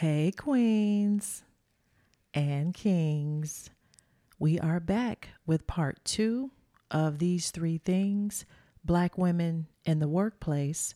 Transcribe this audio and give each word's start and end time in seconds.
Hey, 0.00 0.30
queens 0.30 1.42
and 2.32 2.72
kings. 2.72 3.68
We 4.38 4.56
are 4.60 4.78
back 4.78 5.30
with 5.44 5.66
part 5.66 5.98
two 6.04 6.52
of 6.88 7.18
these 7.18 7.50
three 7.50 7.78
things 7.78 8.44
Black 8.84 9.18
women 9.18 9.66
in 9.84 9.98
the 9.98 10.06
workplace 10.06 10.94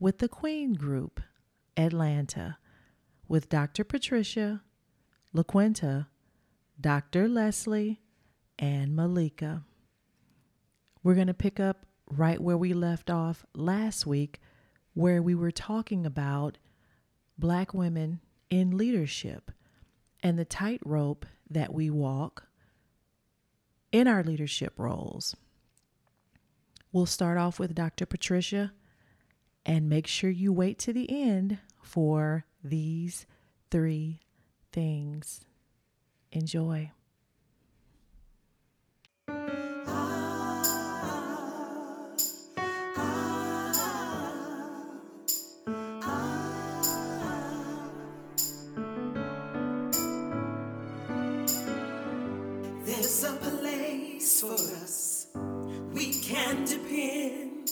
with 0.00 0.18
the 0.18 0.28
Queen 0.28 0.72
Group, 0.72 1.20
Atlanta, 1.76 2.58
with 3.28 3.48
Dr. 3.48 3.84
Patricia, 3.84 4.62
LaQuinta, 5.32 6.08
Dr. 6.80 7.28
Leslie, 7.28 8.00
and 8.58 8.96
Malika. 8.96 9.62
We're 11.04 11.14
going 11.14 11.28
to 11.28 11.32
pick 11.32 11.60
up 11.60 11.86
right 12.10 12.40
where 12.40 12.58
we 12.58 12.74
left 12.74 13.08
off 13.08 13.46
last 13.54 14.04
week, 14.04 14.40
where 14.94 15.22
we 15.22 15.36
were 15.36 15.52
talking 15.52 16.04
about 16.04 16.58
Black 17.38 17.72
women 17.72 18.20
in 18.52 18.76
leadership 18.76 19.50
and 20.22 20.38
the 20.38 20.44
tightrope 20.44 21.24
that 21.48 21.72
we 21.72 21.88
walk 21.88 22.48
in 23.90 24.06
our 24.06 24.22
leadership 24.22 24.74
roles. 24.76 25.34
We'll 26.92 27.06
start 27.06 27.38
off 27.38 27.58
with 27.58 27.74
Dr. 27.74 28.04
Patricia 28.04 28.74
and 29.64 29.88
make 29.88 30.06
sure 30.06 30.28
you 30.28 30.52
wait 30.52 30.78
to 30.80 30.92
the 30.92 31.06
end 31.10 31.60
for 31.80 32.44
these 32.62 33.24
three 33.70 34.20
things. 34.70 35.40
Enjoy. 36.30 36.90
For 54.42 54.54
us 54.82 55.28
we 55.92 56.14
can 56.14 56.64
depend. 56.64 57.70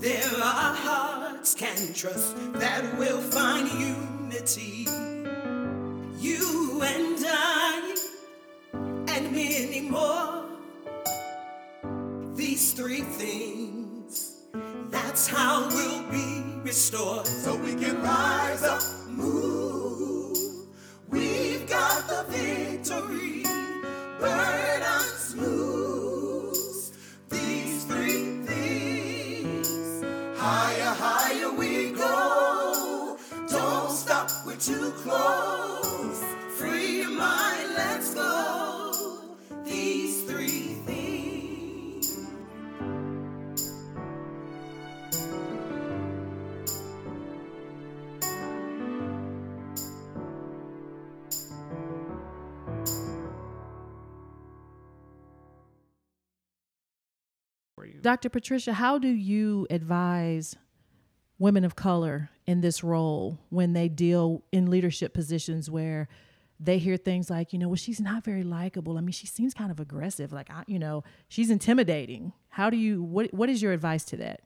There 0.00 0.34
are 0.36 0.74
hearts 0.74 1.54
can 1.54 1.92
trust 1.94 2.36
that 2.54 2.96
will 2.96 3.20
find 3.20 3.68
unity. 3.72 4.86
You 6.18 6.80
and 6.84 7.24
I, 7.26 7.96
and 8.72 9.32
many 9.32 9.80
more. 9.80 10.44
These 12.36 12.74
three 12.74 13.00
things, 13.00 14.42
that's 14.90 15.26
how 15.26 15.68
we'll 15.70 16.04
be 16.10 16.60
restored. 16.62 17.26
So 17.26 17.56
we 17.56 17.74
can 17.74 18.00
rise 18.00 18.62
up, 18.62 18.82
move. 19.08 19.61
Close. 35.02 36.22
Free 36.56 36.98
your 36.98 37.10
mind, 37.10 37.70
let's 37.76 38.14
go. 38.14 39.36
These 39.64 40.22
three 40.24 40.74
things. 40.86 42.18
Dr. 58.00 58.28
Patricia, 58.28 58.72
how 58.72 58.98
do 58.98 59.08
you 59.08 59.66
advise 59.70 60.56
women 61.42 61.64
of 61.64 61.74
color 61.74 62.30
in 62.46 62.60
this 62.60 62.84
role 62.84 63.36
when 63.50 63.72
they 63.72 63.88
deal 63.88 64.44
in 64.52 64.70
leadership 64.70 65.12
positions 65.12 65.68
where 65.68 66.08
they 66.60 66.78
hear 66.78 66.96
things 66.96 67.28
like, 67.28 67.52
you 67.52 67.58
know, 67.58 67.66
well, 67.66 67.74
she's 67.74 68.00
not 68.00 68.22
very 68.24 68.44
likable. 68.44 68.96
I 68.96 69.00
mean, 69.00 69.10
she 69.10 69.26
seems 69.26 69.52
kind 69.52 69.72
of 69.72 69.80
aggressive. 69.80 70.32
Like, 70.32 70.48
I, 70.50 70.62
you 70.68 70.78
know, 70.78 71.02
she's 71.26 71.50
intimidating. 71.50 72.32
How 72.48 72.70
do 72.70 72.76
you, 72.76 73.02
what, 73.02 73.34
what 73.34 73.48
is 73.48 73.60
your 73.60 73.72
advice 73.72 74.04
to 74.04 74.16
that? 74.18 74.42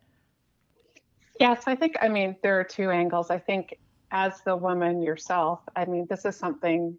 Yes, 1.38 1.64
I 1.66 1.76
think, 1.76 1.96
I 2.00 2.08
mean, 2.08 2.34
there 2.42 2.58
are 2.58 2.64
two 2.64 2.90
angles. 2.90 3.30
I 3.30 3.38
think 3.40 3.76
as 4.10 4.40
the 4.40 4.56
woman 4.56 5.02
yourself, 5.02 5.60
I 5.76 5.84
mean, 5.84 6.06
this 6.08 6.24
is 6.24 6.34
something 6.34 6.96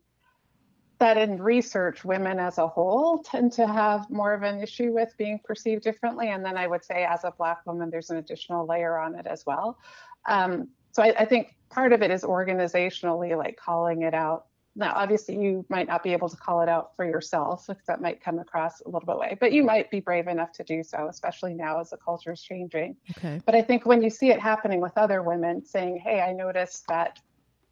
that 0.99 1.17
in 1.17 1.41
research, 1.41 2.03
women 2.03 2.39
as 2.39 2.57
a 2.57 2.67
whole 2.67 3.19
tend 3.19 3.51
to 3.53 3.67
have 3.67 4.09
more 4.09 4.33
of 4.33 4.43
an 4.43 4.61
issue 4.61 4.91
with 4.91 5.13
being 5.17 5.39
perceived 5.43 5.83
differently. 5.83 6.29
And 6.29 6.43
then 6.43 6.57
I 6.57 6.67
would 6.67 6.83
say, 6.83 7.05
as 7.05 7.23
a 7.23 7.31
Black 7.31 7.65
woman, 7.65 7.89
there's 7.89 8.09
an 8.09 8.17
additional 8.17 8.65
layer 8.65 8.97
on 8.97 9.15
it 9.15 9.27
as 9.27 9.45
well. 9.45 9.77
Um, 10.25 10.69
so 10.91 11.03
I, 11.03 11.13
I 11.19 11.25
think 11.25 11.55
part 11.69 11.93
of 11.93 12.01
it 12.01 12.09
is 12.09 12.23
organizationally, 12.23 13.37
like 13.37 13.57
calling 13.57 14.01
it 14.01 14.13
out. 14.13 14.45
Now, 14.75 14.93
obviously, 14.95 15.35
you 15.39 15.65
might 15.69 15.87
not 15.87 16.03
be 16.03 16.13
able 16.13 16.29
to 16.29 16.37
call 16.37 16.61
it 16.61 16.69
out 16.69 16.95
for 16.95 17.03
yourself 17.03 17.65
because 17.67 17.85
that 17.87 17.99
might 17.99 18.21
come 18.23 18.37
across 18.39 18.81
a 18.81 18.89
little 18.89 19.05
bit 19.07 19.17
way, 19.17 19.37
but 19.39 19.51
you 19.51 19.63
might 19.63 19.89
be 19.89 19.99
brave 19.99 20.27
enough 20.27 20.51
to 20.53 20.63
do 20.63 20.83
so, 20.83 21.07
especially 21.09 21.55
now 21.55 21.79
as 21.79 21.89
the 21.89 21.97
culture 21.97 22.31
is 22.31 22.41
changing. 22.41 22.95
Okay. 23.17 23.41
But 23.43 23.55
I 23.55 23.61
think 23.63 23.87
when 23.87 24.03
you 24.03 24.11
see 24.11 24.29
it 24.29 24.39
happening 24.39 24.79
with 24.79 24.95
other 24.95 25.23
women 25.23 25.65
saying, 25.65 25.97
hey, 25.97 26.21
I 26.21 26.31
noticed 26.31 26.87
that, 26.89 27.19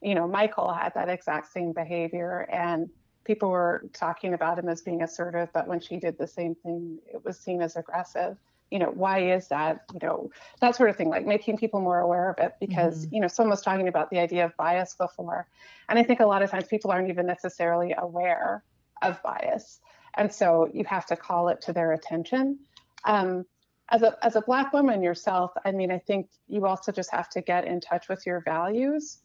you 0.01 0.15
know, 0.15 0.27
Michael 0.27 0.73
had 0.73 0.93
that 0.95 1.09
exact 1.09 1.51
same 1.51 1.73
behavior 1.73 2.47
and 2.51 2.89
people 3.25 3.49
were 3.49 3.83
talking 3.93 4.33
about 4.33 4.57
him 4.57 4.69
as 4.69 4.81
being 4.81 5.01
assertive, 5.01 5.49
but 5.53 5.67
when 5.67 5.79
she 5.79 5.97
did 5.97 6.17
the 6.17 6.27
same 6.27 6.55
thing, 6.55 6.99
it 7.11 7.25
was 7.25 7.37
seen 7.37 7.61
as 7.61 7.75
aggressive. 7.75 8.37
You 8.71 8.79
know, 8.79 8.91
why 8.91 9.31
is 9.33 9.47
that? 9.49 9.83
You 9.93 9.99
know, 10.01 10.31
that 10.61 10.75
sort 10.75 10.89
of 10.89 10.95
thing, 10.95 11.09
like 11.09 11.25
making 11.25 11.57
people 11.57 11.81
more 11.81 11.99
aware 11.99 12.29
of 12.29 12.39
it 12.39 12.55
because, 12.59 13.07
you 13.11 13.19
know, 13.19 13.27
someone 13.27 13.51
was 13.51 13.61
talking 13.61 13.87
about 13.87 14.09
the 14.09 14.19
idea 14.19 14.45
of 14.45 14.55
bias 14.57 14.95
before. 14.95 15.47
And 15.89 15.99
I 15.99 16.03
think 16.03 16.19
a 16.19 16.25
lot 16.25 16.41
of 16.41 16.49
times 16.49 16.65
people 16.65 16.91
aren't 16.91 17.09
even 17.09 17.25
necessarily 17.25 17.93
aware 17.97 18.63
of 19.01 19.21
bias. 19.21 19.79
And 20.15 20.33
so 20.33 20.69
you 20.73 20.83
have 20.85 21.05
to 21.07 21.15
call 21.15 21.49
it 21.49 21.61
to 21.61 21.73
their 21.73 21.91
attention. 21.91 22.59
Um, 23.03 23.45
as 23.89 24.01
a 24.01 24.17
as 24.25 24.35
a 24.35 24.41
black 24.41 24.73
woman 24.73 25.03
yourself, 25.03 25.51
I 25.63 25.71
mean, 25.71 25.91
I 25.91 25.99
think 25.99 26.29
you 26.47 26.65
also 26.65 26.91
just 26.91 27.11
have 27.11 27.29
to 27.31 27.41
get 27.41 27.65
in 27.65 27.81
touch 27.81 28.09
with 28.09 28.25
your 28.25 28.39
values. 28.39 29.19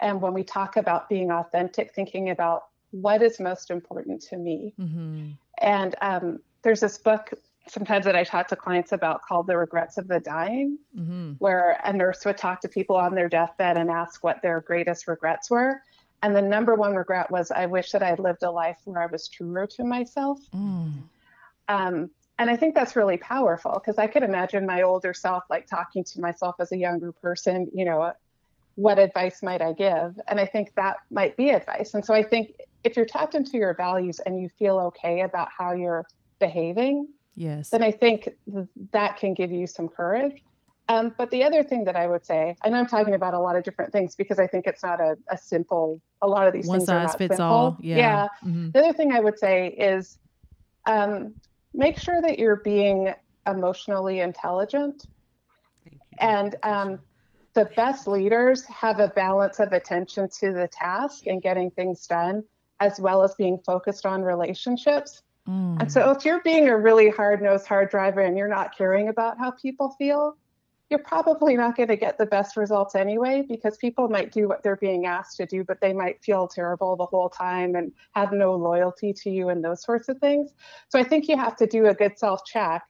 And 0.00 0.20
when 0.20 0.34
we 0.34 0.42
talk 0.42 0.76
about 0.76 1.08
being 1.08 1.30
authentic, 1.30 1.94
thinking 1.94 2.28
about 2.30 2.64
what 2.92 3.22
is 3.22 3.40
most 3.40 3.70
important 3.70 4.22
to 4.22 4.36
me. 4.36 4.72
Mm-hmm. 4.78 5.30
And 5.58 5.94
um, 6.00 6.38
there's 6.62 6.80
this 6.80 6.98
book 6.98 7.32
sometimes 7.68 8.04
that 8.04 8.16
I 8.16 8.24
talk 8.24 8.48
to 8.48 8.56
clients 8.56 8.92
about 8.92 9.22
called 9.22 9.46
The 9.46 9.56
Regrets 9.56 9.98
of 9.98 10.08
the 10.08 10.20
Dying, 10.20 10.78
Mm-hmm. 10.98 11.32
where 11.38 11.80
a 11.84 11.92
nurse 11.92 12.24
would 12.24 12.36
talk 12.36 12.60
to 12.62 12.68
people 12.68 12.96
on 12.96 13.14
their 13.14 13.28
deathbed 13.28 13.76
and 13.76 13.90
ask 13.90 14.22
what 14.22 14.42
their 14.42 14.60
greatest 14.60 15.08
regrets 15.08 15.50
were. 15.50 15.80
And 16.22 16.36
the 16.36 16.42
number 16.42 16.74
one 16.74 16.94
regret 16.94 17.30
was, 17.30 17.50
I 17.50 17.66
wish 17.66 17.90
that 17.92 18.02
I 18.02 18.08
had 18.08 18.20
lived 18.20 18.42
a 18.42 18.50
life 18.50 18.78
where 18.84 19.02
I 19.02 19.06
was 19.06 19.26
truer 19.28 19.66
to 19.68 19.84
myself. 19.84 20.38
Mm. 20.54 20.92
Um, 21.68 22.10
and 22.38 22.50
I 22.50 22.56
think 22.56 22.74
that's 22.74 22.96
really 22.96 23.16
powerful 23.16 23.72
because 23.74 23.98
I 23.98 24.06
could 24.06 24.22
imagine 24.22 24.66
my 24.66 24.82
older 24.82 25.14
self 25.14 25.44
like 25.50 25.66
talking 25.66 26.04
to 26.04 26.20
myself 26.20 26.56
as 26.60 26.72
a 26.72 26.76
younger 26.76 27.12
person, 27.12 27.70
you 27.74 27.84
know, 27.84 28.12
what 28.74 28.98
advice 28.98 29.42
might 29.42 29.62
I 29.62 29.72
give? 29.72 30.18
And 30.28 30.40
I 30.40 30.46
think 30.46 30.74
that 30.74 30.96
might 31.10 31.36
be 31.36 31.50
advice. 31.50 31.94
And 31.94 32.04
so 32.04 32.14
I 32.14 32.22
think 32.22 32.54
if 32.84 32.96
you're 32.96 33.06
tapped 33.06 33.34
into 33.34 33.56
your 33.56 33.74
values 33.74 34.18
and 34.20 34.40
you 34.40 34.48
feel 34.58 34.78
okay 34.78 35.20
about 35.22 35.48
how 35.56 35.72
you're 35.72 36.04
behaving, 36.40 37.08
Yes. 37.34 37.70
then 37.70 37.82
I 37.82 37.90
think 37.90 38.28
th- 38.52 38.66
that 38.92 39.16
can 39.16 39.32
give 39.34 39.50
you 39.50 39.66
some 39.66 39.88
courage. 39.88 40.42
Um, 40.88 41.14
but 41.16 41.30
the 41.30 41.44
other 41.44 41.62
thing 41.62 41.84
that 41.84 41.96
I 41.96 42.06
would 42.06 42.26
say, 42.26 42.56
and 42.64 42.76
I'm 42.76 42.86
talking 42.86 43.14
about 43.14 43.34
a 43.34 43.38
lot 43.38 43.56
of 43.56 43.62
different 43.64 43.92
things 43.92 44.14
because 44.16 44.38
I 44.38 44.46
think 44.46 44.66
it's 44.66 44.82
not 44.82 45.00
a, 45.00 45.16
a 45.30 45.38
simple, 45.38 46.02
a 46.20 46.26
lot 46.26 46.46
of 46.46 46.52
these 46.52 46.66
One 46.66 46.80
things 46.80 46.88
are 46.90 46.98
size 47.00 47.06
not 47.12 47.18
fits 47.18 47.36
simple. 47.36 47.56
all. 47.56 47.76
Yeah. 47.80 48.26
Mhm. 48.44 48.72
The 48.72 48.80
other 48.80 48.92
thing 48.92 49.12
I 49.12 49.20
would 49.20 49.38
say 49.38 49.68
is 49.68 50.18
um, 50.86 51.34
make 51.72 51.98
sure 51.98 52.20
that 52.20 52.38
you're 52.38 52.56
being 52.56 53.14
emotionally 53.46 54.20
intelligent. 54.20 55.06
And 56.18 56.56
um, 56.62 57.00
the 57.54 57.66
best 57.76 58.06
leaders 58.06 58.64
have 58.66 58.98
a 59.00 59.08
balance 59.08 59.60
of 59.60 59.72
attention 59.72 60.28
to 60.40 60.52
the 60.52 60.68
task 60.68 61.26
and 61.26 61.40
getting 61.40 61.70
things 61.70 62.06
done, 62.06 62.44
as 62.82 62.98
well 62.98 63.22
as 63.22 63.34
being 63.36 63.58
focused 63.64 64.04
on 64.04 64.22
relationships. 64.22 65.22
Mm. 65.48 65.80
And 65.80 65.92
so, 65.92 66.10
if 66.10 66.24
you're 66.24 66.42
being 66.42 66.68
a 66.68 66.76
really 66.76 67.10
hard 67.10 67.40
nosed, 67.40 67.66
hard 67.66 67.90
driver 67.90 68.20
and 68.20 68.36
you're 68.36 68.48
not 68.48 68.76
caring 68.76 69.08
about 69.08 69.38
how 69.38 69.52
people 69.52 69.90
feel, 69.98 70.36
you're 70.90 71.00
probably 71.00 71.56
not 71.56 71.76
going 71.76 71.88
to 71.88 71.96
get 71.96 72.18
the 72.18 72.26
best 72.26 72.56
results 72.56 72.94
anyway, 72.94 73.44
because 73.48 73.76
people 73.76 74.08
might 74.08 74.32
do 74.32 74.48
what 74.48 74.62
they're 74.62 74.76
being 74.76 75.06
asked 75.06 75.36
to 75.38 75.46
do, 75.46 75.64
but 75.64 75.80
they 75.80 75.92
might 75.92 76.22
feel 76.22 76.46
terrible 76.46 76.96
the 76.96 77.06
whole 77.06 77.28
time 77.28 77.74
and 77.76 77.92
have 78.14 78.32
no 78.32 78.54
loyalty 78.54 79.12
to 79.12 79.30
you 79.30 79.48
and 79.48 79.64
those 79.64 79.82
sorts 79.82 80.08
of 80.08 80.18
things. 80.18 80.50
So, 80.88 80.98
I 80.98 81.04
think 81.04 81.28
you 81.28 81.36
have 81.36 81.56
to 81.56 81.66
do 81.66 81.86
a 81.86 81.94
good 81.94 82.18
self 82.18 82.44
check 82.44 82.82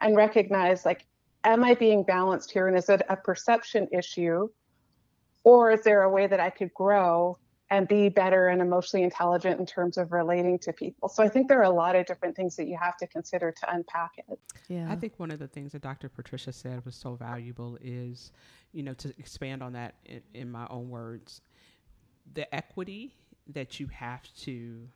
and 0.00 0.14
recognize 0.14 0.84
like, 0.84 1.06
am 1.44 1.64
I 1.64 1.74
being 1.74 2.02
balanced 2.02 2.50
here? 2.50 2.68
And 2.68 2.76
is 2.76 2.88
it 2.88 3.02
a 3.08 3.16
perception 3.16 3.88
issue? 3.92 4.48
or 5.44 5.70
is 5.70 5.82
there 5.82 6.02
a 6.02 6.10
way 6.10 6.26
that 6.26 6.40
I 6.40 6.50
could 6.50 6.72
grow 6.74 7.38
and 7.70 7.86
be 7.86 8.08
better 8.08 8.48
and 8.48 8.60
emotionally 8.62 9.04
intelligent 9.04 9.60
in 9.60 9.66
terms 9.66 9.96
of 9.98 10.12
relating 10.12 10.58
to 10.60 10.72
people? 10.72 11.08
So 11.08 11.22
I 11.22 11.28
think 11.28 11.48
there 11.48 11.58
are 11.58 11.64
a 11.64 11.70
lot 11.70 11.96
of 11.96 12.06
different 12.06 12.36
things 12.36 12.56
that 12.56 12.66
you 12.66 12.76
have 12.80 12.96
to 12.98 13.06
consider 13.06 13.52
to 13.52 13.74
unpack 13.74 14.12
it. 14.28 14.38
Yeah. 14.68 14.86
I 14.90 14.96
think 14.96 15.14
one 15.18 15.30
of 15.30 15.38
the 15.38 15.48
things 15.48 15.72
that 15.72 15.82
Dr. 15.82 16.08
Patricia 16.08 16.52
said 16.52 16.84
was 16.84 16.94
so 16.94 17.14
valuable 17.14 17.78
is, 17.80 18.32
you 18.72 18.82
know, 18.82 18.94
to 18.94 19.08
expand 19.18 19.62
on 19.62 19.72
that 19.74 19.96
in, 20.06 20.22
in 20.34 20.50
my 20.50 20.66
own 20.70 20.88
words, 20.90 21.40
the 22.34 22.52
equity 22.54 23.14
that 23.48 23.80
you 23.80 23.86
have 23.88 24.22
to 24.40 24.88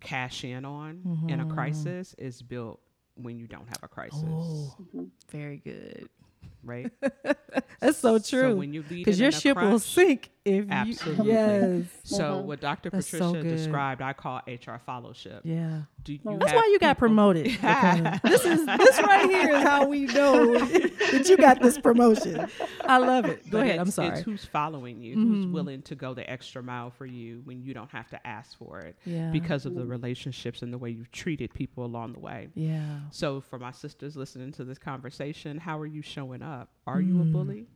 cash 0.00 0.44
in 0.44 0.64
on 0.64 1.26
in 1.28 1.40
a 1.40 1.44
mm-hmm. 1.44 1.54
crisis 1.54 2.14
is 2.18 2.42
built 2.42 2.80
when 3.14 3.38
you 3.38 3.46
don't 3.46 3.68
have 3.68 3.82
a 3.82 3.88
crisis, 3.88 4.22
Oh, 4.24 4.76
mm-hmm. 4.80 5.04
very 5.30 5.56
good. 5.58 6.08
right? 6.62 6.90
That's 7.80 7.98
so 7.98 8.18
So 8.18 8.40
true. 8.40 8.56
when 8.56 8.72
you 8.72 8.82
lead 8.82 9.04
Because 9.04 9.18
in 9.18 9.22
your 9.24 9.28
in 9.30 9.34
a 9.34 9.40
ship 9.40 9.56
will 9.56 9.78
sink 9.78 10.30
if 10.48 10.70
Absolutely. 10.70 11.26
you. 11.26 11.32
Yes. 11.32 11.84
So 12.08 12.24
uh-huh. 12.24 12.42
what 12.42 12.60
Dr. 12.62 12.88
That's 12.88 13.10
Patricia 13.10 13.42
good. 13.42 13.48
described, 13.48 14.00
I 14.00 14.14
call 14.14 14.40
HR 14.46 14.78
fellowship. 14.86 15.42
Yeah. 15.44 15.82
Do 16.02 16.14
you 16.14 16.20
That's 16.24 16.54
why 16.54 16.66
you 16.72 16.78
got 16.78 16.96
people- 16.96 17.08
promoted. 17.08 17.46
this 18.22 18.46
is 18.46 18.64
this 18.64 18.98
right 19.02 19.28
here 19.28 19.56
is 19.56 19.62
how 19.62 19.86
we 19.86 20.06
know 20.06 20.58
that 20.58 21.26
you 21.28 21.36
got 21.36 21.60
this 21.60 21.78
promotion. 21.78 22.46
I 22.86 22.96
love 22.96 23.26
it. 23.26 23.44
Go 23.50 23.58
But 23.58 23.66
ahead. 23.66 23.78
I'm 23.78 23.90
sorry. 23.90 24.08
It's 24.08 24.20
who's 24.20 24.46
following 24.46 25.02
you, 25.02 25.16
who's 25.16 25.44
mm-hmm. 25.44 25.52
willing 25.52 25.82
to 25.82 25.94
go 25.94 26.14
the 26.14 26.28
extra 26.28 26.62
mile 26.62 26.90
for 26.90 27.04
you 27.04 27.42
when 27.44 27.62
you 27.62 27.74
don't 27.74 27.90
have 27.90 28.08
to 28.10 28.26
ask 28.26 28.56
for 28.56 28.80
it 28.80 28.96
Yeah. 29.04 29.30
because 29.30 29.66
of 29.66 29.74
the 29.74 29.84
relationships 29.84 30.62
and 30.62 30.72
the 30.72 30.78
way 30.78 30.88
you've 30.88 31.12
treated 31.12 31.52
people 31.52 31.84
along 31.84 32.14
the 32.14 32.20
way. 32.20 32.48
Yeah. 32.54 33.00
So, 33.10 33.42
for 33.42 33.58
my 33.58 33.72
sisters 33.72 34.16
listening 34.16 34.52
to 34.52 34.64
this 34.64 34.78
conversation, 34.78 35.58
how 35.58 35.78
are 35.78 35.86
you 35.86 36.00
showing 36.00 36.40
up? 36.40 36.70
Are 36.86 37.02
you 37.02 37.20
a 37.20 37.24
mm. 37.24 37.32
bully? 37.32 37.66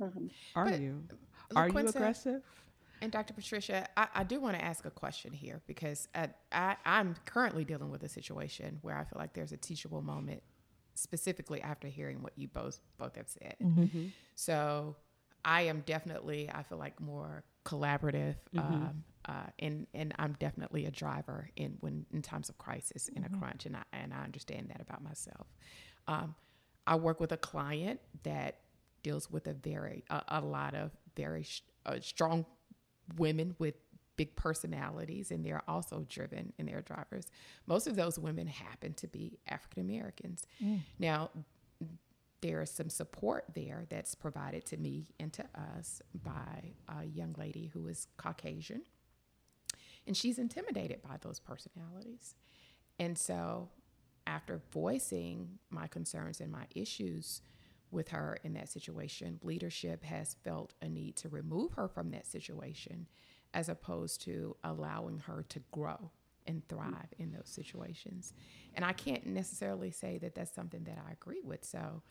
Mm-hmm. 0.00 0.26
Are 0.54 0.64
But, 0.64 0.80
you? 0.80 1.02
Are 1.56 1.68
you 1.68 1.74
aggressive? 1.88 2.42
And 3.02 3.10
Dr. 3.10 3.32
Patricia, 3.32 3.86
I, 3.96 4.08
I 4.16 4.24
do 4.24 4.40
want 4.40 4.56
to 4.58 4.64
ask 4.64 4.84
a 4.84 4.90
question 4.90 5.32
here 5.32 5.62
because 5.66 6.06
I, 6.14 6.28
I, 6.52 6.76
I'm 6.84 7.16
currently 7.24 7.64
dealing 7.64 7.90
with 7.90 8.02
a 8.02 8.08
situation 8.08 8.78
where 8.82 8.96
I 8.96 9.04
feel 9.04 9.18
like 9.18 9.32
there's 9.32 9.52
a 9.52 9.56
teachable 9.56 10.02
moment, 10.02 10.42
specifically 10.94 11.62
after 11.62 11.88
hearing 11.88 12.22
what 12.22 12.32
you 12.36 12.46
both 12.48 12.78
both 12.98 13.16
have 13.16 13.28
said. 13.28 13.56
So 14.34 14.96
I 15.44 15.62
am 15.62 15.82
definitely, 15.86 16.50
I 16.52 16.62
feel 16.62 16.76
like 16.76 17.00
more 17.00 17.42
collaborative, 17.64 18.36
um, 18.58 19.04
uh, 19.26 19.32
and 19.58 19.86
and 19.94 20.12
I'm 20.18 20.36
definitely 20.38 20.84
a 20.86 20.90
driver 20.90 21.48
in 21.56 21.78
when 21.80 22.04
in 22.12 22.20
times 22.20 22.50
of 22.50 22.58
crisis 22.58 23.08
in 23.08 23.24
a 23.24 23.28
crunch, 23.38 23.64
and 23.64 23.76
I 23.76 23.82
and 23.94 24.12
I 24.12 24.24
understand 24.24 24.68
that 24.68 24.80
about 24.82 25.02
myself. 25.02 25.46
Um, 26.06 26.34
I 26.86 26.96
work 26.96 27.18
with 27.20 27.32
a 27.32 27.36
client 27.38 28.00
that 28.24 28.58
deals 29.02 29.30
with 29.30 29.46
a 29.46 29.54
very 29.54 30.04
a, 30.10 30.22
a 30.28 30.40
lot 30.42 30.74
of 30.74 30.90
very 31.22 31.46
uh, 31.86 31.96
strong 32.00 32.44
women 33.16 33.54
with 33.58 33.74
big 34.16 34.36
personalities 34.36 35.30
and 35.30 35.44
they're 35.44 35.62
also 35.66 36.04
driven 36.08 36.52
in 36.58 36.66
their 36.66 36.82
drivers. 36.82 37.26
Most 37.66 37.86
of 37.86 37.96
those 37.96 38.18
women 38.18 38.46
happen 38.46 38.92
to 38.94 39.06
be 39.08 39.38
african 39.48 39.82
americans 39.82 40.46
now 40.98 41.30
there 42.42 42.62
is 42.62 42.70
some 42.70 42.88
support 42.88 43.44
there 43.54 43.84
that's 43.90 44.14
provided 44.14 44.64
to 44.64 44.76
me 44.76 45.08
and 45.18 45.32
to 45.32 45.44
us 45.78 46.00
by 46.14 46.72
a 46.88 47.04
young 47.04 47.34
lady 47.38 47.70
who 47.72 47.86
is 47.86 48.06
caucasian 48.16 48.82
and 50.06 50.16
she's 50.16 50.38
intimidated 50.38 51.02
by 51.02 51.16
those 51.20 51.38
personalities. 51.38 52.34
And 52.98 53.16
so 53.16 53.68
after 54.26 54.60
voicing 54.72 55.58
my 55.70 55.86
concerns 55.86 56.40
and 56.40 56.50
my 56.50 56.66
issues 56.74 57.42
with 57.92 58.08
her 58.10 58.38
in 58.44 58.54
that 58.54 58.68
situation, 58.68 59.40
leadership 59.42 60.04
has 60.04 60.36
felt 60.44 60.74
a 60.82 60.88
need 60.88 61.16
to 61.16 61.28
remove 61.28 61.72
her 61.72 61.88
from 61.88 62.10
that 62.10 62.26
situation 62.26 63.06
as 63.52 63.68
opposed 63.68 64.22
to 64.22 64.56
allowing 64.62 65.18
her 65.18 65.44
to 65.48 65.60
grow 65.72 66.10
and 66.46 66.66
thrive 66.68 67.12
in 67.18 67.32
those 67.32 67.48
situations. 67.48 68.32
And 68.74 68.84
I 68.84 68.92
can't 68.92 69.26
necessarily 69.26 69.90
say 69.90 70.18
that 70.18 70.34
that's 70.34 70.54
something 70.54 70.84
that 70.84 70.98
I 71.06 71.12
agree 71.12 71.42
with. 71.42 71.64
So 71.64 72.02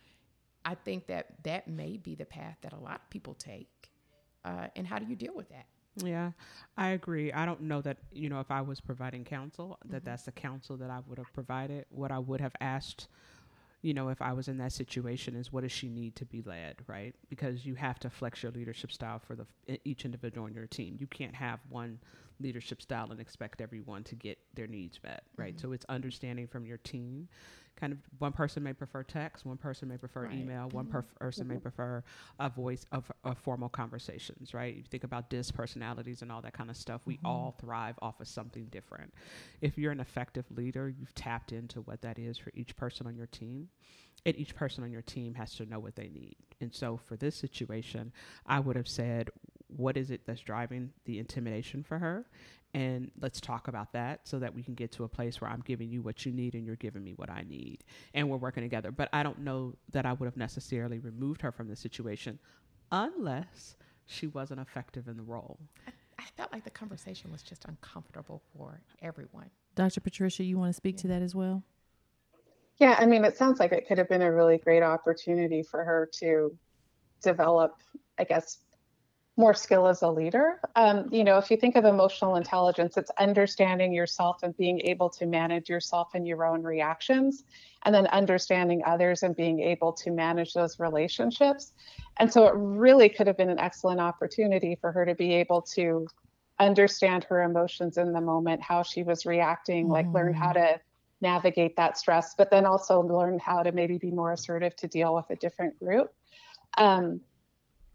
I 0.65 0.75
think 0.75 1.07
that 1.07 1.43
that 1.43 1.67
may 1.67 1.97
be 1.97 2.15
the 2.15 2.25
path 2.25 2.57
that 2.61 2.73
a 2.73 2.79
lot 2.79 3.01
of 3.03 3.09
people 3.09 3.33
take. 3.33 3.89
Uh, 4.45 4.67
and 4.75 4.87
how 4.87 4.99
do 4.99 5.05
you 5.05 5.15
deal 5.15 5.35
with 5.35 5.49
that? 5.49 5.65
Yeah, 5.95 6.31
I 6.77 6.89
agree. 6.89 7.33
I 7.33 7.45
don't 7.45 7.61
know 7.61 7.81
that, 7.81 7.97
you 8.11 8.29
know, 8.29 8.39
if 8.39 8.51
I 8.51 8.61
was 8.61 8.79
providing 8.79 9.25
counsel, 9.25 9.79
that 9.85 10.05
that's 10.05 10.23
the 10.23 10.31
counsel 10.31 10.77
that 10.77 10.89
I 10.89 10.99
would 11.07 11.17
have 11.17 11.33
provided. 11.33 11.85
What 11.89 12.11
I 12.11 12.19
would 12.19 12.39
have 12.41 12.53
asked, 12.61 13.07
you 13.81 13.93
know, 13.93 14.09
if 14.09 14.21
I 14.21 14.33
was 14.33 14.47
in 14.47 14.57
that 14.57 14.73
situation 14.73 15.35
is 15.35 15.53
what 15.53 15.61
does 15.61 15.71
she 15.71 15.87
need 15.87 16.15
to 16.17 16.25
be 16.25 16.41
led, 16.41 16.77
right? 16.87 17.15
Because 17.29 17.65
you 17.65 17.75
have 17.75 17.99
to 17.99 18.09
flex 18.09 18.43
your 18.43 18.51
leadership 18.51 18.91
style 18.91 19.19
for 19.19 19.35
the 19.35 19.45
each 19.85 20.05
individual 20.05 20.47
on 20.47 20.53
your 20.53 20.67
team. 20.67 20.97
You 20.99 21.07
can't 21.07 21.35
have 21.35 21.59
one 21.69 21.99
leadership 22.39 22.81
style 22.81 23.11
and 23.11 23.19
expect 23.19 23.61
everyone 23.61 24.03
to 24.05 24.15
get 24.15 24.37
their 24.53 24.67
needs 24.67 24.99
met, 25.03 25.23
right? 25.37 25.55
Mm-hmm. 25.55 25.67
So 25.67 25.73
it's 25.73 25.85
understanding 25.89 26.47
from 26.47 26.65
your 26.65 26.77
team. 26.77 27.27
Kind 27.75 27.93
of 27.93 27.99
one 28.17 28.33
person 28.33 28.61
may 28.61 28.73
prefer 28.73 29.03
text, 29.03 29.45
one 29.45 29.55
person 29.57 29.87
may 29.87 29.97
prefer 29.97 30.25
Right. 30.25 30.33
email, 30.33 30.69
one 30.69 30.85
mm-hmm. 30.85 30.91
per- 30.91 31.05
person 31.19 31.47
may 31.47 31.55
mm-hmm. 31.55 31.61
prefer 31.61 32.03
a 32.39 32.49
voice 32.49 32.85
of, 32.91 33.09
of 33.23 33.37
formal 33.37 33.69
conversations, 33.69 34.53
right? 34.53 34.75
You 34.75 34.83
think 34.89 35.05
about 35.05 35.29
DISC 35.29 35.53
personalities 35.53 36.21
and 36.21 36.31
all 36.31 36.41
that 36.41 36.53
kind 36.53 36.69
of 36.69 36.75
stuff. 36.75 37.01
We 37.05 37.19
all 37.23 37.55
thrive 37.61 37.95
off 38.01 38.19
of 38.19 38.27
something 38.27 38.65
different. 38.65 39.13
If 39.61 39.77
you're 39.77 39.93
an 39.93 40.01
effective 40.01 40.45
leader, 40.51 40.89
you've 40.89 41.15
tapped 41.15 41.53
into 41.53 41.81
what 41.81 42.01
that 42.01 42.19
is 42.19 42.37
for 42.37 42.51
each 42.53 42.75
person 42.75 43.07
on 43.07 43.15
your 43.15 43.27
team. 43.27 43.69
And 44.25 44.35
each 44.37 44.53
person 44.53 44.83
on 44.83 44.91
your 44.91 45.01
team 45.01 45.33
has 45.35 45.55
to 45.55 45.65
know 45.65 45.79
what 45.79 45.95
they 45.95 46.09
need. 46.09 46.35
And 46.59 46.73
so 46.73 46.97
for 46.97 47.15
this 47.15 47.37
situation, 47.37 48.11
I 48.45 48.59
would 48.59 48.75
have 48.75 48.87
said, 48.87 49.29
what 49.75 49.97
is 49.97 50.11
it 50.11 50.21
that's 50.25 50.41
driving 50.41 50.91
the 51.05 51.19
intimidation 51.19 51.83
for 51.83 51.97
her? 51.99 52.25
And 52.73 53.09
let's 53.19 53.41
talk 53.41 53.67
about 53.67 53.93
that 53.93 54.27
so 54.27 54.37
that 54.39 54.53
we 54.53 54.61
can 54.61 54.75
get 54.75 54.91
to 54.93 55.03
a 55.03 55.07
place 55.07 55.41
where 55.41 55.49
I'm 55.49 55.63
giving 55.65 55.89
you 55.89 56.01
what 56.01 56.25
you 56.25 56.31
need 56.31 56.53
and 56.53 56.65
you're 56.65 56.75
giving 56.75 57.03
me 57.03 57.13
what 57.13 57.29
I 57.29 57.43
need. 57.47 57.83
And 58.13 58.29
we're 58.29 58.37
working 58.37 58.63
together. 58.63 58.91
But 58.91 59.09
I 59.11 59.23
don't 59.23 59.39
know 59.39 59.73
that 59.91 60.05
I 60.05 60.13
would 60.13 60.25
have 60.25 60.37
necessarily 60.37 60.99
removed 60.99 61.41
her 61.41 61.51
from 61.51 61.67
the 61.67 61.75
situation 61.75 62.37
unless 62.91 63.75
she 64.05 64.27
wasn't 64.27 64.59
effective 64.59 65.07
in 65.07 65.17
the 65.17 65.23
role. 65.23 65.59
I 66.19 66.23
felt 66.35 66.51
like 66.51 66.63
the 66.63 66.69
conversation 66.69 67.31
was 67.31 67.41
just 67.41 67.65
uncomfortable 67.65 68.41
for 68.55 68.81
everyone. 69.01 69.49
Dr. 69.75 70.01
Patricia, 70.01 70.43
you 70.43 70.57
want 70.57 70.69
to 70.69 70.73
speak 70.73 70.97
to 70.97 71.07
that 71.07 71.21
as 71.21 71.33
well? 71.33 71.63
Yeah, 72.77 72.95
I 72.99 73.05
mean, 73.05 73.25
it 73.25 73.37
sounds 73.37 73.59
like 73.59 73.71
it 73.71 73.87
could 73.87 73.97
have 73.97 74.09
been 74.09 74.21
a 74.21 74.31
really 74.31 74.57
great 74.57 74.83
opportunity 74.83 75.63
for 75.63 75.83
her 75.83 76.09
to 76.19 76.57
develop, 77.21 77.73
I 78.17 78.23
guess, 78.23 78.59
more 79.39 79.53
skill 79.53 79.87
as 79.87 80.01
a 80.01 80.09
leader. 80.09 80.59
Um, 80.75 81.07
you 81.11 81.23
know, 81.23 81.37
if 81.37 81.49
you 81.49 81.55
think 81.55 81.77
of 81.77 81.85
emotional 81.85 82.35
intelligence, 82.35 82.97
it's 82.97 83.09
understanding 83.17 83.93
yourself 83.93 84.43
and 84.43 84.55
being 84.57 84.81
able 84.81 85.09
to 85.11 85.25
manage 85.25 85.69
yourself 85.69 86.09
and 86.13 86.27
your 86.27 86.43
own 86.43 86.61
reactions, 86.61 87.45
and 87.85 87.95
then 87.95 88.05
understanding 88.07 88.83
others 88.85 89.23
and 89.23 89.33
being 89.37 89.61
able 89.61 89.93
to 89.93 90.11
manage 90.11 90.53
those 90.53 90.77
relationships. 90.77 91.71
And 92.17 92.31
so 92.31 92.47
it 92.47 92.53
really 92.53 93.07
could 93.07 93.27
have 93.27 93.37
been 93.37 93.49
an 93.49 93.59
excellent 93.59 94.01
opportunity 94.01 94.77
for 94.81 94.91
her 94.91 95.05
to 95.05 95.15
be 95.15 95.33
able 95.35 95.61
to 95.75 96.05
understand 96.59 97.23
her 97.23 97.43
emotions 97.43 97.97
in 97.97 98.11
the 98.11 98.19
moment, 98.19 98.61
how 98.61 98.83
she 98.83 99.03
was 99.03 99.25
reacting, 99.25 99.87
like 99.87 100.05
learn 100.13 100.33
how 100.33 100.51
to 100.51 100.81
navigate 101.21 101.77
that 101.77 101.97
stress, 101.97 102.35
but 102.37 102.51
then 102.51 102.65
also 102.65 103.01
learn 103.01 103.39
how 103.39 103.63
to 103.63 103.71
maybe 103.71 103.97
be 103.97 104.11
more 104.11 104.33
assertive 104.33 104.75
to 104.75 104.87
deal 104.89 105.15
with 105.15 105.29
a 105.29 105.37
different 105.37 105.79
group. 105.79 106.13
Um, 106.77 107.21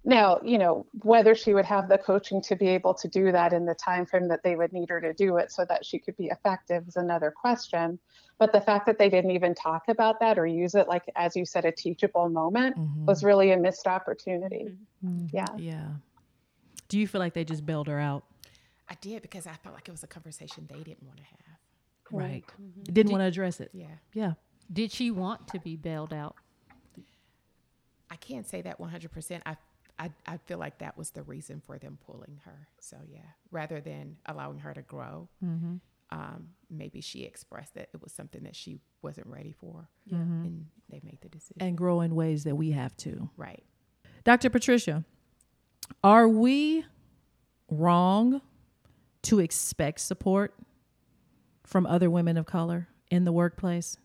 now, 0.05 0.39
you 0.45 0.59
know, 0.59 0.87
whether 1.03 1.35
she 1.35 1.55
would 1.55 1.65
have 1.65 1.89
the 1.89 1.97
coaching 1.97 2.43
to 2.43 2.57
be 2.57 2.69
able 2.69 2.93
to 2.95 3.09
do 3.09 3.33
that 3.33 3.55
in 3.55 3.65
the 3.65 3.75
time 3.75 4.05
frame 4.05 4.29
that 4.29 4.43
they 4.43 4.55
would 4.55 4.73
need 4.73 4.91
her 4.91 5.01
to 5.01 5.15
do 5.15 5.39
it 5.39 5.51
so 5.51 5.65
that 5.67 5.85
she 5.85 5.99
could 5.99 6.17
be 6.19 6.27
effective 6.27 6.87
is 6.87 6.97
another 6.97 7.31
question. 7.31 7.99
But 8.39 8.53
the 8.53 8.61
fact 8.61 8.85
that 8.87 8.99
they 8.99 9.09
didn't 9.09 9.31
even 9.31 9.55
talk 9.55 9.85
about 9.89 10.21
that 10.21 10.39
or 10.39 10.47
use 10.47 10.75
it 10.75 10.89
like 10.89 11.05
as 11.17 11.35
you 11.35 11.47
said 11.47 11.65
a 11.65 11.73
teachable 11.73 12.29
moment 12.29 12.77
mm-hmm. 12.77 13.07
was 13.07 13.25
really 13.25 13.53
a 13.53 13.57
missed 13.57 13.87
opportunity. 13.87 14.69
Mm-hmm. 15.05 15.09
Mm-hmm. 15.09 15.37
Yeah. 15.37 15.47
Yeah. 15.57 15.87
Do 16.89 16.99
you 16.99 17.09
feel 17.09 17.21
like 17.21 17.33
they 17.33 17.45
just 17.45 17.65
bailed 17.65 17.89
her 17.89 17.99
out? 17.99 18.25
I 18.89 18.97
did 19.01 19.23
because 19.23 19.47
I 19.47 19.55
felt 19.55 19.75
like 19.75 19.89
it 19.89 19.93
was 19.93 20.03
a 20.03 20.07
conversation 20.07 20.69
they 20.69 20.83
didn't 20.83 21.07
want 21.07 21.17
to 21.17 21.25
have. 21.25 21.39
Right. 22.11 22.45
Didn't 22.85 23.11
want 23.11 23.23
to 23.23 23.27
address 23.27 23.61
it. 23.61 23.71
Yeah. 23.73 23.87
Yeah. 24.13 24.33
Did 24.71 24.93
she 24.93 25.11
want 25.11 25.49
to 25.49 25.59
be 25.59 25.77
bailed 25.77 26.13
out? 26.13 26.37
I 28.11 28.17
can't 28.17 28.47
say 28.47 28.61
that 28.63 28.79
100%. 28.79 29.41
I, 29.47 29.57
I, 29.99 30.11
I 30.27 30.39
feel 30.39 30.59
like 30.59 30.79
that 30.79 30.99
was 30.99 31.11
the 31.11 31.23
reason 31.23 31.63
for 31.65 31.79
them 31.79 31.99
pulling 32.07 32.41
her. 32.45 32.69
So, 32.81 32.97
yeah, 33.09 33.21
rather 33.51 33.81
than 33.81 34.17
allowing 34.27 34.59
her 34.59 34.75
to 34.75 34.83
grow, 34.83 35.29
um, 36.11 36.49
maybe 36.71 37.01
she 37.01 37.23
expressed 37.23 37.75
that 37.75 37.89
it 37.95 38.03
was 38.03 38.13
something 38.13 38.43
that 38.45 38.57
she 38.57 38.81
wasn't 39.03 39.27
ready 39.29 39.53
for. 39.53 39.89
And 40.11 40.67
they 40.91 41.01
made 41.05 41.19
the 41.21 41.29
decision. 41.29 41.57
And 41.61 41.77
grow 41.77 42.01
in 42.01 42.15
ways 42.15 42.45
that 42.45 42.57
we 42.57 42.73
have 42.73 42.97
to. 42.99 43.31
right. 43.37 43.63
Dr. 44.25 44.49
Patricia, 44.51 45.05
are 46.03 46.27
we 46.29 46.85
wrong 47.71 48.41
to 49.23 49.39
expect 49.39 50.01
support 50.01 50.55
from 51.65 51.87
other 51.87 52.09
women 52.11 52.37
of 52.37 52.47
color 52.47 52.89
in 53.11 53.25
the 53.25 53.33
workplace? 53.33 53.99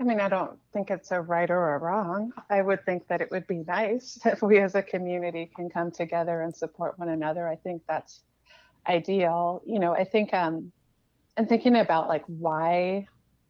I 0.00 0.04
mean, 0.04 0.20
I 0.20 0.28
don't 0.28 0.58
think 0.72 0.90
it's 0.90 1.10
a 1.10 1.20
right 1.20 1.50
or 1.50 1.74
a 1.74 1.78
wrong. 1.78 2.32
I 2.48 2.62
would 2.62 2.84
think 2.84 3.08
that 3.08 3.20
it 3.20 3.30
would 3.30 3.46
be 3.46 3.64
nice 3.66 4.18
if 4.24 4.42
we 4.42 4.60
as 4.60 4.74
a 4.74 4.82
community 4.82 5.50
can 5.54 5.68
come 5.68 5.90
together 5.90 6.42
and 6.42 6.54
support 6.54 6.98
one 6.98 7.08
another. 7.08 7.48
I 7.48 7.56
think 7.56 7.82
that's 7.88 8.20
ideal. 8.88 9.62
You 9.66 9.78
know, 9.78 9.92
I 9.94 10.04
think 10.04 10.32
um 10.32 10.72
and 11.36 11.48
thinking 11.48 11.76
about 11.76 12.08
like 12.08 12.24
why 12.26 13.06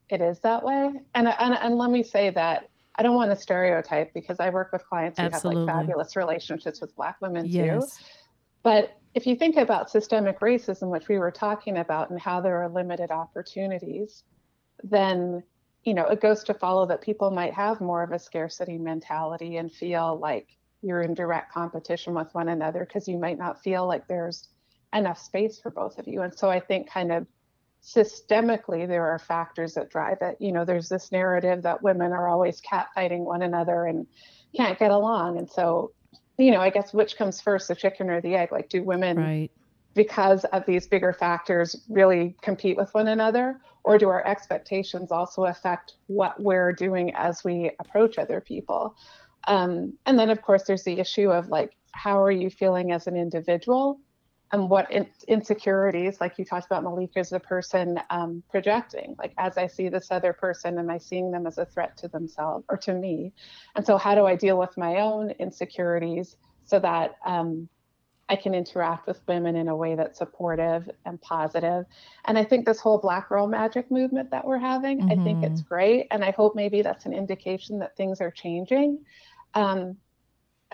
it 0.09 0.21
is 0.21 0.40
that 0.40 0.64
way. 0.64 0.93
And 1.14 1.28
and, 1.28 1.55
and 1.55 1.76
let 1.76 1.90
me 1.90 2.02
say 2.02 2.31
that 2.31 2.71
I 2.95 3.02
don't 3.02 3.14
want 3.14 3.31
to 3.31 3.37
stereotype 3.37 4.12
because 4.12 4.40
I 4.40 4.50
work 4.50 4.73
with 4.73 4.85
clients 4.87 5.19
who 5.19 5.26
Absolutely. 5.26 5.67
have 5.67 5.76
like 5.76 5.87
fabulous 5.87 6.17
relationships 6.17 6.81
with 6.81 6.97
black 6.97 7.17
women 7.21 7.45
too. 7.45 7.59
Yes. 7.59 8.02
But 8.64 8.99
if 9.14 9.26
you 9.26 9.37
think 9.37 9.57
about 9.57 9.88
systemic 9.88 10.40
racism, 10.40 10.90
which 10.90 11.09
we 11.09 11.19
were 11.19 11.31
talking 11.31 11.78
about, 11.78 12.11
and 12.11 12.21
how 12.21 12.40
there 12.40 12.61
are 12.62 12.69
limited 12.69 13.11
opportunities, 13.11 14.25
then 14.83 15.43
you 15.88 15.95
know 15.95 16.07
it 16.07 16.21
goes 16.21 16.45
to 16.45 16.52
follow 16.52 16.85
that 16.87 17.00
people 17.00 17.30
might 17.30 17.54
have 17.54 17.80
more 17.80 18.02
of 18.02 18.12
a 18.12 18.18
scarcity 18.18 18.76
mentality 18.76 19.57
and 19.57 19.73
feel 19.73 20.18
like 20.18 20.47
you're 20.83 21.00
in 21.02 21.14
direct 21.14 21.50
competition 21.52 22.12
with 22.14 22.28
one 22.35 22.49
another 22.50 22.85
because 22.85 23.09
you 23.09 23.18
might 23.18 23.38
not 23.38 23.62
feel 23.62 23.87
like 23.87 24.07
there's 24.07 24.49
enough 24.95 25.18
space 25.18 25.59
for 25.59 25.71
both 25.71 25.99
of 25.99 26.07
you. 26.07 26.23
And 26.23 26.38
so 26.38 26.50
I 26.50 26.61
think 26.61 26.90
kind 26.90 27.11
of 27.11 27.26
systemically 27.83 28.87
there 28.87 29.07
are 29.07 29.18
factors 29.18 29.75
that 29.75 29.90
drive 29.90 30.18
it. 30.21 30.37
You 30.40 30.52
know, 30.52 30.64
there's 30.64 30.88
this 30.88 31.11
narrative 31.11 31.62
that 31.62 31.83
women 31.83 32.12
are 32.12 32.28
always 32.28 32.61
catfighting 32.61 33.21
one 33.25 33.42
another 33.42 33.87
and 33.87 34.07
can't 34.57 34.78
get 34.78 34.90
along. 34.90 35.38
And 35.38 35.50
so, 35.50 35.92
you 36.38 36.50
know, 36.50 36.61
I 36.61 36.71
guess 36.71 36.92
which 36.92 37.16
comes 37.16 37.40
first, 37.40 37.68
the 37.68 37.75
chicken 37.75 38.11
or 38.11 38.21
the 38.21 38.35
egg? 38.35 38.52
Like, 38.52 38.68
do 38.68 38.83
women, 38.83 39.16
Right. 39.16 39.50
because 39.95 40.45
of 40.45 40.64
these 40.66 40.87
bigger 40.87 41.12
factors, 41.12 41.85
really 41.88 42.37
compete 42.42 42.76
with 42.76 42.92
one 42.95 43.09
another? 43.09 43.61
Or 43.88 43.97
do 43.97 44.11
our 44.11 44.23
expectations 44.26 45.11
also 45.11 45.47
affect 45.47 45.95
what 46.09 46.38
we're 46.38 46.75
doing 46.75 47.14
as 47.14 47.42
we 47.42 47.71
approach 47.80 48.18
other 48.18 48.38
people? 48.38 48.95
Um, 49.47 49.95
and 50.04 50.18
then, 50.18 50.28
of 50.28 50.42
course, 50.42 50.64
there's 50.64 50.85
the 50.85 51.00
issue 51.00 51.30
of 51.30 51.49
like, 51.49 51.73
how 51.92 52.23
are 52.23 52.30
you 52.30 52.50
feeling 52.50 52.92
as 52.92 53.07
an 53.07 53.16
individual? 53.16 53.99
and 54.52 54.71
what 54.71 54.90
in- 54.90 55.11
insecurities, 55.26 56.21
like 56.21 56.38
you 56.38 56.45
talked 56.45 56.66
about, 56.66 56.83
Malika, 56.83 57.18
as 57.18 57.30
the 57.30 57.40
person 57.40 58.00
um, 58.11 58.42
projecting. 58.50 59.14
Like, 59.18 59.35
as 59.37 59.59
I 59.59 59.66
see 59.66 59.88
this 59.88 60.11
other 60.11 60.33
person, 60.33 60.78
am 60.78 60.88
I 60.88 60.99
seeing 60.99 61.30
them 61.30 61.47
as 61.47 61.59
a 61.59 61.66
threat 61.66 61.97
to 61.99 62.09
themselves 62.09 62.64
or 62.68 62.78
to 62.78 62.95
me? 62.95 63.33
And 63.76 63.85
so, 63.85 63.99
how 63.99 64.14
do 64.14 64.25
I 64.25 64.37
deal 64.37 64.59
with 64.59 64.76
my 64.78 65.00
own 65.00 65.33
insecurities 65.33 66.37
so 66.64 66.78
that 66.78 67.16
um, 67.26 67.68
I 68.28 68.37
can 68.37 68.54
interact 68.54 69.06
with 69.06 69.20
women 69.26 69.56
in 69.56 69.68
a 69.68 69.76
way 69.76 69.94
that's 69.94 70.18
supportive 70.18 70.90
and 71.06 71.20
positive? 71.20 71.87
And 72.26 72.38
I 72.38 72.44
think 72.44 72.66
this 72.66 72.80
whole 72.80 72.99
Black 72.99 73.28
Girl 73.28 73.47
Magic 73.47 73.90
movement 73.90 74.30
that 74.30 74.44
we're 74.44 74.58
having, 74.58 75.11
I 75.11 75.16
think 75.25 75.42
it's 75.44 75.62
great. 75.62 76.08
And 76.11 76.25
I 76.25 76.30
hope 76.32 76.54
maybe 76.54 76.82
that's 76.82 77.06
an 77.06 77.14
indication 77.14 77.78
that 77.78 77.97
things 77.97 78.20
are 78.20 78.30
changing. 78.30 78.99
Um, 79.54 79.97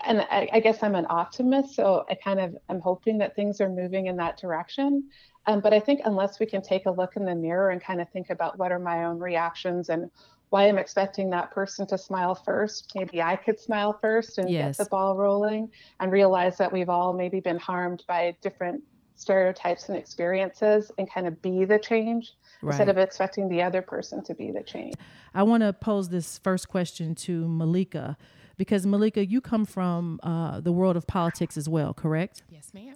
and 0.03 0.21
I, 0.21 0.49
I, 0.51 0.59
guess 0.59 0.83
I'm 0.83 0.95
an 0.95 1.05
optimist, 1.09 1.73
so 1.75 2.05
I 2.09 2.15
kind 2.15 2.41
of 2.41 2.57
am 2.69 2.81
hoping 2.81 3.17
that 3.19 3.35
things 3.35 3.61
are 3.61 3.69
moving 3.69 4.07
in 4.07 4.17
that 4.17 4.37
direction. 4.37 5.09
Um, 5.47 5.61
but 5.61 5.73
I 5.73 5.79
think 5.79 6.01
unless 6.03 6.39
we 6.39 6.45
can 6.45 6.61
take 6.61 6.85
a 6.85 6.91
look 6.91 7.15
in 7.15 7.23
the 7.23 7.35
mirror 7.35 7.69
and 7.69 7.81
kind 7.81 8.01
of 8.01 8.09
think 8.09 8.29
about 8.29 8.59
what 8.59 8.73
are 8.73 8.79
my 8.79 9.05
own 9.05 9.19
reactions 9.19 9.89
and 9.89 10.11
why 10.55 10.69
I'm 10.69 10.77
expecting 10.77 11.29
that 11.31 11.51
person 11.51 11.85
to 11.87 11.97
smile 11.97 12.33
first, 12.33 12.93
maybe 12.95 13.21
I 13.21 13.35
could 13.35 13.59
smile 13.59 13.99
first 14.01 14.37
and 14.37 14.49
Yes. 14.49 14.77
get 14.77 14.85
the 14.85 14.89
ball 14.89 15.17
rolling 15.17 15.69
and 15.99 16.13
realize 16.13 16.57
that 16.59 16.71
we've 16.71 16.87
all 16.87 17.11
maybe 17.11 17.41
been 17.41 17.59
harmed 17.59 18.05
by 18.07 18.37
different 18.41 18.81
stereotypes 19.15 19.89
and 19.89 19.97
experiences 19.97 20.93
and 20.97 21.11
kind 21.11 21.27
of 21.27 21.41
be 21.41 21.65
the 21.65 21.77
change 21.77 22.31
instead 22.63 22.87
of 22.87 22.97
expecting 22.97 23.49
the 23.49 23.61
other 23.61 23.81
person 23.81 24.23
to 24.23 24.33
be 24.33 24.49
the 24.53 24.63
change. 24.63 24.95
I 25.33 25.43
want 25.43 25.61
to 25.63 25.73
pose 25.73 26.07
this 26.07 26.37
first 26.37 26.69
question 26.69 27.15
to 27.15 27.49
Malika 27.49 28.15
because 28.55 28.85
Malika, 28.85 29.25
you 29.25 29.41
come 29.41 29.65
from 29.65 30.21
uh, 30.23 30.61
the 30.61 30.71
world 30.71 30.95
of 30.95 31.05
politics 31.05 31.57
as 31.57 31.67
well, 31.67 31.93
correct? 31.93 32.43
Yes, 32.49 32.71
ma'am. 32.73 32.95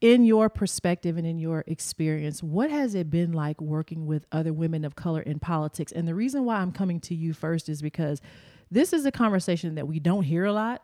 In 0.00 0.24
your 0.24 0.48
perspective 0.48 1.18
and 1.18 1.26
in 1.26 1.38
your 1.38 1.62
experience, 1.66 2.42
what 2.42 2.70
has 2.70 2.94
it 2.94 3.10
been 3.10 3.32
like 3.32 3.60
working 3.60 4.06
with 4.06 4.24
other 4.32 4.52
women 4.52 4.84
of 4.84 4.96
color 4.96 5.20
in 5.20 5.38
politics? 5.38 5.92
And 5.92 6.08
the 6.08 6.14
reason 6.14 6.46
why 6.46 6.56
I'm 6.56 6.72
coming 6.72 7.00
to 7.00 7.14
you 7.14 7.34
first 7.34 7.68
is 7.68 7.82
because 7.82 8.22
this 8.70 8.94
is 8.94 9.04
a 9.04 9.12
conversation 9.12 9.74
that 9.74 9.86
we 9.86 10.00
don't 10.00 10.22
hear 10.22 10.46
a 10.46 10.52
lot 10.54 10.82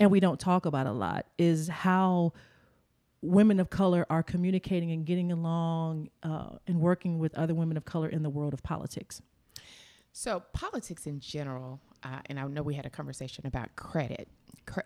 and 0.00 0.10
we 0.10 0.18
don't 0.18 0.40
talk 0.40 0.66
about 0.66 0.86
a 0.86 0.92
lot 0.92 1.26
is 1.38 1.68
how 1.68 2.32
women 3.22 3.60
of 3.60 3.70
color 3.70 4.04
are 4.10 4.22
communicating 4.22 4.90
and 4.90 5.06
getting 5.06 5.30
along 5.30 6.08
uh, 6.22 6.50
and 6.66 6.80
working 6.80 7.18
with 7.18 7.34
other 7.36 7.54
women 7.54 7.76
of 7.76 7.84
color 7.84 8.08
in 8.08 8.22
the 8.22 8.30
world 8.30 8.52
of 8.52 8.62
politics. 8.62 9.22
So 10.12 10.42
politics 10.52 11.06
in 11.06 11.20
general, 11.20 11.80
uh, 12.02 12.20
and 12.26 12.40
I 12.40 12.46
know 12.46 12.62
we 12.62 12.74
had 12.74 12.86
a 12.86 12.90
conversation 12.90 13.46
about 13.46 13.76
credit. 13.76 14.28
Cre- 14.64 14.80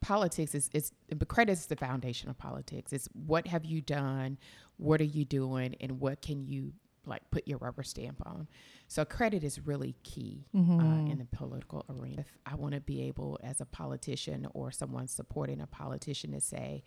politics 0.00 0.54
is 0.54 0.70
is 0.72 0.92
but 1.14 1.28
credit 1.28 1.52
is 1.52 1.66
the 1.66 1.76
foundation 1.76 2.28
of 2.30 2.38
politics. 2.38 2.92
It's 2.92 3.08
what 3.12 3.46
have 3.46 3.64
you 3.64 3.80
done, 3.80 4.38
what 4.76 5.00
are 5.00 5.04
you 5.04 5.24
doing, 5.24 5.76
and 5.80 6.00
what 6.00 6.22
can 6.22 6.46
you 6.46 6.72
like 7.06 7.28
put 7.30 7.46
your 7.48 7.58
rubber 7.58 7.82
stamp 7.82 8.22
on. 8.26 8.46
So 8.88 9.04
credit 9.04 9.42
is 9.42 9.66
really 9.66 9.96
key 10.02 10.46
uh, 10.80 11.10
in 11.10 11.18
the 11.18 11.24
political 11.24 11.84
arena. 11.88 12.20
If 12.20 12.32
I 12.46 12.54
want 12.56 12.74
to 12.74 12.80
be 12.80 13.02
able, 13.02 13.38
as 13.42 13.60
a 13.60 13.64
politician 13.64 14.46
or 14.52 14.70
someone 14.70 15.08
supporting 15.08 15.60
a 15.60 15.66
politician, 15.66 16.32
to 16.32 16.40
say, 16.40 16.82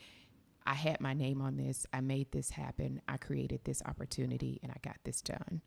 I 0.65 0.75
had 0.75 1.01
my 1.01 1.13
name 1.13 1.41
on 1.41 1.57
this, 1.57 1.85
I 1.91 2.01
made 2.01 2.31
this 2.31 2.51
happen, 2.51 3.01
I 3.07 3.17
created 3.17 3.61
this 3.63 3.81
opportunity, 3.85 4.59
and 4.63 4.71
I 4.71 4.77
got 4.81 4.97
this 5.03 5.21
done. 5.21 5.61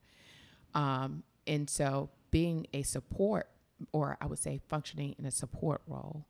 Um, 0.74 1.22
and 1.46 1.68
so, 1.68 2.10
being 2.30 2.66
a 2.72 2.82
support, 2.82 3.48
or 3.92 4.16
I 4.20 4.26
would 4.26 4.38
say 4.38 4.60
functioning 4.68 5.14
in 5.18 5.26
a 5.26 5.30
support 5.30 5.82
role, 5.86 6.26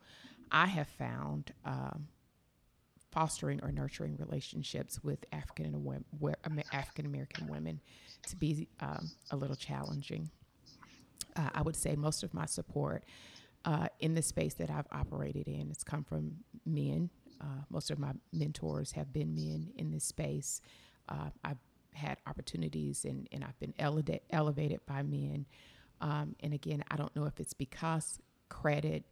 I 0.50 0.66
have 0.66 0.88
found 0.88 1.52
um, 1.64 2.08
fostering 3.12 3.60
or 3.62 3.72
nurturing 3.72 4.16
relationships 4.18 5.02
with 5.02 5.24
African 5.32 5.66
and 5.66 6.64
African 6.72 7.06
American 7.06 7.48
women 7.48 7.80
to 8.28 8.36
be 8.36 8.68
um, 8.80 9.10
a 9.30 9.36
little 9.36 9.56
challenging. 9.56 10.30
Uh, 11.34 11.50
I 11.54 11.62
would 11.62 11.76
say 11.76 11.96
most 11.96 12.22
of 12.22 12.34
my 12.34 12.46
support 12.46 13.04
uh, 13.64 13.88
in 14.00 14.14
the 14.14 14.22
space 14.22 14.54
that 14.54 14.70
I've 14.70 14.86
operated 14.92 15.48
in 15.48 15.68
has 15.68 15.82
come 15.82 16.04
from 16.04 16.36
men. 16.64 17.10
Uh, 17.40 17.62
most 17.68 17.90
of 17.90 17.98
my 17.98 18.12
mentors 18.32 18.92
have 18.92 19.12
been 19.12 19.34
men 19.34 19.72
in 19.76 19.90
this 19.90 20.04
space. 20.04 20.60
Uh, 21.08 21.30
I've 21.44 21.58
had 21.92 22.18
opportunities 22.26 23.04
and, 23.04 23.28
and 23.32 23.44
I've 23.44 23.58
been 23.58 23.74
elevate, 23.78 24.22
elevated 24.30 24.80
by 24.86 25.02
men. 25.02 25.46
Um, 26.00 26.36
and 26.40 26.52
again, 26.52 26.84
I 26.90 26.96
don't 26.96 27.14
know 27.16 27.24
if 27.24 27.40
it's 27.40 27.54
because 27.54 28.18
credit 28.48 29.04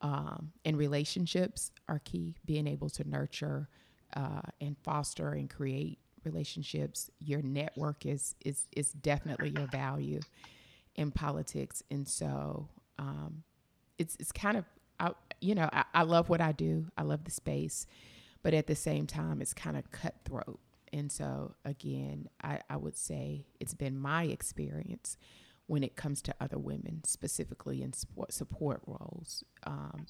um, 0.00 0.52
and 0.64 0.76
relationships 0.76 1.70
are 1.88 2.00
key, 2.00 2.36
being 2.44 2.66
able 2.66 2.88
to 2.90 3.08
nurture 3.08 3.68
uh, 4.14 4.42
and 4.60 4.76
foster 4.82 5.32
and 5.32 5.50
create 5.50 5.98
relationships. 6.24 7.10
Your 7.20 7.42
network 7.42 8.06
is, 8.06 8.34
is, 8.44 8.66
is 8.76 8.92
definitely 8.92 9.50
your 9.50 9.66
value 9.66 10.20
in 10.94 11.10
politics. 11.10 11.82
And 11.90 12.06
so 12.06 12.68
um, 12.98 13.42
it's, 13.98 14.16
it's 14.20 14.32
kind 14.32 14.56
of, 14.56 14.64
I, 15.00 15.12
you 15.40 15.54
know, 15.54 15.68
I, 15.72 15.84
I 15.94 16.02
love 16.02 16.28
what 16.28 16.40
I 16.40 16.52
do. 16.52 16.86
I 16.96 17.02
love 17.02 17.24
the 17.24 17.30
space, 17.30 17.86
but 18.42 18.54
at 18.54 18.66
the 18.66 18.74
same 18.74 19.06
time, 19.06 19.40
it's 19.40 19.54
kind 19.54 19.76
of 19.76 19.90
cutthroat. 19.90 20.60
And 20.92 21.12
so, 21.12 21.54
again, 21.64 22.28
I, 22.42 22.60
I 22.70 22.76
would 22.76 22.96
say 22.96 23.46
it's 23.60 23.74
been 23.74 23.98
my 23.98 24.24
experience 24.24 25.16
when 25.68 25.84
it 25.84 25.94
comes 25.94 26.20
to 26.22 26.34
other 26.40 26.58
women, 26.58 27.02
specifically 27.04 27.82
in 27.82 27.92
support, 27.92 28.32
support 28.32 28.80
roles. 28.86 29.44
Um, 29.64 30.06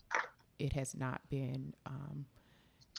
it 0.59 0.73
has 0.73 0.95
not 0.95 1.21
been 1.29 1.75
um, 1.85 2.27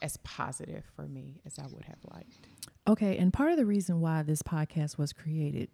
as 0.01 0.17
positive 0.17 0.83
for 0.95 1.07
me 1.07 1.41
as 1.45 1.57
I 1.57 1.67
would 1.67 1.85
have 1.85 1.99
liked. 2.13 2.47
Okay, 2.87 3.17
and 3.17 3.33
part 3.33 3.51
of 3.51 3.57
the 3.57 3.65
reason 3.65 4.01
why 4.01 4.23
this 4.23 4.43
podcast 4.43 4.97
was 4.97 5.13
created 5.13 5.69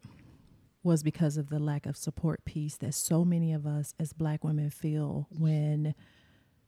was 0.83 1.01
because 1.01 1.37
of 1.37 1.49
the 1.49 1.59
lack 1.59 1.87
of 1.87 1.97
support 1.97 2.45
piece 2.45 2.77
that 2.77 2.93
so 2.93 3.25
many 3.25 3.51
of 3.51 3.65
us 3.65 3.93
as 3.99 4.13
black 4.13 4.43
women 4.43 4.69
feel 4.69 5.27
when 5.31 5.95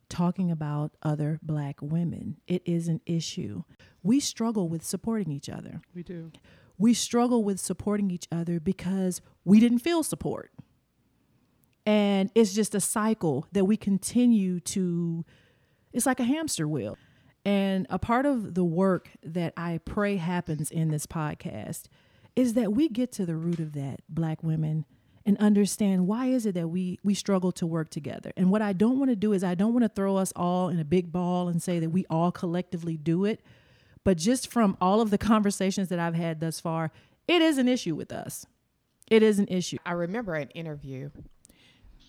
talking 0.09 0.49
about 0.49 0.91
other 1.03 1.39
black 1.43 1.79
women. 1.81 2.37
It 2.47 2.63
is 2.65 2.87
an 2.87 3.01
issue. 3.05 3.63
We 4.01 4.19
struggle 4.19 4.67
with 4.69 4.83
supporting 4.83 5.31
each 5.31 5.49
other. 5.49 5.81
We 5.93 6.01
do. 6.01 6.31
We 6.77 6.93
struggle 6.93 7.43
with 7.43 7.59
supporting 7.59 8.11
each 8.11 8.27
other 8.31 8.59
because 8.59 9.21
we 9.43 9.59
didn't 9.59 9.79
feel 9.79 10.03
support. 10.03 10.51
And 11.85 12.29
it's 12.35 12.53
just 12.53 12.75
a 12.75 12.81
cycle 12.81 13.47
that 13.53 13.65
we 13.65 13.77
continue 13.77 14.59
to, 14.59 15.25
it's 15.93 16.05
like 16.05 16.19
a 16.19 16.25
hamster 16.25 16.67
wheel. 16.67 16.97
And 17.45 17.87
a 17.89 17.97
part 17.97 18.25
of 18.25 18.55
the 18.55 18.65
work 18.65 19.09
that 19.23 19.53
I 19.55 19.79
pray 19.85 20.17
happens 20.17 20.69
in 20.69 20.89
this 20.89 21.05
podcast 21.05 21.83
is 22.35 22.55
that 22.55 22.73
we 22.73 22.89
get 22.89 23.11
to 23.13 23.25
the 23.25 23.37
root 23.37 23.59
of 23.59 23.71
that, 23.73 24.01
black 24.09 24.43
women, 24.43 24.85
and 25.25 25.37
understand 25.39 26.07
why 26.07 26.27
is 26.27 26.45
it 26.45 26.55
that 26.55 26.69
we 26.69 26.99
we 27.03 27.13
struggle 27.13 27.51
to 27.53 27.65
work 27.65 27.89
together. 27.89 28.31
And 28.37 28.49
what 28.49 28.61
I 28.61 28.73
don't 28.73 28.99
want 28.99 29.11
to 29.11 29.15
do 29.15 29.33
is 29.33 29.43
I 29.43 29.55
don't 29.55 29.73
want 29.73 29.83
to 29.83 29.89
throw 29.89 30.17
us 30.17 30.31
all 30.35 30.69
in 30.69 30.79
a 30.79 30.85
big 30.85 31.11
ball 31.11 31.49
and 31.49 31.61
say 31.61 31.79
that 31.79 31.89
we 31.89 32.05
all 32.09 32.31
collectively 32.31 32.95
do 32.95 33.25
it. 33.25 33.41
But 34.07 34.17
just 34.17 34.49
from 34.49 34.77
all 34.79 35.01
of 35.01 35.09
the 35.09 35.17
conversations 35.17 35.89
that 35.89 35.99
I've 35.99 36.15
had 36.15 36.39
thus 36.39 36.61
far, 36.61 36.93
it 37.27 37.41
is 37.41 37.57
an 37.57 37.67
issue 37.67 37.93
with 37.93 38.13
us. 38.13 38.45
It 39.11 39.21
is 39.21 39.37
an 39.37 39.49
issue. 39.49 39.79
I 39.85 39.91
remember 39.91 40.33
an 40.35 40.47
interview 40.51 41.09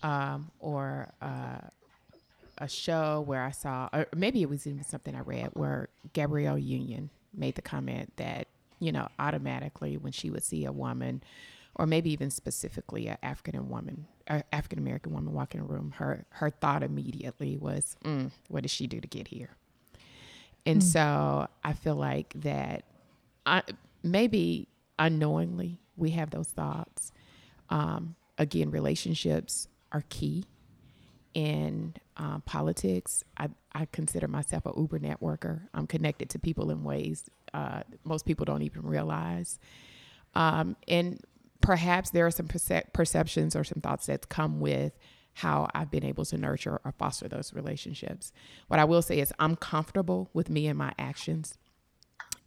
um, 0.01 0.49
or 0.59 1.09
uh, 1.21 1.57
a 2.57 2.69
show 2.69 3.19
where 3.27 3.43
I 3.43 3.51
saw, 3.51 3.89
or 3.91 4.07
maybe 4.15 4.41
it 4.41 4.49
was 4.49 4.65
even 4.65 4.81
something 4.85 5.13
I 5.13 5.19
read, 5.19 5.49
where 5.55 5.89
Gabrielle 6.13 6.57
Union 6.57 7.09
made 7.33 7.55
the 7.55 7.61
comment 7.61 8.13
that, 8.15 8.47
you 8.79 8.93
know, 8.93 9.09
automatically 9.19 9.97
when 9.97 10.13
she 10.13 10.29
would 10.29 10.45
see 10.45 10.63
a 10.63 10.71
woman, 10.71 11.21
or 11.75 11.85
maybe 11.85 12.13
even 12.13 12.29
specifically 12.29 13.07
an 13.09 13.17
African 13.21 13.67
woman, 13.67 14.07
African 14.53 14.79
American 14.79 15.11
woman 15.11 15.33
walking 15.33 15.59
in 15.59 15.65
a 15.65 15.67
room, 15.67 15.91
her 15.97 16.23
her 16.29 16.49
thought 16.49 16.81
immediately 16.81 17.57
was, 17.57 17.97
mm, 18.05 18.31
"What 18.47 18.61
did 18.61 18.71
she 18.71 18.87
do 18.87 19.01
to 19.01 19.07
get 19.09 19.27
here?" 19.27 19.57
And 20.71 20.83
so 20.83 21.47
I 21.63 21.73
feel 21.73 21.95
like 21.95 22.33
that, 22.35 22.83
I 23.45 23.63
maybe 24.03 24.67
unknowingly 24.97 25.79
we 25.97 26.11
have 26.11 26.29
those 26.29 26.47
thoughts. 26.47 27.11
Um, 27.69 28.15
again, 28.37 28.71
relationships 28.71 29.67
are 29.91 30.03
key 30.09 30.45
in 31.33 31.93
um, 32.17 32.41
politics. 32.45 33.23
I, 33.37 33.49
I 33.73 33.87
consider 33.91 34.27
myself 34.27 34.65
a 34.65 34.73
Uber 34.75 34.99
networker. 34.99 35.61
I'm 35.73 35.87
connected 35.87 36.29
to 36.31 36.39
people 36.39 36.71
in 36.71 36.83
ways 36.83 37.29
uh, 37.53 37.81
most 38.03 38.25
people 38.25 38.45
don't 38.45 38.61
even 38.61 38.83
realize. 38.83 39.59
Um, 40.35 40.75
and 40.87 41.19
perhaps 41.61 42.11
there 42.11 42.25
are 42.25 42.31
some 42.31 42.47
perce- 42.47 42.83
perceptions 42.93 43.55
or 43.55 43.63
some 43.63 43.81
thoughts 43.81 44.05
that 44.07 44.29
come 44.29 44.59
with 44.59 44.93
how 45.39 45.69
I've 45.73 45.89
been 45.89 46.03
able 46.03 46.25
to 46.25 46.37
nurture 46.37 46.81
or 46.83 46.91
foster 46.91 47.29
those 47.29 47.53
relationships. 47.53 48.33
What 48.67 48.79
I 48.79 48.83
will 48.83 49.01
say 49.01 49.19
is 49.19 49.31
I'm 49.39 49.55
comfortable 49.55 50.29
with 50.33 50.49
me 50.49 50.67
and 50.67 50.77
my 50.77 50.91
actions 50.99 51.57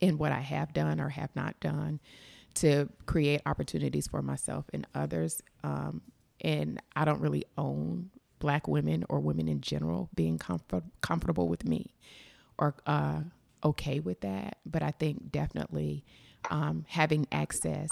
and 0.03 0.19
what 0.19 0.31
I 0.31 0.41
have 0.41 0.75
done 0.75 1.01
or 1.01 1.09
have 1.09 1.35
not 1.35 1.59
done 1.59 2.01
to 2.57 2.91
create 3.07 3.41
opportunities 3.47 4.09
for 4.09 4.21
myself 4.21 4.67
and 4.75 4.87
others. 4.95 5.41
Um, 5.65 6.03
and 6.43 6.83
I 6.95 7.07
don't 7.07 7.21
really 7.21 7.45
own 7.57 8.11
black 8.41 8.69
women 8.69 9.05
or 9.09 9.21
women 9.21 9.49
in 9.49 9.63
general 9.63 10.11
being 10.15 10.37
comfort- 10.37 10.85
comfortable 11.01 11.49
with 11.49 11.65
me 11.65 11.95
or 12.59 12.75
uh, 12.87 13.21
okay 13.65 14.01
with 14.01 14.21
that. 14.21 14.59
But 14.67 14.83
I 14.83 14.91
think 14.91 15.33
definitely 15.33 16.05
um, 16.51 16.85
having 16.89 17.27
access, 17.33 17.89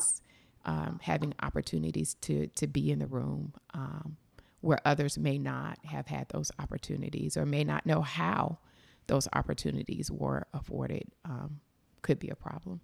um, 0.67 1.01
having 1.03 1.33
opportunities 1.43 2.17
to 2.23 2.49
to 2.49 2.67
be 2.67 2.91
in 2.91 2.99
the 2.99 3.07
room 3.07 3.55
um, 3.73 4.19
where 4.61 4.81
others 4.85 5.19
may 5.19 5.39
not 5.39 5.79
have 5.85 6.07
had 6.07 6.29
those 6.29 6.51
opportunities 6.59 7.37
or 7.37 7.47
may 7.47 7.65
not 7.65 7.87
know 7.87 8.03
how 8.03 8.59
those 9.07 9.27
opportunities 9.33 10.11
were 10.11 10.47
afforded 10.53 11.05
um, 11.25 11.61
could 12.03 12.19
be 12.19 12.29
a 12.29 12.37
problem. 12.37 12.81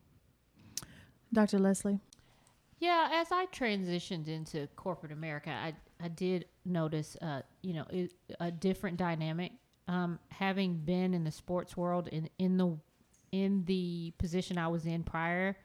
Dr. 1.33 1.59
Leslie? 1.59 2.01
Yeah, 2.79 3.09
as 3.13 3.33
I 3.33 3.47
transitioned 3.47 4.29
into 4.29 4.67
corporate 4.77 5.13
America, 5.13 5.51
I 5.51 5.75
I 6.03 6.09
did 6.09 6.45
notice, 6.67 7.17
uh, 7.23 7.41
you 7.63 7.73
know, 7.73 7.87
it, 7.89 8.13
a 8.39 8.51
different 8.51 8.99
dynamic. 8.99 9.53
Um, 9.89 10.19
having 10.31 10.79
been 10.79 11.15
in 11.15 11.25
the 11.25 11.31
sports 11.31 11.77
world 11.77 12.09
and 12.13 12.29
in 12.39 12.59
the 12.59 12.77
in 13.33 13.65
the 13.65 14.13
position 14.19 14.59
I 14.59 14.69
was 14.69 14.85
in 14.85 15.05
prior, 15.05 15.57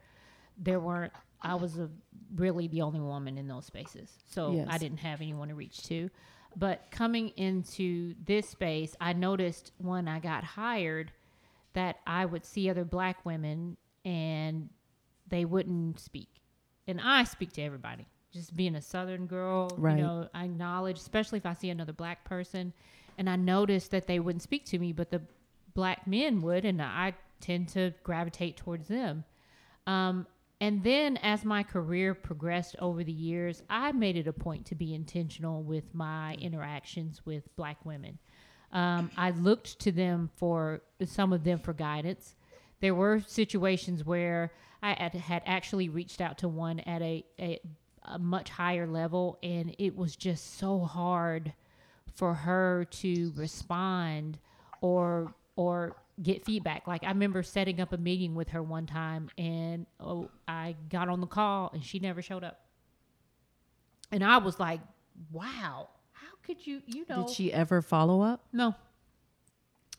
there 0.56 0.80
weren't. 0.80 1.12
I 1.42 1.54
was 1.56 1.78
a, 1.78 1.88
really 2.36 2.68
the 2.68 2.82
only 2.82 3.00
woman 3.00 3.36
in 3.38 3.46
those 3.48 3.66
spaces, 3.66 4.10
so 4.30 4.52
Yes. 4.52 4.68
I 4.70 4.78
didn't 4.78 4.98
have 4.98 5.20
anyone 5.20 5.48
to 5.48 5.54
reach 5.54 5.82
to. 5.84 6.10
But 6.56 6.90
coming 6.90 7.30
into 7.36 8.14
this 8.24 8.48
space, 8.48 8.94
I 9.00 9.12
noticed 9.14 9.72
when 9.78 10.06
I 10.08 10.18
got 10.20 10.44
hired 10.44 11.12
that 11.72 11.96
I 12.06 12.26
would 12.26 12.44
see 12.44 12.68
other 12.68 12.84
black 12.84 13.24
women 13.24 13.76
and 14.04 14.68
they 15.28 15.44
wouldn't 15.46 15.98
speak. 15.98 16.28
And 16.86 17.00
I 17.00 17.24
speak 17.24 17.52
to 17.54 17.62
everybody. 17.62 18.06
Just 18.32 18.54
being 18.54 18.74
a 18.74 18.82
southern 18.82 19.26
girl, 19.26 19.70
Right. 19.78 19.96
you 19.96 20.02
know, 20.02 20.28
I 20.34 20.44
acknowledge, 20.44 20.98
especially 20.98 21.38
if 21.38 21.46
I 21.46 21.54
see 21.54 21.70
another 21.70 21.92
black 21.94 22.24
person. 22.24 22.72
And 23.16 23.30
I 23.30 23.36
noticed 23.36 23.90
that 23.92 24.06
they 24.06 24.18
wouldn't 24.20 24.42
speak 24.42 24.64
to 24.66 24.78
me, 24.78 24.92
but 24.92 25.10
the 25.10 25.22
black 25.74 26.06
men 26.06 26.40
would, 26.42 26.64
and 26.66 26.82
I 26.82 27.14
tend 27.40 27.68
to 27.70 27.94
gravitate 28.02 28.56
towards 28.58 28.88
them. 28.88 29.24
Um, 29.86 30.26
and 30.62 30.84
then 30.84 31.16
as 31.16 31.44
my 31.44 31.64
career 31.64 32.14
progressed 32.14 32.76
over 32.78 33.02
the 33.02 33.10
years, 33.10 33.64
I 33.68 33.90
made 33.90 34.16
it 34.16 34.28
a 34.28 34.32
point 34.32 34.64
to 34.66 34.76
be 34.76 34.94
intentional 34.94 35.64
with 35.64 35.92
my 35.92 36.34
interactions 36.34 37.26
with 37.26 37.42
black 37.56 37.84
women. 37.84 38.20
Um, 38.70 39.10
I 39.16 39.30
looked 39.30 39.80
to 39.80 39.90
them 39.90 40.30
for 40.36 40.82
some 41.04 41.32
of 41.32 41.42
them 41.42 41.58
for 41.58 41.72
guidance. 41.72 42.36
There 42.78 42.94
were 42.94 43.18
situations 43.26 44.04
where 44.04 44.52
I 44.84 44.92
had, 44.92 45.14
had 45.14 45.42
actually 45.46 45.88
reached 45.88 46.20
out 46.20 46.38
to 46.38 46.48
one 46.48 46.78
at 46.78 47.02
a, 47.02 47.24
a, 47.40 47.58
a 48.04 48.20
much 48.20 48.48
higher 48.48 48.86
level, 48.86 49.40
and 49.42 49.74
it 49.80 49.96
was 49.96 50.14
just 50.14 50.58
so 50.60 50.78
hard 50.78 51.52
for 52.14 52.34
her 52.34 52.86
to 52.92 53.32
respond 53.34 54.38
or 54.80 55.34
or 55.56 55.96
get 56.22 56.44
feedback. 56.44 56.86
Like 56.86 57.04
I 57.04 57.08
remember 57.08 57.42
setting 57.42 57.80
up 57.80 57.92
a 57.92 57.96
meeting 57.98 58.34
with 58.34 58.48
her 58.50 58.62
one 58.62 58.86
time, 58.86 59.28
and 59.36 59.86
oh, 60.00 60.30
I 60.46 60.76
got 60.88 61.08
on 61.08 61.20
the 61.20 61.26
call, 61.26 61.70
and 61.74 61.84
she 61.84 61.98
never 61.98 62.22
showed 62.22 62.44
up. 62.44 62.60
And 64.10 64.22
I 64.24 64.38
was 64.38 64.60
like, 64.60 64.80
"Wow, 65.30 65.88
how 66.12 66.28
could 66.44 66.66
you? 66.66 66.82
You 66.86 67.04
know?" 67.08 67.24
Did 67.26 67.30
she 67.34 67.52
ever 67.52 67.82
follow 67.82 68.20
up? 68.22 68.44
No. 68.52 68.74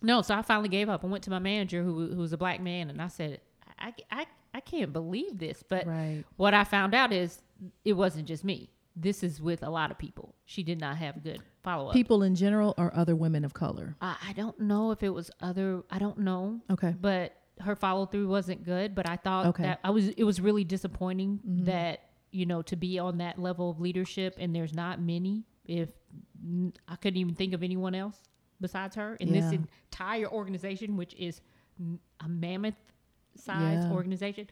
No, 0.01 0.21
so 0.21 0.35
I 0.35 0.41
finally 0.41 0.67
gave 0.69 0.89
up. 0.89 1.03
I 1.03 1.07
went 1.07 1.23
to 1.23 1.29
my 1.29 1.39
manager, 1.39 1.81
who, 1.81 2.07
who 2.07 2.17
was 2.17 2.33
a 2.33 2.37
black 2.37 2.59
man, 2.59 2.89
and 2.89 3.01
I 3.01 3.07
said, 3.07 3.39
I, 3.79 3.93
I, 4.11 4.25
I 4.53 4.59
can't 4.59 4.91
believe 4.91 5.39
this. 5.39 5.63
But 5.63 5.87
Right. 5.87 6.25
what 6.35 6.53
I 6.53 6.65
found 6.65 6.93
out 6.93 7.13
is 7.13 7.41
it 7.85 7.93
wasn't 7.93 8.27
just 8.27 8.43
me. 8.43 8.69
This 8.95 9.23
is 9.23 9.41
with 9.41 9.63
a 9.63 9.69
lot 9.69 9.89
of 9.91 9.97
people. 9.97 10.35
She 10.45 10.61
did 10.61 10.79
not 10.79 10.97
have 10.97 11.23
good 11.23 11.41
follow 11.63 11.87
up. 11.87 11.93
People 11.93 12.21
in 12.23 12.35
general 12.35 12.75
or 12.77 12.93
other 12.95 13.15
women 13.15 13.43
of 13.43 13.53
color? 13.53 13.95
I, 14.01 14.15
I 14.29 14.33
don't 14.33 14.59
know 14.59 14.91
if 14.91 15.01
it 15.01 15.09
was 15.09 15.31
other, 15.41 15.83
I 15.89 15.97
don't 15.97 16.19
know. 16.19 16.61
Okay. 16.69 16.93
But 16.99 17.35
her 17.59 17.75
follow 17.75 18.05
through 18.05 18.27
wasn't 18.27 18.63
good. 18.63 18.93
But 18.93 19.09
I 19.09 19.15
thought 19.15 19.47
Okay. 19.47 19.63
that 19.63 19.79
I 19.83 19.89
was, 19.89 20.09
it 20.09 20.23
was 20.23 20.39
really 20.39 20.63
disappointing 20.63 21.39
that, 21.65 22.01
you 22.31 22.45
know, 22.45 22.61
to 22.63 22.75
be 22.75 22.99
on 22.99 23.17
that 23.17 23.39
level 23.39 23.69
of 23.71 23.79
leadership 23.79 24.35
and 24.39 24.55
there's 24.55 24.73
not 24.75 25.01
many, 25.01 25.43
if 25.65 25.89
I 26.87 26.95
couldn't 26.97 27.17
even 27.17 27.33
think 27.33 27.53
of 27.53 27.63
anyone 27.63 27.95
else 27.95 28.17
besides 28.61 28.95
her 28.95 29.15
in 29.15 29.31
this 29.31 29.51
entire 29.51 30.27
organization, 30.29 30.97
which 30.97 31.15
is 31.15 31.41
a 32.23 32.29
mammoth 32.29 32.75
size 33.35 33.83
Yeah. 33.85 33.91
organization. 33.91 34.47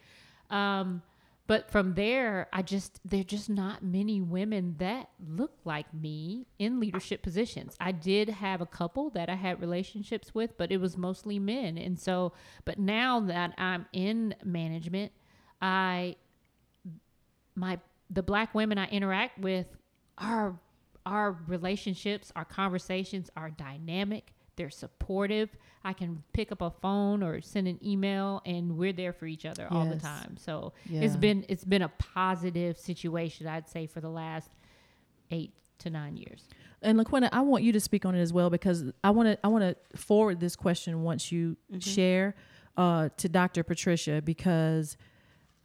Um, 0.50 1.02
but 1.48 1.70
from 1.70 1.96
there, 1.96 2.48
I 2.54 2.62
just 2.62 3.00
there 3.04 3.22
are 3.22 3.24
just 3.24 3.50
not 3.50 3.84
many 3.84 4.22
women 4.22 4.76
that 4.78 5.10
look 5.28 5.54
like 5.66 5.94
me 5.94 6.48
in 6.60 6.80
leadership 6.80 7.22
positions. 7.22 7.76
I 7.80 7.92
did 7.92 8.30
have 8.30 8.62
a 8.62 8.66
couple 8.66 9.10
that 9.12 9.30
I 9.30 9.36
had 9.36 9.60
relationships 9.60 10.34
with, 10.34 10.58
but 10.58 10.72
it 10.72 10.78
was 10.78 10.98
mostly 10.98 11.40
men. 11.40 11.78
And 11.78 12.00
so, 12.00 12.34
but 12.64 12.80
now 12.80 13.20
that 13.22 13.54
I'm 13.58 13.86
in 13.92 14.36
management, 14.44 15.12
I 15.62 16.16
my 17.56 17.80
the 18.10 18.24
black 18.24 18.54
women 18.56 18.78
I 18.78 18.88
interact 18.88 19.40
with 19.40 19.68
are 20.18 20.60
our 21.06 21.38
relationships, 21.48 22.32
our 22.36 22.46
conversations 22.46 23.30
are 23.36 23.50
dynamic. 23.50 24.34
They're 24.56 24.70
supportive. 24.70 25.50
I 25.84 25.94
can 25.94 26.24
pick 26.34 26.52
up 26.52 26.62
a 26.62 26.70
phone 26.70 27.24
or 27.24 27.42
send 27.42 27.68
an 27.68 27.80
email, 27.84 28.42
and 28.46 28.78
we're 28.78 28.94
there 28.94 29.14
for 29.14 29.26
each 29.26 29.46
other 29.46 29.68
all 29.72 29.86
the 29.86 29.96
time. 29.96 30.38
So 30.38 30.74
Yeah. 30.86 31.02
it's 31.02 31.16
been 31.16 31.46
it's 31.50 31.64
been 31.64 31.82
a 31.82 31.90
positive 31.90 32.78
situation, 32.78 33.48
I'd 33.48 33.68
say, 33.68 33.88
for 33.88 34.00
the 34.02 34.10
last 34.10 34.50
eight 35.32 35.54
to 35.80 35.90
nine 35.90 36.18
years. 36.18 36.48
And 36.84 37.00
LaQuenta, 37.00 37.30
I 37.32 37.42
want 37.42 37.64
you 37.64 37.72
to 37.74 37.80
speak 37.80 38.06
on 38.06 38.16
it 38.16 38.22
as 38.22 38.32
well 38.34 38.50
because 38.50 38.84
I 39.04 39.10
want 39.12 39.28
to 39.30 39.38
I 39.44 39.48
want 39.48 39.64
to 39.64 39.98
forward 39.98 40.40
this 40.40 40.56
question 40.56 41.04
once 41.04 41.32
you 41.32 41.58
share 41.80 42.36
uh, 42.78 43.10
to 43.18 43.30
Dr. 43.30 43.64
Patricia 43.64 44.22
because 44.24 44.98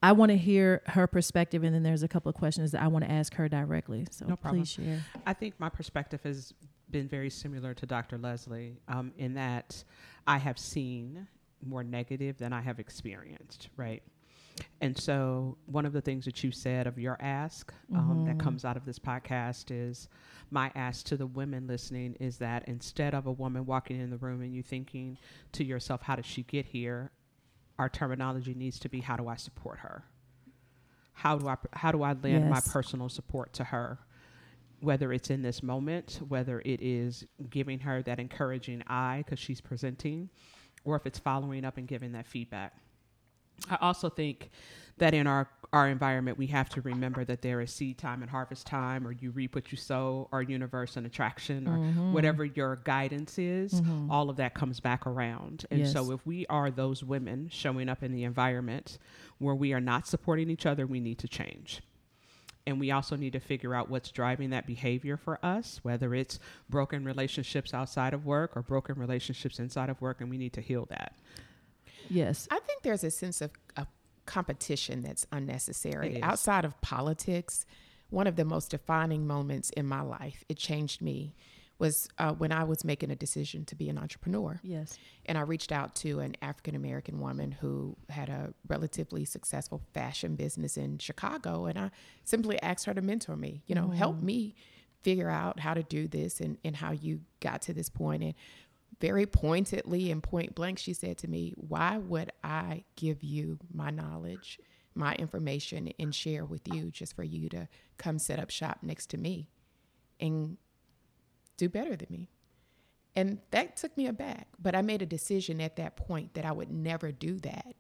I 0.02 0.12
want 0.12 0.30
to 0.30 0.36
hear 0.38 0.82
her 0.86 1.06
perspective, 1.06 1.64
and 1.64 1.74
then 1.74 1.82
there's 1.82 2.02
a 2.02 2.08
couple 2.08 2.28
of 2.30 2.36
questions 2.36 2.72
that 2.72 2.82
I 2.82 2.88
want 2.88 3.04
to 3.04 3.10
ask 3.10 3.34
her 3.34 3.48
directly. 3.48 4.06
So 4.10 4.26
No 4.26 4.36
problem. 4.36 4.62
please 4.62 4.70
share. 4.70 5.02
I 5.26 5.32
think 5.32 5.58
my 5.58 5.68
perspective 5.70 6.22
has 6.24 6.52
been 6.96 7.08
very 7.08 7.28
similar 7.28 7.74
to 7.74 7.84
Dr. 7.84 8.16
Leslie 8.16 8.80
um, 8.88 9.12
in 9.18 9.34
that 9.34 9.84
I 10.26 10.38
have 10.38 10.58
seen 10.58 11.28
more 11.62 11.84
negative 11.84 12.38
than 12.38 12.54
I 12.54 12.62
have 12.62 12.78
experienced, 12.78 13.68
right? 13.76 14.02
And 14.80 14.96
so, 14.96 15.58
one 15.66 15.84
of 15.84 15.92
the 15.92 16.00
things 16.00 16.24
that 16.24 16.42
you 16.42 16.50
said 16.50 16.86
of 16.86 16.98
your 16.98 17.18
ask 17.20 17.74
um, 17.94 18.24
that 18.26 18.38
comes 18.38 18.64
out 18.64 18.78
of 18.78 18.86
this 18.86 18.98
podcast 18.98 19.66
is 19.68 20.08
my 20.50 20.72
ask 20.74 21.04
to 21.06 21.18
the 21.18 21.26
women 21.26 21.66
listening 21.66 22.16
is 22.18 22.38
that 22.38 22.66
instead 22.66 23.14
of 23.14 23.26
a 23.26 23.32
woman 23.32 23.66
walking 23.66 24.00
in 24.00 24.08
the 24.08 24.16
room 24.16 24.40
and 24.40 24.54
you 24.54 24.62
thinking 24.62 25.18
to 25.52 25.62
yourself, 25.62 26.00
how 26.00 26.16
did 26.16 26.24
she 26.24 26.44
get 26.44 26.64
here? 26.64 27.10
Our 27.78 27.90
terminology 27.90 28.54
needs 28.54 28.78
to 28.78 28.88
be, 28.88 29.00
how 29.00 29.16
do 29.16 29.28
I 29.28 29.36
support 29.36 29.80
her? 29.80 30.04
How 31.12 31.36
do 31.36 31.46
I 31.48 31.56
how 31.74 31.92
do 31.92 32.02
I 32.02 32.14
lend 32.14 32.48
my 32.48 32.60
personal 32.60 33.10
support 33.10 33.52
to 33.54 33.64
her? 33.64 33.98
Whether 34.86 35.12
it's 35.12 35.30
in 35.30 35.42
this 35.42 35.62
moment, 35.64 36.20
whether 36.28 36.60
it 36.64 36.80
is 36.80 37.26
giving 37.50 37.80
her 37.80 38.02
that 38.02 38.20
encouraging 38.20 38.82
eye 38.86 39.22
because 39.24 39.38
she's 39.38 39.60
presenting, 39.60 40.30
or 40.84 40.94
if 40.94 41.04
it's 41.06 41.18
following 41.18 41.64
up 41.64 41.76
and 41.76 41.88
giving 41.88 42.12
that 42.12 42.24
feedback. 42.26 42.72
I 43.68 43.78
also 43.80 44.08
think 44.08 44.50
that 44.98 45.12
in 45.12 45.26
our, 45.26 45.48
our 45.72 45.88
environment, 45.88 46.38
we 46.38 46.46
have 46.48 46.68
to 46.70 46.82
remember 46.82 47.24
that 47.24 47.42
there 47.42 47.60
is 47.62 47.72
seed 47.72 47.98
time 47.98 48.22
and 48.22 48.30
harvest 48.30 48.66
time, 48.66 49.04
or 49.06 49.10
you 49.12 49.30
reap 49.32 49.56
what 49.56 49.72
you 49.72 49.76
sow, 49.78 50.28
or 50.30 50.40
universe 50.42 50.96
and 50.96 51.04
attraction, 51.04 51.66
or 51.66 51.78
Mm-hmm. 51.78 52.12
whatever 52.12 52.44
your 52.44 52.76
guidance 52.76 53.38
is. 53.38 53.82
All 54.08 54.30
of 54.30 54.36
that 54.36 54.54
comes 54.54 54.78
back 54.78 55.04
around. 55.06 55.66
And 55.70 55.80
Yes. 55.80 55.92
so, 55.92 56.12
if 56.12 56.24
we 56.24 56.46
are 56.46 56.70
those 56.70 57.02
women 57.02 57.48
showing 57.50 57.88
up 57.88 58.02
in 58.04 58.12
the 58.12 58.22
environment 58.24 58.98
where 59.38 59.54
we 59.54 59.72
are 59.72 59.80
not 59.80 60.06
supporting 60.06 60.48
each 60.48 60.64
other, 60.66 60.86
we 60.86 61.00
need 61.00 61.18
to 61.18 61.28
change. 61.28 61.82
And 62.66 62.80
we 62.80 62.90
also 62.90 63.14
need 63.16 63.32
to 63.34 63.40
figure 63.40 63.74
out 63.74 63.88
what's 63.88 64.10
driving 64.10 64.50
that 64.50 64.66
behavior 64.66 65.16
for 65.16 65.38
us, 65.44 65.78
whether 65.82 66.14
it's 66.14 66.40
broken 66.68 67.04
relationships 67.04 67.72
outside 67.72 68.12
of 68.12 68.26
work 68.26 68.56
or 68.56 68.62
broken 68.62 68.96
relationships 68.98 69.60
inside 69.60 69.88
of 69.88 70.00
work, 70.00 70.20
and 70.20 70.28
we 70.28 70.36
need 70.36 70.52
to 70.54 70.60
heal 70.60 70.86
that. 70.90 71.14
Yes. 72.08 72.48
I 72.50 72.58
think 72.60 72.82
there's 72.82 73.04
a 73.04 73.10
sense 73.10 73.40
of, 73.40 73.52
of 73.76 73.86
competition 74.26 75.02
that's 75.02 75.26
unnecessary. 75.30 76.20
Outside 76.22 76.64
of 76.64 76.80
politics, 76.80 77.66
one 78.10 78.26
of 78.26 78.36
the 78.36 78.44
most 78.44 78.70
defining 78.70 79.26
moments 79.26 79.70
in 79.70 79.86
my 79.86 80.00
life, 80.00 80.44
it 80.48 80.56
changed 80.56 81.00
me, 81.00 81.34
was 81.78 82.08
uh, 82.18 82.32
when 82.32 82.52
I 82.52 82.64
was 82.64 82.84
making 82.84 83.10
a 83.10 83.16
decision 83.16 83.64
to 83.66 83.74
be 83.74 83.88
an 83.88 83.98
entrepreneur. 83.98 84.60
Yes. 84.62 84.98
And 85.26 85.36
I 85.36 85.42
reached 85.42 85.72
out 85.72 85.94
to 85.96 86.20
an 86.20 86.36
African 86.40 86.74
American 86.74 87.20
woman 87.20 87.52
who 87.52 87.96
had 88.08 88.28
a 88.28 88.54
relatively 88.66 89.24
successful 89.24 89.82
fashion 89.92 90.36
business 90.36 90.76
in 90.76 90.98
Chicago. 90.98 91.66
And 91.66 91.78
I 91.78 91.90
simply 92.24 92.60
asked 92.62 92.86
her 92.86 92.94
to 92.94 93.02
mentor 93.02 93.36
me, 93.36 93.62
you 93.66 93.74
know, 93.74 93.90
help 93.90 94.20
me 94.22 94.54
figure 95.02 95.30
out 95.30 95.60
how 95.60 95.74
to 95.74 95.82
do 95.82 96.08
this 96.08 96.40
and, 96.40 96.58
and 96.64 96.76
how 96.76 96.92
you 96.92 97.20
got 97.40 97.62
to 97.62 97.74
this 97.74 97.90
point. 97.90 98.22
And 98.22 98.34
very 98.98 99.26
pointedly 99.26 100.10
and 100.10 100.22
point 100.22 100.54
blank, 100.54 100.78
she 100.78 100.94
said 100.94 101.18
to 101.18 101.28
me, 101.28 101.52
Why 101.56 101.98
would 101.98 102.32
I 102.42 102.84
give 102.96 103.22
you 103.22 103.58
my 103.72 103.90
knowledge, 103.90 104.58
my 104.94 105.14
information, 105.16 105.92
and 105.98 106.14
share 106.14 106.46
with 106.46 106.66
you 106.72 106.90
just 106.90 107.14
for 107.14 107.24
you 107.24 107.50
to 107.50 107.68
come 107.98 108.18
set 108.18 108.38
up 108.38 108.48
shop 108.48 108.78
next 108.82 109.10
to 109.10 109.18
me 109.18 109.50
and 110.20 110.56
do 111.56 111.68
better 111.68 111.96
than 111.96 112.08
me? 112.10 112.30
And 113.14 113.38
that 113.50 113.76
took 113.76 113.96
me 113.96 114.06
aback. 114.06 114.48
But 114.58 114.74
I 114.74 114.82
made 114.82 115.02
a 115.02 115.06
decision 115.06 115.60
at 115.60 115.76
that 115.76 115.96
point 115.96 116.34
that 116.34 116.44
I 116.44 116.52
would 116.52 116.70
never 116.70 117.10
do 117.12 117.38
that 117.40 117.74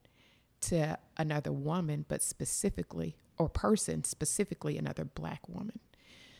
to 0.62 0.98
another 1.18 1.52
woman, 1.52 2.06
but 2.08 2.22
specifically, 2.22 3.16
or 3.38 3.48
person, 3.48 4.02
specifically 4.04 4.78
another 4.78 5.04
black 5.04 5.46
woman. 5.48 5.78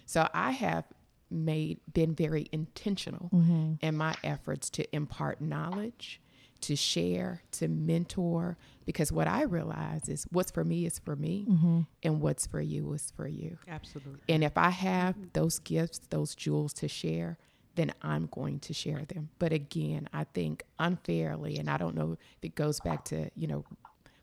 So 0.07 0.29
I 0.33 0.53
have 0.53 0.85
made 1.31 1.81
been 1.92 2.14
very 2.14 2.49
intentional 2.53 3.29
mm-hmm. 3.35 3.75
in 3.81 3.96
my 3.96 4.14
efforts 4.22 4.70
to 4.70 4.94
impart 4.94 5.40
knowledge, 5.40 6.20
to 6.67 6.75
share, 6.75 7.43
to 7.53 7.69
mentor, 7.69 8.57
because 8.85 9.13
what 9.13 9.29
I 9.29 9.43
realize 9.43 10.09
is 10.09 10.27
what's 10.33 10.51
for 10.51 10.65
me 10.65 10.85
is 10.85 10.99
for 10.99 11.15
me, 11.15 11.47
mm-hmm. 11.49 11.81
and 12.03 12.21
what's 12.21 12.47
for 12.47 12.61
you 12.61 12.93
is 12.93 13.13
for 13.17 13.29
you. 13.29 13.59
Absolutely. 13.69 14.21
And 14.29 14.43
if 14.43 14.59
I 14.59 14.71
have 14.71 15.15
those 15.33 15.61
gifts, 15.61 16.01
those 16.11 16.35
jewels 16.35 16.73
to 16.75 16.89
share, 16.89 17.39
then 17.77 17.93
I'm 18.03 18.29
going 18.33 18.59
to 18.61 18.75
share 18.75 19.05
them. 19.05 19.29
But 19.39 19.53
again, 19.53 20.09
I 20.13 20.25
think 20.25 20.65
unfairly, 20.79 21.57
and 21.59 21.71
I 21.71 21.77
don't 21.77 21.95
know 21.95 22.13
if 22.13 22.19
it 22.43 22.57
goes 22.57 22.81
back 22.81 23.05
to, 23.07 23.31
you 23.37 23.47
know, 23.47 23.65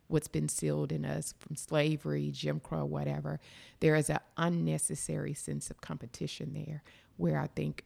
what's 0.08 0.28
been 0.28 0.50
sealed 0.50 0.92
in 0.92 1.06
us 1.06 1.34
from 1.40 1.56
slavery, 1.56 2.30
Jim 2.32 2.60
Crow, 2.60 2.84
whatever, 2.84 3.40
there 3.80 3.96
is 3.96 4.10
an 4.10 4.20
unnecessary 4.38 5.34
sense 5.34 5.70
of 5.70 5.80
competition 5.80 6.54
there 6.54 6.84
where 7.16 7.40
I 7.40 7.48
think 7.48 7.86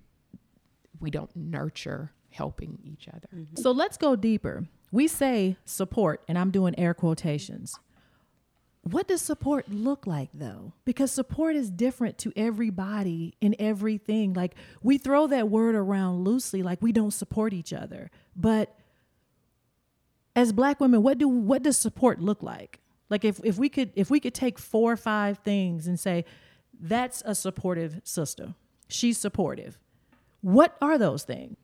we 1.00 1.12
don't 1.12 1.36
nurture 1.36 2.12
helping 2.38 2.80
each 2.84 3.08
other. 3.10 3.28
Mm-hmm. 3.36 3.62
So 3.62 3.72
let's 3.72 3.98
go 3.98 4.16
deeper. 4.16 4.66
We 4.92 5.08
say 5.08 5.58
support, 5.66 6.24
and 6.28 6.38
I'm 6.38 6.52
doing 6.52 6.78
air 6.78 6.94
quotations. 6.94 7.80
What 8.84 9.08
does 9.08 9.22
support 9.22 9.70
look 9.70 10.08
like 10.08 10.30
though? 10.34 10.72
Because 10.86 11.12
support 11.12 11.58
is 11.58 11.70
different 11.70 12.18
to 12.20 12.32
everybody 12.38 13.36
in 13.42 13.54
everything. 13.60 14.34
Like 14.34 14.56
we 14.82 14.98
throw 14.98 15.28
that 15.28 15.50
word 15.50 15.76
around 15.76 16.24
loosely, 16.24 16.64
like 16.64 16.82
we 16.82 16.94
don't 16.94 17.12
support 17.12 17.54
each 17.54 17.74
other. 17.74 18.10
But 18.34 18.74
as 20.38 20.54
black 20.54 20.80
women, 20.80 21.04
what 21.04 21.18
do 21.18 21.28
what 21.28 21.64
does 21.64 21.76
support 21.76 22.22
look 22.22 22.42
like? 22.42 22.80
Like 23.10 23.26
if, 23.26 23.42
if 23.44 23.58
we 23.58 23.68
could 23.68 23.92
if 23.96 24.10
we 24.10 24.22
could 24.22 24.34
take 24.34 24.58
four 24.58 24.94
or 24.94 24.98
five 24.98 25.40
things 25.40 25.88
and 25.88 26.00
say, 26.00 26.24
that's 26.80 27.22
a 27.26 27.36
supportive 27.36 28.00
sister. 28.06 28.54
She's 28.88 29.18
supportive. 29.18 29.78
What 30.40 30.78
are 30.82 30.98
those 30.98 31.24
things? 31.24 31.58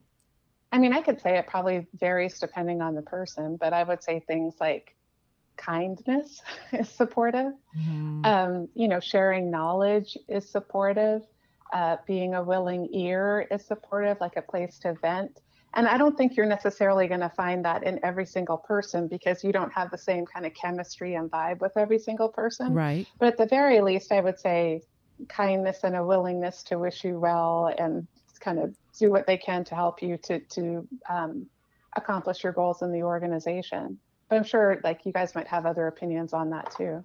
I 0.74 0.78
mean, 0.78 0.92
I 0.92 1.02
could 1.02 1.20
say 1.20 1.38
it 1.38 1.46
probably 1.46 1.86
varies 1.94 2.40
depending 2.40 2.82
on 2.82 2.96
the 2.96 3.02
person, 3.02 3.56
but 3.56 3.72
I 3.72 3.84
would 3.84 4.02
say 4.02 4.18
things 4.26 4.54
like 4.60 4.96
kindness 5.56 6.42
is 6.72 6.88
supportive. 6.88 7.52
Um, 8.24 8.68
you 8.74 8.88
know, 8.88 8.98
sharing 8.98 9.52
knowledge 9.52 10.18
is 10.28 10.50
supportive. 10.50 11.22
Uh, 11.72 11.98
being 12.08 12.34
a 12.34 12.42
willing 12.42 12.88
ear 12.92 13.46
is 13.52 13.64
supportive, 13.64 14.16
like 14.20 14.36
a 14.36 14.42
place 14.42 14.80
to 14.80 14.94
vent. 14.94 15.40
And 15.74 15.86
I 15.86 15.96
don't 15.96 16.18
think 16.18 16.36
you're 16.36 16.44
necessarily 16.44 17.06
going 17.06 17.20
to 17.20 17.32
find 17.36 17.64
that 17.64 17.84
in 17.84 18.00
every 18.02 18.26
single 18.26 18.58
person 18.58 19.06
because 19.06 19.44
you 19.44 19.52
don't 19.52 19.72
have 19.72 19.92
the 19.92 19.98
same 19.98 20.26
kind 20.26 20.44
of 20.44 20.54
chemistry 20.54 21.14
and 21.14 21.30
vibe 21.30 21.60
with 21.60 21.76
every 21.76 22.00
single 22.00 22.30
person. 22.30 22.74
Right. 22.74 23.06
But 23.20 23.28
at 23.28 23.36
the 23.36 23.46
very 23.46 23.80
least, 23.80 24.10
I 24.10 24.20
would 24.20 24.40
say 24.40 24.82
kindness 25.28 25.84
and 25.84 25.94
a 25.94 26.04
willingness 26.04 26.64
to 26.64 26.80
wish 26.80 27.04
you 27.04 27.20
well 27.20 27.72
and 27.78 28.08
kind 28.40 28.58
of 28.58 28.74
do 28.98 29.10
what 29.10 29.26
they 29.26 29.36
can 29.36 29.64
to 29.64 29.74
help 29.74 30.02
you 30.02 30.16
to 30.18 30.40
to 30.40 30.86
um, 31.08 31.46
accomplish 31.96 32.42
your 32.42 32.52
goals 32.52 32.82
in 32.82 32.92
the 32.92 33.02
organization. 33.02 33.98
But 34.28 34.36
I'm 34.36 34.44
sure 34.44 34.80
like 34.84 35.04
you 35.04 35.12
guys 35.12 35.34
might 35.34 35.46
have 35.48 35.66
other 35.66 35.86
opinions 35.86 36.32
on 36.32 36.50
that 36.50 36.72
too. 36.76 37.04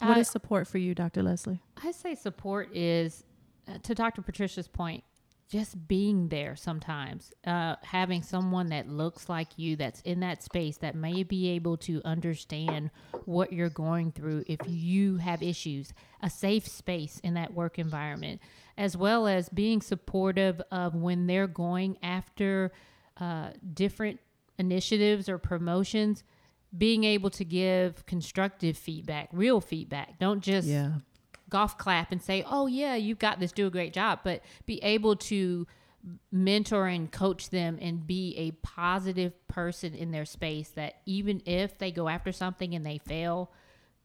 What 0.00 0.16
I- 0.16 0.20
is 0.20 0.28
support 0.28 0.66
for 0.66 0.78
you, 0.78 0.94
Dr. 0.94 1.22
Leslie? 1.22 1.60
I 1.82 1.90
say 1.92 2.14
support 2.14 2.74
is, 2.74 3.24
uh, 3.66 3.78
to 3.82 3.94
Dr. 3.94 4.20
Patricia's 4.22 4.68
point, 4.68 5.04
just 5.48 5.86
being 5.86 6.28
there 6.28 6.56
sometimes, 6.56 7.32
uh, 7.46 7.76
having 7.82 8.22
someone 8.22 8.68
that 8.70 8.88
looks 8.88 9.28
like 9.28 9.48
you, 9.56 9.76
that's 9.76 10.00
in 10.00 10.20
that 10.20 10.42
space, 10.42 10.78
that 10.78 10.94
may 10.96 11.22
be 11.22 11.50
able 11.50 11.76
to 11.76 12.02
understand 12.04 12.90
what 13.26 13.52
you're 13.52 13.70
going 13.70 14.10
through 14.10 14.42
if 14.48 14.58
you 14.66 15.18
have 15.18 15.42
issues, 15.42 15.92
a 16.20 16.28
safe 16.28 16.66
space 16.66 17.20
in 17.22 17.34
that 17.34 17.54
work 17.54 17.78
environment, 17.78 18.40
as 18.76 18.96
well 18.96 19.28
as 19.28 19.48
being 19.48 19.80
supportive 19.80 20.60
of 20.72 20.94
when 20.94 21.26
they're 21.26 21.46
going 21.46 21.96
after 22.02 22.72
uh, 23.18 23.50
different 23.72 24.18
initiatives 24.58 25.28
or 25.28 25.38
promotions. 25.38 26.24
Being 26.76 27.04
able 27.04 27.30
to 27.30 27.44
give 27.44 28.04
constructive 28.06 28.76
feedback, 28.76 29.28
real 29.32 29.60
feedback. 29.60 30.18
Don't 30.18 30.42
just 30.42 30.66
Yeah. 30.66 30.96
Golf 31.48 31.78
clap 31.78 32.12
and 32.12 32.22
say, 32.22 32.44
"Oh 32.46 32.66
yeah, 32.66 32.94
you've 32.94 33.18
got 33.18 33.40
this. 33.40 33.52
Do 33.52 33.66
a 33.66 33.70
great 33.70 33.92
job." 33.92 34.20
But 34.24 34.42
be 34.66 34.82
able 34.82 35.16
to 35.16 35.66
mentor 36.30 36.86
and 36.86 37.10
coach 37.10 37.50
them 37.50 37.78
and 37.80 38.06
be 38.06 38.34
a 38.36 38.52
positive 38.64 39.32
person 39.48 39.94
in 39.94 40.12
their 40.12 40.24
space 40.24 40.68
that 40.70 40.96
even 41.04 41.42
if 41.46 41.78
they 41.78 41.90
go 41.90 42.08
after 42.08 42.32
something 42.32 42.74
and 42.74 42.86
they 42.86 42.98
fail, 42.98 43.50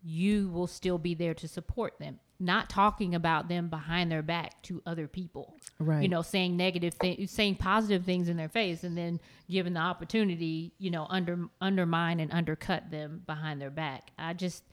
you 0.03 0.49
will 0.49 0.67
still 0.67 0.97
be 0.97 1.13
there 1.13 1.33
to 1.35 1.47
support 1.47 1.99
them. 1.99 2.19
Not 2.39 2.71
talking 2.71 3.13
about 3.13 3.49
them 3.49 3.69
behind 3.69 4.11
their 4.11 4.23
back 4.23 4.63
to 4.63 4.81
other 4.83 5.07
people. 5.07 5.55
Right. 5.77 6.01
You 6.01 6.09
know, 6.09 6.23
saying 6.23 6.57
negative 6.57 6.95
things, 6.95 7.29
saying 7.29 7.57
positive 7.57 8.03
things 8.03 8.29
in 8.29 8.37
their 8.37 8.49
face, 8.49 8.83
and 8.83 8.97
then 8.97 9.19
given 9.47 9.75
the 9.75 9.79
opportunity, 9.79 10.73
you 10.79 10.89
know, 10.89 11.05
under 11.07 11.49
undermine 11.59 12.19
and 12.19 12.31
undercut 12.31 12.89
them 12.89 13.21
behind 13.27 13.61
their 13.61 13.69
back. 13.69 14.09
I 14.17 14.33
just, 14.33 14.63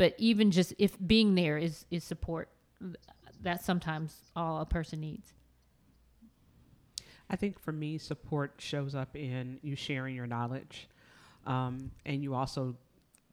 but 0.00 0.14
even 0.16 0.50
just 0.50 0.72
if 0.78 0.96
being 1.06 1.34
there 1.34 1.58
is 1.58 1.84
is 1.90 2.02
support, 2.02 2.48
that's 3.42 3.66
sometimes 3.66 4.16
all 4.34 4.62
a 4.62 4.64
person 4.64 4.98
needs. 4.98 5.34
I 7.28 7.36
think 7.36 7.60
for 7.60 7.70
me, 7.70 7.98
support 7.98 8.54
shows 8.56 8.94
up 8.94 9.14
in 9.14 9.58
you 9.62 9.76
sharing 9.76 10.16
your 10.16 10.26
knowledge, 10.26 10.88
um, 11.46 11.90
and 12.06 12.22
you 12.22 12.34
also 12.34 12.76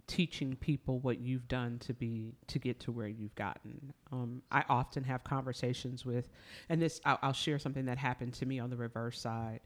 teaching 0.08 0.58
people 0.58 1.00
what 1.00 1.20
you've 1.20 1.48
done 1.48 1.80
to 1.80 1.94
be 1.94 2.34
to 2.48 2.60
get 2.60 2.82
to 2.82 2.92
where 2.92 3.08
you've 3.08 3.36
gotten. 3.36 3.94
Um, 4.12 4.42
I 4.52 4.66
often 4.68 5.06
have 5.06 5.24
conversations 5.24 6.06
with, 6.06 6.28
and 6.68 6.82
this 6.82 7.00
I'll, 7.06 7.20
I'll 7.22 7.32
share 7.32 7.60
something 7.60 7.86
that 7.86 7.98
happened 7.98 8.34
to 8.34 8.46
me 8.46 8.60
on 8.60 8.70
the 8.70 8.76
reverse 8.76 9.22
side. 9.22 9.62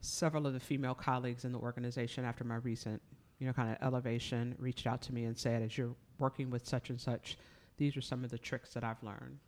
Several 0.00 0.44
of 0.48 0.54
the 0.54 0.60
female 0.60 0.94
colleagues 0.94 1.44
in 1.44 1.52
the 1.52 1.60
organization, 1.60 2.24
after 2.24 2.42
my 2.42 2.56
recent, 2.56 3.00
you 3.38 3.46
know, 3.46 3.52
kind 3.52 3.70
of 3.70 3.76
elevation, 3.80 4.56
reached 4.58 4.88
out 4.88 5.02
to 5.02 5.14
me 5.14 5.22
and 5.22 5.38
said, 5.38 5.62
"As 5.62 5.78
you're 5.78 5.94
working 6.18 6.50
with 6.50 6.66
such 6.66 6.90
and 6.90 7.00
such, 7.00 7.36
these 7.78 7.96
are 7.96 8.00
some 8.00 8.24
of 8.24 8.30
the 8.30 8.38
tricks 8.38 8.72
that 8.74 8.84
I've 8.84 9.02
learned. 9.02 9.38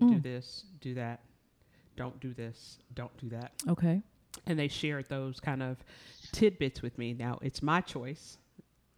Do 0.00 0.18
this, 0.20 0.64
do 0.80 0.94
that." 0.94 1.20
Don't 1.96 2.18
do 2.18 2.34
this, 2.34 2.78
don't 2.94 3.16
do 3.18 3.28
that 3.28 3.52
Okay. 3.68 4.02
and 4.48 4.58
they 4.58 4.66
shared 4.66 5.08
those 5.08 5.38
kind 5.38 5.62
of 5.62 5.76
tidbits 6.32 6.82
with 6.82 6.98
me. 6.98 7.12
Now 7.14 7.38
it's 7.40 7.62
my 7.62 7.80
choice 7.80 8.36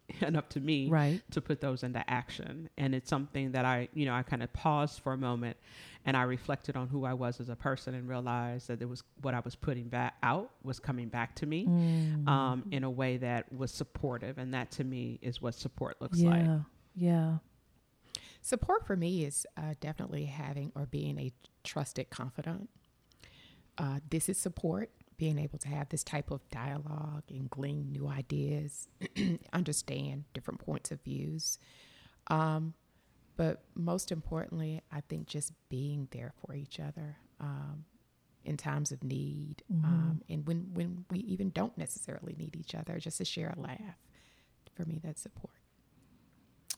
and 0.21 0.35
up 0.35 0.49
to 0.49 0.59
me 0.59 0.89
Right. 0.89 1.21
to 1.29 1.39
put 1.39 1.61
those 1.61 1.83
into 1.83 2.03
action. 2.09 2.69
And 2.75 2.95
it's 2.95 3.07
something 3.07 3.51
that 3.51 3.65
I, 3.65 3.89
you 3.93 4.05
know, 4.07 4.15
I 4.15 4.23
kind 4.23 4.41
of 4.41 4.51
paused 4.53 5.01
for 5.01 5.13
a 5.13 5.17
moment 5.17 5.57
and 6.05 6.17
I 6.17 6.23
reflected 6.23 6.75
on 6.75 6.87
who 6.87 7.05
I 7.05 7.13
was 7.13 7.39
as 7.39 7.49
a 7.49 7.55
person 7.55 7.93
and 7.93 8.09
realized 8.09 8.67
that 8.69 8.81
it 8.81 8.89
was 8.89 9.03
what 9.21 9.35
I 9.35 9.41
was 9.41 9.53
putting 9.55 9.89
back 9.89 10.15
out 10.23 10.49
was 10.63 10.79
coming 10.79 11.07
back 11.07 11.35
to 11.35 11.45
me 11.45 11.67
Mm. 11.67 12.27
um, 12.27 12.63
in 12.71 12.83
a 12.83 12.89
way 12.89 13.17
that 13.17 13.53
was 13.53 13.69
supportive. 13.69 14.39
And 14.39 14.51
that 14.55 14.71
to 14.71 14.83
me 14.83 15.19
is 15.21 15.39
what 15.39 15.53
support 15.53 16.01
looks 16.01 16.17
yeah. 16.19 16.29
like. 16.31 16.61
Yeah. 16.97 17.37
Support 18.41 18.87
for 18.87 18.95
me 18.95 19.23
is 19.23 19.45
uh, 19.55 19.75
definitely 19.79 20.25
having 20.25 20.71
or 20.75 20.85
being 20.85 21.19
a 21.19 21.31
trusted 21.63 22.09
confidant. 22.09 22.69
Uh, 23.77 23.99
this 24.09 24.29
is 24.29 24.37
support, 24.37 24.89
being 25.17 25.37
able 25.37 25.59
to 25.59 25.67
have 25.67 25.89
this 25.89 26.03
type 26.03 26.31
of 26.31 26.47
dialogue 26.49 27.23
and 27.29 27.49
glean 27.49 27.91
new 27.91 28.07
ideas, 28.07 28.87
understand 29.53 30.23
different 30.33 30.59
points 30.59 30.91
of 30.91 31.01
views. 31.01 31.59
Um, 32.27 32.73
but 33.35 33.63
most 33.75 34.11
importantly, 34.11 34.81
I 34.91 35.01
think 35.01 35.27
just 35.27 35.51
being 35.69 36.07
there 36.11 36.33
for 36.41 36.55
each 36.55 36.79
other 36.79 37.17
um, 37.39 37.85
in 38.43 38.57
times 38.57 38.91
of 38.91 39.03
need, 39.03 39.61
um, 39.83 40.21
and 40.29 40.47
when 40.47 40.69
when 40.73 41.05
we 41.11 41.19
even 41.19 41.51
don't 41.51 41.77
necessarily 41.77 42.33
need 42.37 42.55
each 42.55 42.73
other, 42.73 42.97
just 42.97 43.17
to 43.19 43.25
share 43.25 43.53
a 43.55 43.59
laugh. 43.61 43.97
For 44.73 44.85
me, 44.85 44.99
that's 45.03 45.21
support. 45.21 45.56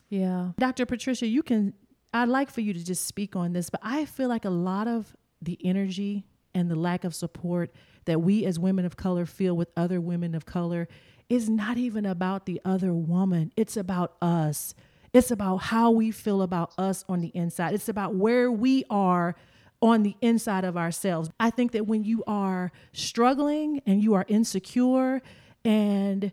Yeah. 0.10 0.52
Dr. 0.58 0.86
Patricia, 0.86 1.28
you 1.28 1.44
can, 1.44 1.74
I'd 2.14 2.30
like 2.30 2.50
for 2.50 2.62
you 2.62 2.74
to 2.74 2.84
just 2.84 3.06
speak 3.06 3.36
on 3.36 3.54
this, 3.54 3.70
but 3.70 3.82
I 3.84 4.06
feel 4.06 4.30
like 4.30 4.46
a 4.46 4.50
lot 4.50 4.88
of 4.88 5.16
the 5.42 5.58
energy 5.64 6.26
and 6.54 6.70
the 6.70 6.76
lack 6.76 7.04
of 7.04 7.14
support 7.14 7.72
that 8.06 8.22
we 8.22 8.46
as 8.46 8.60
women 8.60 8.86
of 8.86 8.98
color 8.98 9.26
feel 9.26 9.56
with 9.56 9.70
other 9.78 10.02
women 10.02 10.34
of 10.34 10.46
color 10.46 10.88
is 11.30 11.48
not 11.48 11.78
even 11.78 12.06
about 12.06 12.46
the 12.46 12.60
other 12.66 12.94
woman. 12.94 13.52
It's 13.56 13.78
about 13.78 14.16
us. 14.22 14.74
It's 15.14 15.32
about 15.32 15.58
how 15.58 15.92
we 15.92 16.12
feel 16.12 16.42
about 16.42 16.74
us 16.78 17.06
on 17.08 17.22
the 17.22 17.32
inside. 17.36 17.74
It's 17.74 17.90
about 17.90 18.16
where 18.16 18.52
we 18.52 18.84
are 18.90 19.36
on 19.82 20.04
the 20.04 20.16
inside 20.22 20.66
of 20.66 20.76
ourselves. 20.76 21.30
I 21.40 21.52
think 21.52 21.72
that 21.72 21.88
when 21.88 22.04
you 22.04 22.24
are 22.28 22.72
struggling 22.94 23.82
and 23.86 24.04
you 24.04 24.14
are 24.16 24.26
insecure 24.28 25.22
and 25.64 26.32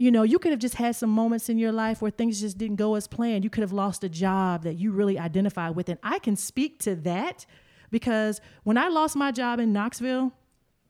you 0.00 0.10
know, 0.10 0.22
you 0.22 0.38
could 0.38 0.50
have 0.50 0.58
just 0.58 0.76
had 0.76 0.96
some 0.96 1.10
moments 1.10 1.50
in 1.50 1.58
your 1.58 1.72
life 1.72 2.00
where 2.00 2.10
things 2.10 2.40
just 2.40 2.56
didn't 2.56 2.76
go 2.76 2.94
as 2.94 3.06
planned. 3.06 3.44
You 3.44 3.50
could 3.50 3.60
have 3.60 3.70
lost 3.70 4.02
a 4.02 4.08
job 4.08 4.62
that 4.62 4.78
you 4.78 4.92
really 4.92 5.18
identify 5.18 5.68
with. 5.68 5.90
And 5.90 5.98
I 6.02 6.18
can 6.18 6.36
speak 6.36 6.78
to 6.80 6.96
that 6.96 7.44
because 7.90 8.40
when 8.62 8.78
I 8.78 8.88
lost 8.88 9.14
my 9.14 9.30
job 9.30 9.60
in 9.60 9.74
Knoxville, 9.74 10.32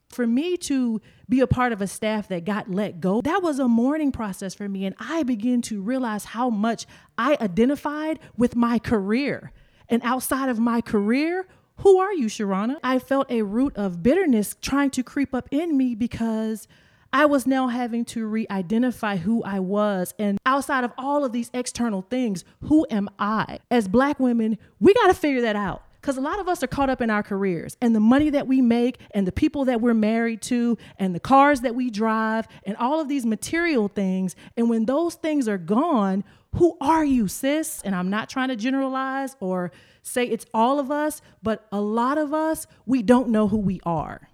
for 0.07 0.25
me 0.25 0.55
to 0.55 1.01
be 1.27 1.41
a 1.41 1.47
part 1.47 1.73
of 1.73 1.81
a 1.81 1.87
staff 1.87 2.29
that 2.29 2.45
got 2.45 2.71
let 2.71 3.01
go, 3.01 3.19
that 3.19 3.43
was 3.43 3.59
a 3.59 3.67
mourning 3.67 4.13
process 4.13 4.53
for 4.53 4.69
me. 4.69 4.85
And 4.85 4.95
I 4.97 5.23
began 5.23 5.61
to 5.63 5.81
realize 5.81 6.23
how 6.23 6.49
much 6.49 6.85
I 7.17 7.35
identified 7.41 8.17
with 8.37 8.55
my 8.55 8.79
career. 8.79 9.51
And 9.89 10.01
outside 10.05 10.47
of 10.47 10.57
my 10.57 10.79
career, 10.79 11.47
who 11.79 11.99
are 11.99 12.13
you, 12.13 12.27
Sharrona? 12.27 12.77
I 12.81 12.97
felt 12.97 13.29
a 13.29 13.41
root 13.41 13.75
of 13.75 14.01
bitterness 14.01 14.55
trying 14.61 14.91
to 14.91 15.03
creep 15.03 15.35
up 15.35 15.49
in 15.51 15.75
me 15.75 15.95
because 15.95 16.69
I 17.13 17.25
was 17.25 17.45
now 17.45 17.67
having 17.67 18.05
to 18.05 18.25
re 18.25 18.47
identify 18.49 19.17
who 19.17 19.43
I 19.43 19.59
was. 19.59 20.13
And 20.17 20.39
outside 20.45 20.83
of 20.83 20.91
all 20.97 21.25
of 21.25 21.31
these 21.31 21.51
external 21.53 22.03
things, 22.03 22.45
who 22.63 22.85
am 22.89 23.09
I? 23.19 23.59
As 23.69 23.87
Black 23.87 24.19
women, 24.19 24.57
we 24.79 24.93
got 24.93 25.07
to 25.07 25.13
figure 25.13 25.41
that 25.41 25.55
out. 25.55 25.83
Because 25.99 26.17
a 26.17 26.21
lot 26.21 26.39
of 26.39 26.47
us 26.47 26.63
are 26.63 26.67
caught 26.67 26.89
up 26.89 26.99
in 26.99 27.11
our 27.11 27.21
careers 27.21 27.77
and 27.79 27.93
the 27.93 27.99
money 27.99 28.31
that 28.31 28.47
we 28.47 28.59
make 28.59 28.97
and 29.11 29.27
the 29.27 29.31
people 29.31 29.65
that 29.65 29.81
we're 29.81 29.93
married 29.93 30.41
to 30.43 30.75
and 30.97 31.13
the 31.13 31.19
cars 31.19 31.61
that 31.61 31.75
we 31.75 31.91
drive 31.91 32.47
and 32.65 32.75
all 32.77 32.99
of 32.99 33.07
these 33.07 33.23
material 33.23 33.87
things. 33.87 34.35
And 34.57 34.67
when 34.67 34.85
those 34.85 35.13
things 35.13 35.47
are 35.47 35.59
gone, 35.59 36.23
who 36.55 36.75
are 36.81 37.05
you, 37.05 37.27
sis? 37.27 37.83
And 37.83 37.93
I'm 37.93 38.09
not 38.09 38.29
trying 38.29 38.47
to 38.47 38.55
generalize 38.55 39.35
or 39.39 39.71
say 40.01 40.25
it's 40.25 40.47
all 40.55 40.79
of 40.79 40.89
us, 40.89 41.21
but 41.43 41.67
a 41.71 41.79
lot 41.79 42.17
of 42.17 42.33
us, 42.33 42.65
we 42.87 43.03
don't 43.03 43.29
know 43.29 43.47
who 43.47 43.57
we 43.57 43.79
are. 43.85 44.27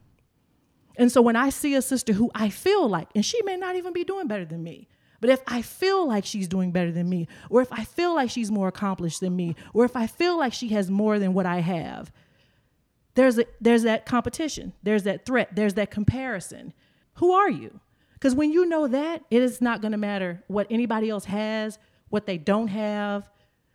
And 0.98 1.12
so 1.12 1.22
when 1.22 1.36
I 1.36 1.50
see 1.50 1.76
a 1.76 1.82
sister 1.82 2.14
who 2.14 2.32
I 2.34 2.50
feel 2.50 2.90
like, 2.90 3.10
and 3.16 3.24
she 3.24 3.42
may 3.44 3.56
not 3.56 3.76
even 3.76 3.94
be 3.94 4.04
doing 4.04 4.28
better 4.28 4.46
than 4.46 4.64
me, 4.64 4.88
but 5.20 5.30
if 5.30 5.42
I 5.48 5.62
feel 5.62 6.08
like 6.08 6.26
she's 6.26 6.48
doing 6.48 6.72
better 6.72 6.92
than 6.92 7.10
me, 7.10 7.28
or 7.50 7.62
if 7.62 7.72
I 7.72 7.84
feel 7.84 8.14
like 8.16 8.30
she's 8.30 8.52
more 8.52 8.68
accomplished 8.68 9.20
than 9.20 9.36
me, 9.36 9.56
or 9.74 9.86
if 9.86 9.96
I 9.96 10.08
feel 10.08 10.38
like 10.38 10.54
she 10.54 10.70
has 10.70 10.92
more 10.92 11.20
than 11.20 11.34
what 11.34 11.46
I 11.46 11.60
have, 11.60 12.12
there's 13.16 13.40
a, 13.40 13.46
there's 13.60 13.84
that 13.84 14.06
competition, 14.06 14.74
there's 14.84 15.04
that 15.04 15.26
threat, 15.26 15.56
there's 15.56 15.74
that 15.76 15.90
comparison. 15.90 16.74
Who 17.16 17.32
are 17.32 17.50
you? 17.50 17.80
Because 18.14 18.36
when 18.36 18.52
you 18.52 18.66
know 18.66 18.88
that, 18.88 19.24
it 19.32 19.42
is 19.42 19.62
not 19.62 19.82
going 19.82 19.92
to 19.92 19.98
matter 19.98 20.44
what 20.48 20.68
anybody 20.70 21.10
else 21.10 21.26
has, 21.26 21.80
what 22.10 22.26
they 22.26 22.38
don't 22.38 22.68
have. 22.68 23.30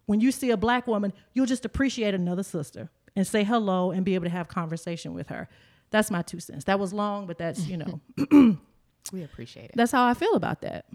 When 0.06 0.20
you 0.20 0.32
see 0.32 0.50
a 0.50 0.56
black 0.56 0.86
woman, 0.86 1.12
you'll 1.32 1.46
just 1.46 1.64
appreciate 1.64 2.14
another 2.14 2.42
sister 2.42 2.90
and 3.14 3.26
say 3.26 3.44
hello 3.44 3.90
and 3.90 4.04
be 4.04 4.14
able 4.14 4.24
to 4.24 4.30
have 4.30 4.48
conversation 4.48 5.14
with 5.14 5.28
her. 5.28 5.48
That's 5.92 6.10
my 6.10 6.22
two 6.22 6.40
cents. 6.40 6.64
That 6.64 6.80
was 6.80 6.92
long, 6.92 7.26
but 7.26 7.38
that's, 7.38 7.66
you 7.68 7.76
know, 7.76 8.00
We 9.12 9.24
appreciate 9.24 9.66
it. 9.66 9.72
that's 9.76 9.92
how 9.92 10.04
I 10.04 10.14
feel 10.14 10.34
about 10.34 10.62
that. 10.62 10.86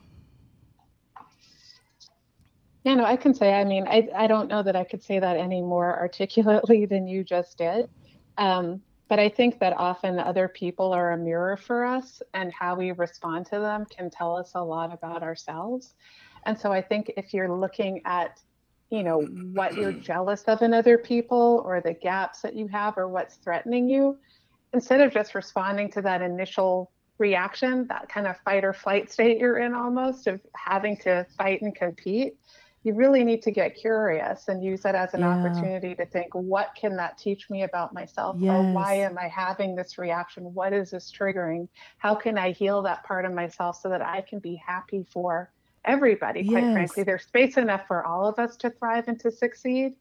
Yeah, 2.84 2.96
no, 2.96 3.04
I 3.04 3.18
can 3.18 3.34
say, 3.34 3.54
I 3.54 3.66
mean, 3.66 3.86
I, 3.88 4.08
I 4.16 4.28
don't 4.28 4.48
know 4.48 4.64
that 4.64 4.76
I 4.76 4.86
could 4.86 5.04
say 5.04 5.20
that 5.20 5.36
any 5.36 5.62
more 5.62 6.00
articulately 6.00 6.86
than 6.90 7.08
you 7.08 7.24
just 7.24 7.58
did. 7.58 7.90
Um, 8.38 8.82
but 9.10 9.20
I 9.20 9.30
think 9.30 9.60
that 9.60 9.74
often 9.78 10.20
other 10.20 10.48
people 10.48 10.94
are 10.94 11.12
a 11.12 11.18
mirror 11.18 11.58
for 11.58 11.86
us, 11.86 12.22
and 12.34 12.52
how 12.54 12.76
we 12.76 12.92
respond 12.92 13.46
to 13.48 13.60
them 13.60 13.86
can 13.86 14.10
tell 14.10 14.36
us 14.36 14.52
a 14.56 14.64
lot 14.64 14.94
about 14.94 15.24
ourselves. 15.24 15.96
And 16.46 16.58
so 16.58 16.72
I 16.72 16.82
think 16.82 17.12
if 17.18 17.34
you're 17.34 17.54
looking 17.54 18.02
at, 18.06 18.40
you 18.90 19.04
know, 19.04 19.22
what 19.54 19.76
you're 19.76 19.92
jealous 19.92 20.44
of 20.44 20.62
in 20.62 20.74
other 20.74 20.98
people 20.98 21.62
or 21.66 21.82
the 21.82 21.94
gaps 21.94 22.42
that 22.42 22.56
you 22.56 22.68
have 22.68 22.98
or 22.98 23.08
what's 23.08 23.36
threatening 23.36 23.90
you, 23.90 24.18
instead 24.74 25.02
of 25.02 25.14
just 25.14 25.36
responding 25.36 25.92
to 25.92 26.02
that 26.02 26.22
initial 26.22 26.92
reaction, 27.20 27.88
that 27.90 28.10
kind 28.10 28.28
of 28.28 28.38
fight 28.46 28.64
or 28.64 28.74
flight 28.74 29.12
state 29.12 29.40
you're 29.40 29.60
in 29.60 29.74
almost 29.74 30.28
of 30.28 30.42
having 30.56 30.98
to 30.98 31.26
fight 31.38 31.62
and 31.62 31.76
compete, 31.76 32.34
you 32.84 32.94
really 32.94 33.24
need 33.24 33.42
to 33.42 33.52
get 33.52 33.76
curious 33.76 34.48
and 34.48 34.64
use 34.64 34.82
that 34.82 34.96
as 34.96 35.14
an 35.14 35.22
Yeah. 35.22 35.34
opportunity 35.34 35.96
to 35.96 36.06
think, 36.06 36.34
what 36.34 36.70
can 36.80 36.96
that 36.98 37.18
teach 37.18 37.50
me 37.50 37.64
about 37.64 37.94
myself? 37.94 38.38
Or 38.48 38.64
why 38.64 38.96
am 38.96 39.18
I 39.18 39.28
having 39.28 39.76
this 39.76 39.98
reaction? 39.98 40.54
What 40.54 40.74
is 40.74 40.92
this 40.92 41.12
triggering? 41.12 41.68
How 41.98 42.16
can 42.16 42.38
I 42.38 42.52
heal 42.52 42.84
that 42.84 43.04
part 43.04 43.26
of 43.26 43.34
myself 43.34 43.78
so 43.82 43.90
that 43.90 44.02
I 44.02 44.22
can 44.22 44.40
be 44.40 44.62
happy 44.66 45.04
for 45.12 45.52
everybody? 45.86 46.44
Quite 46.44 46.72
Yes. 46.72 46.72
frankly, 46.72 47.04
there's 47.04 47.26
space 47.26 47.58
enough 47.58 47.86
for 47.88 48.06
all 48.06 48.26
of 48.26 48.40
us 48.40 48.56
to 48.58 48.70
thrive 48.70 49.06
and 49.08 49.20
to 49.22 49.32
succeed. 49.32 49.94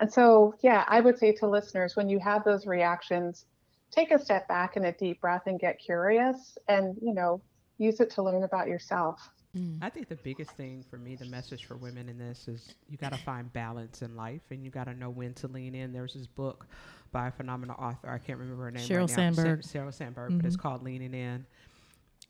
And 0.00 0.10
so, 0.10 0.54
yeah, 0.62 0.84
I 0.88 1.00
would 1.00 1.18
say 1.18 1.32
to 1.32 1.48
listeners, 1.48 1.94
when 1.94 2.08
you 2.08 2.20
have 2.20 2.44
those 2.44 2.66
reactions, 2.66 3.44
take 3.90 4.10
a 4.10 4.18
step 4.18 4.46
back 4.48 4.76
and 4.76 4.86
a 4.86 4.92
deep 4.92 5.20
breath 5.20 5.42
and 5.46 5.58
get 5.58 5.78
curious 5.78 6.56
and, 6.68 6.96
you 7.02 7.12
know, 7.12 7.40
use 7.78 8.00
it 8.00 8.10
to 8.10 8.22
learn 8.22 8.42
about 8.44 8.68
yourself. 8.68 9.30
Mm. 9.56 9.78
I 9.82 9.90
think 9.90 10.08
the 10.08 10.16
biggest 10.16 10.52
thing 10.52 10.84
for 10.88 10.96
me, 10.96 11.16
the 11.16 11.24
message 11.24 11.64
for 11.64 11.76
women 11.76 12.08
in 12.08 12.18
this 12.18 12.46
is 12.46 12.74
you 12.88 12.96
got 12.96 13.12
to 13.12 13.18
find 13.18 13.52
balance 13.52 14.02
in 14.02 14.14
life 14.14 14.42
and 14.50 14.64
you 14.64 14.70
got 14.70 14.84
to 14.84 14.94
know 14.94 15.10
when 15.10 15.34
to 15.34 15.48
lean 15.48 15.74
in. 15.74 15.92
There's 15.92 16.14
this 16.14 16.28
book 16.28 16.66
by 17.10 17.28
a 17.28 17.30
phenomenal 17.32 17.74
author. 17.76 18.08
I 18.08 18.18
can't 18.18 18.38
remember 18.38 18.64
her 18.64 18.70
name 18.70 18.86
Sheryl 18.86 19.08
right 19.08 19.16
now. 19.16 19.32
Sa- 19.32 19.42
Sandberg. 19.42 19.62
Sheryl 19.62 19.94
Sandberg, 19.94 20.36
but 20.36 20.46
it's 20.46 20.56
mm-hmm. 20.56 20.62
called 20.62 20.84
Leaning 20.84 21.14
In. 21.14 21.46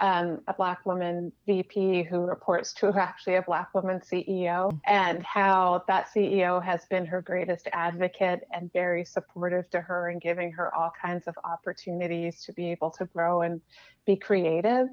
um, 0.00 0.40
a 0.48 0.54
Black 0.54 0.84
woman 0.86 1.30
VP 1.46 2.04
who 2.04 2.20
reports 2.20 2.72
to 2.74 2.88
actually 2.98 3.36
a 3.36 3.42
Black 3.42 3.72
woman 3.74 4.00
CEO, 4.00 4.78
and 4.86 5.22
how 5.22 5.84
that 5.86 6.08
CEO 6.14 6.62
has 6.62 6.86
been 6.86 7.06
her 7.06 7.22
greatest 7.22 7.68
advocate 7.72 8.46
and 8.52 8.72
very 8.72 9.04
supportive 9.04 9.68
to 9.70 9.80
her 9.80 10.08
and 10.08 10.20
giving 10.20 10.50
her 10.52 10.74
all 10.74 10.92
kinds 11.00 11.26
of 11.26 11.34
opportunities 11.44 12.42
to 12.44 12.52
be 12.52 12.70
able 12.70 12.90
to 12.90 13.04
grow 13.06 13.42
and 13.42 13.60
be 14.06 14.16
creative. 14.16 14.88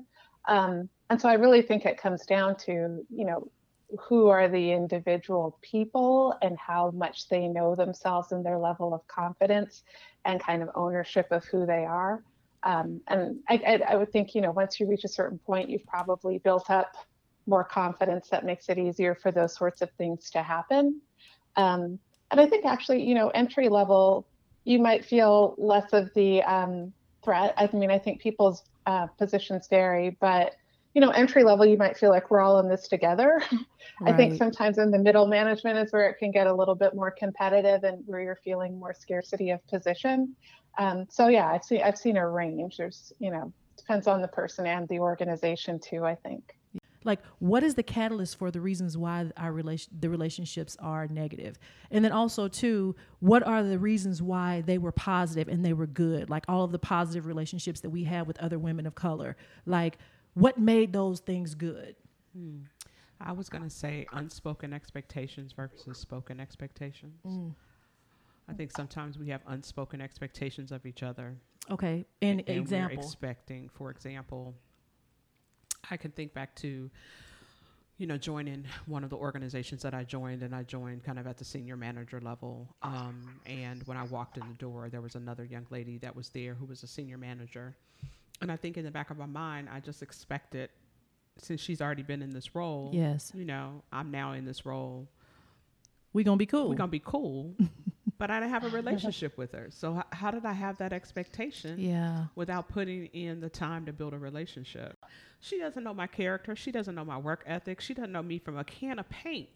Um, 0.47 0.89
and 1.09 1.19
so 1.19 1.29
I 1.29 1.33
really 1.33 1.61
think 1.61 1.85
it 1.85 1.97
comes 1.97 2.25
down 2.25 2.55
to, 2.57 3.05
you 3.09 3.25
know, 3.25 3.49
who 3.99 4.27
are 4.27 4.49
the 4.49 4.71
individual 4.71 5.57
people 5.61 6.35
and 6.41 6.57
how 6.57 6.91
much 6.91 7.29
they 7.29 7.47
know 7.47 7.73
themselves 7.73 8.33
and 8.33 8.45
their 8.45 8.57
level 8.57 8.93
of 8.93 9.07
confidence 9.07 9.83
and 10.25 10.41
kind 10.41 10.61
of 10.61 10.69
ownership 10.75 11.27
of 11.31 11.45
who 11.45 11.65
they 11.65 11.85
are. 11.85 12.21
Um, 12.67 12.99
and 13.07 13.39
I, 13.47 13.61
I, 13.65 13.93
I, 13.93 13.95
would 13.95 14.11
think, 14.11 14.35
you 14.35 14.41
know, 14.41 14.51
once 14.51 14.77
you 14.77 14.87
reach 14.87 15.05
a 15.05 15.07
certain 15.07 15.37
point, 15.37 15.69
you've 15.69 15.85
probably 15.85 16.39
built 16.39 16.69
up 16.69 16.97
more 17.45 17.63
confidence 17.63 18.27
that 18.27 18.43
makes 18.43 18.67
it 18.67 18.77
easier 18.77 19.15
for 19.15 19.31
those 19.31 19.55
sorts 19.55 19.81
of 19.81 19.89
things 19.91 20.29
to 20.31 20.43
happen. 20.43 20.99
Um, 21.55 21.97
and 22.29 22.41
I 22.41 22.45
think 22.45 22.65
actually, 22.65 23.03
you 23.03 23.15
know, 23.15 23.29
entry 23.29 23.69
level, 23.69 24.27
you 24.65 24.79
might 24.79 25.05
feel 25.05 25.55
less 25.57 25.93
of 25.93 26.13
the 26.13 26.43
um, 26.43 26.91
threat. 27.23 27.53
I 27.55 27.69
mean, 27.71 27.89
I 27.89 27.99
think 27.99 28.19
people's 28.19 28.65
uh, 28.85 29.07
positions 29.07 29.69
vary, 29.69 30.17
but 30.19 30.55
you 30.97 31.01
know, 31.01 31.11
entry 31.11 31.43
level, 31.43 31.63
you 31.63 31.77
might 31.77 31.95
feel 31.95 32.09
like 32.09 32.31
we're 32.31 32.39
all 32.39 32.59
in 32.59 32.67
this 32.67 32.87
together. 32.87 33.39
Right. 33.51 33.61
I 34.15 34.17
think 34.17 34.35
sometimes 34.35 34.79
in 34.79 34.89
the 34.89 34.97
middle 34.97 35.27
management 35.27 35.77
is 35.77 35.93
where 35.93 36.09
it 36.09 36.17
can 36.17 36.31
get 36.31 36.47
a 36.47 36.53
little 36.53 36.73
bit 36.73 36.95
more 36.95 37.11
competitive 37.11 37.83
and 37.83 38.01
where 38.07 38.19
you're 38.19 38.39
feeling 38.43 38.79
more 38.79 38.95
scarcity 38.95 39.51
of 39.51 39.63
position. 39.67 40.35
Um, 40.79 41.05
so 41.07 41.27
yeah, 41.27 41.51
I've 41.51 41.63
seen 41.63 41.83
I've 41.83 41.99
seen 41.99 42.17
a 42.17 42.27
range. 42.27 42.77
There's 42.77 43.13
you 43.19 43.29
know 43.29 43.53
depends 43.77 44.07
on 44.07 44.23
the 44.23 44.27
person 44.27 44.65
and 44.65 44.87
the 44.87 44.97
organization 44.97 45.79
too. 45.79 46.03
I 46.03 46.15
think. 46.15 46.55
Like, 47.03 47.19
what 47.37 47.63
is 47.63 47.75
the 47.75 47.83
catalyst 47.83 48.37
for 48.37 48.49
the 48.49 48.59
reasons 48.59 48.97
why 48.97 49.31
our 49.37 49.53
relation 49.53 49.93
the 49.99 50.09
relationships 50.09 50.75
are 50.79 51.07
negative, 51.07 51.59
and 51.91 52.03
then 52.03 52.11
also 52.11 52.47
too, 52.47 52.95
what 53.19 53.43
are 53.43 53.61
the 53.61 53.77
reasons 53.77 54.19
why 54.23 54.61
they 54.65 54.79
were 54.79 54.91
positive 54.91 55.47
and 55.47 55.63
they 55.63 55.73
were 55.73 55.85
good? 55.85 56.27
Like 56.27 56.45
all 56.47 56.63
of 56.63 56.71
the 56.71 56.79
positive 56.79 57.27
relationships 57.27 57.81
that 57.81 57.91
we 57.91 58.05
have 58.05 58.25
with 58.25 58.39
other 58.39 58.57
women 58.57 58.87
of 58.87 58.95
color, 58.95 59.37
like 59.67 59.99
what 60.37 60.59
made 60.59 60.93
those 60.93 61.19
things 61.19 61.55
good? 61.55 61.95
Hmm. 62.35 62.59
I 63.19 63.31
was 63.31 63.49
going 63.49 63.63
to 63.63 63.69
say 63.69 64.05
unspoken 64.13 64.71
expectations 64.71 65.51
versus 65.51 65.97
spoken 65.97 66.39
expectations. 66.39 67.19
Mm. 67.25 67.55
I 68.47 68.53
think 68.53 68.71
sometimes 68.71 69.17
we 69.17 69.29
have 69.29 69.41
unspoken 69.47 69.99
expectations 69.99 70.71
of 70.71 70.85
each 70.85 71.01
other. 71.01 71.35
Okay, 71.71 72.05
an 72.21 72.41
and, 72.41 72.49
example. 72.49 72.99
Expecting, 72.99 73.69
for 73.73 73.89
example, 73.89 74.53
I 75.89 75.97
can 75.97 76.11
think 76.11 76.35
back 76.35 76.55
to, 76.57 76.91
you 77.97 78.05
know, 78.05 78.17
joining 78.17 78.65
one 78.85 79.03
of 79.03 79.09
the 79.09 79.17
organizations 79.17 79.81
that 79.81 79.95
I 79.95 80.03
joined, 80.03 80.43
and 80.43 80.53
I 80.53 80.61
joined 80.61 81.03
kind 81.03 81.17
of 81.17 81.25
at 81.25 81.37
the 81.37 81.45
senior 81.45 81.75
manager 81.75 82.21
level. 82.21 82.67
Um, 82.83 83.41
and 83.47 83.81
when 83.87 83.97
I 83.97 84.03
walked 84.03 84.37
in 84.37 84.47
the 84.47 84.53
door, 84.53 84.89
there 84.89 85.01
was 85.01 85.15
another 85.15 85.43
young 85.43 85.65
lady 85.71 85.97
that 85.97 86.15
was 86.15 86.29
there 86.29 86.53
who 86.53 86.67
was 86.67 86.83
a 86.83 86.87
senior 86.87 87.17
manager 87.17 87.75
and 88.41 88.51
I 88.51 88.55
think 88.55 88.77
in 88.77 88.85
the 88.85 88.91
back 88.91 89.09
of 89.09 89.17
my 89.17 89.25
mind, 89.25 89.69
I 89.71 89.79
just 89.79 90.01
expected, 90.01 90.69
since 91.37 91.61
she's 91.61 91.81
already 91.81 92.03
been 92.03 92.21
in 92.21 92.31
this 92.31 92.55
role, 92.55 92.91
yes, 92.93 93.31
you 93.33 93.45
know, 93.45 93.83
I'm 93.91 94.11
now 94.11 94.33
in 94.33 94.45
this 94.45 94.65
role. 94.65 95.07
We're 96.13 96.25
gonna 96.25 96.37
be 96.37 96.45
cool. 96.45 96.69
We're 96.69 96.75
gonna 96.75 96.89
be 96.89 97.01
cool, 97.03 97.55
but 98.17 98.31
I 98.31 98.39
didn't 98.39 98.51
have 98.51 98.65
a 98.65 98.69
relationship 98.69 99.37
with 99.37 99.51
her. 99.51 99.67
So 99.69 99.97
h- 99.97 100.03
how 100.11 100.31
did 100.31 100.45
I 100.45 100.53
have 100.53 100.77
that 100.77 100.93
expectation? 100.93 101.79
Yeah, 101.79 102.25
without 102.35 102.69
putting 102.69 103.07
in 103.07 103.39
the 103.39 103.49
time 103.49 103.85
to 103.85 103.93
build 103.93 104.13
a 104.13 104.19
relationship. 104.19 105.03
She 105.39 105.59
doesn't 105.59 105.83
know 105.83 105.93
my 105.93 106.07
character. 106.07 106.55
She 106.55 106.71
doesn't 106.71 106.95
know 106.95 107.05
my 107.05 107.17
work 107.17 107.43
ethic. 107.45 107.81
She 107.81 107.93
doesn't 107.93 108.11
know 108.11 108.23
me 108.23 108.39
from 108.39 108.57
a 108.57 108.63
can 108.63 108.97
of 108.97 109.07
paint, 109.09 109.49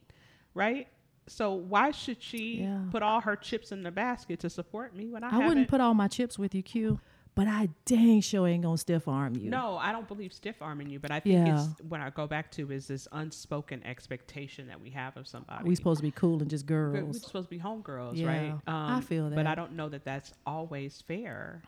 right? 0.54 0.88
So 1.28 1.54
why 1.54 1.92
should 1.92 2.22
she 2.22 2.62
yeah. 2.62 2.82
put 2.92 3.02
all 3.04 3.22
her 3.22 3.36
chips 3.36 3.72
in 3.72 3.84
the 3.84 3.92
basket 3.92 4.40
to 4.42 4.50
support 4.50 4.96
me 4.96 5.08
when 5.08 5.24
I? 5.24 5.42
I 5.42 5.48
wouldn't 5.48 5.68
put 5.68 5.82
all 5.82 5.94
my 5.94 6.08
chips 6.08 6.38
with 6.38 6.54
you, 6.54 6.62
Q 6.64 7.00
but 7.34 7.48
I 7.48 7.70
dang 7.86 8.22
sure 8.22 8.48
ain't 8.48 8.64
gonna 8.64 8.78
stiff 8.78 9.08
arm 9.08 9.36
you. 9.36 9.50
No, 9.50 9.78
I 9.78 9.92
don't 9.92 10.08
believe 10.08 10.34
stiff 10.34 10.62
arming 10.62 10.90
you, 10.90 11.00
but 11.00 11.12
I 11.12 11.20
think 11.20 11.48
yeah. 11.48 11.64
it's 11.64 11.82
what 11.88 12.02
I 12.02 12.10
go 12.10 12.28
back 12.28 12.52
to 12.52 12.72
is 12.72 12.88
this 12.88 13.08
unspoken 13.12 13.86
expectation 13.86 14.68
that 14.68 14.80
we 14.80 14.90
have 14.92 15.16
of 15.16 15.28
somebody. 15.28 15.64
We're 15.64 15.76
supposed 15.76 16.00
to 16.00 16.04
be 16.04 16.12
cool 16.12 16.42
and 16.42 16.50
just 16.50 16.66
girls. 16.66 16.94
We're, 16.94 17.06
we're 17.06 17.14
supposed 17.14 17.50
to 17.50 17.56
be 17.56 17.60
homegirls, 17.60 18.18
yeah, 18.18 18.28
right? 18.28 18.52
Um, 18.68 18.98
I 18.98 19.02
feel 19.02 19.30
that, 19.30 19.36
but 19.36 19.48
I 19.48 19.56
don't 19.56 19.74
know 19.74 19.88
that 19.90 20.04
that's 20.04 20.34
always 20.46 21.02
fair 21.08 21.62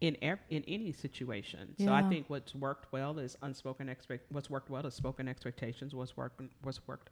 in 0.00 0.16
ev- 0.22 0.38
in 0.50 0.62
any 0.68 0.92
situation. 0.92 1.74
Yeah. 1.78 1.86
So 1.86 1.92
I 1.92 2.08
think 2.08 2.28
what's 2.28 2.54
worked 2.54 2.92
well 2.92 3.18
is 3.18 3.36
unspoken 3.42 3.88
expect. 3.88 4.30
What's 4.30 4.50
worked 4.50 4.70
well 4.70 4.86
is 4.86 4.94
spoken 4.94 5.26
expectations. 5.26 5.94
What's 5.94 6.16
worked 6.16 6.40
what's 6.62 6.86
worked 6.86 7.10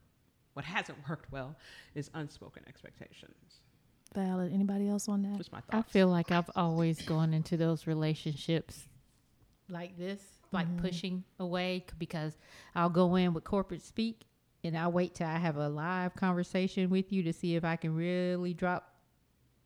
what 0.55 0.65
hasn't 0.65 0.99
worked 1.09 1.31
well 1.33 1.57
is 1.95 2.11
unspoken 2.15 2.65
expectations 2.69 3.61
valid. 4.15 4.53
Anybody 4.53 4.89
else 4.89 5.09
on 5.09 5.23
that? 5.23 5.37
Just 5.37 5.53
my 5.53 5.61
thoughts. 5.61 5.89
I 5.89 5.93
feel 5.93 6.09
like 6.09 6.31
I've 6.31 6.51
always 6.57 7.01
gone 7.03 7.35
into 7.35 7.57
those 7.57 7.87
relationships 7.87 8.87
like 9.69 9.97
this, 9.99 10.21
like 10.53 10.67
mm-hmm. 10.67 10.85
pushing 10.85 11.25
away 11.39 11.85
because 11.99 12.37
I'll 12.75 12.91
go 12.91 13.17
in 13.17 13.33
with 13.35 13.45
corporate 13.45 13.83
speak 13.83 14.23
and 14.65 14.77
I'll 14.77 14.93
wait 14.93 15.15
till 15.15 15.27
I 15.27 15.39
have 15.39 15.57
a 15.57 15.69
live 15.69 16.15
conversation 16.15 16.91
with 16.91 17.13
you 17.13 17.23
to 17.25 17.33
see 17.33 17.57
if 17.57 17.65
I 17.65 17.77
can 17.77 17.95
really 17.95 18.53
drop, 18.53 18.95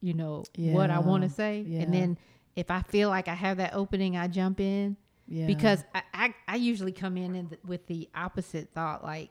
you 0.00 0.14
know, 0.14 0.44
yeah. 0.56 0.72
what 0.72 0.90
I 0.90 0.98
want 0.98 1.22
to 1.24 1.30
say. 1.30 1.64
Yeah. 1.66 1.80
And 1.80 1.94
then 1.94 2.18
if 2.54 2.70
I 2.70 2.82
feel 2.82 3.08
like 3.08 3.28
I 3.28 3.34
have 3.34 3.56
that 3.56 3.74
opening, 3.74 4.16
I 4.16 4.28
jump 4.28 4.60
in. 4.60 4.96
Yeah. 5.26 5.46
Because 5.46 5.82
I, 5.94 6.02
I, 6.12 6.34
I 6.46 6.56
usually 6.56 6.92
come 6.92 7.16
in, 7.16 7.34
in 7.34 7.48
the, 7.48 7.58
with 7.64 7.86
the 7.86 8.10
opposite 8.14 8.68
thought, 8.74 9.02
like, 9.02 9.30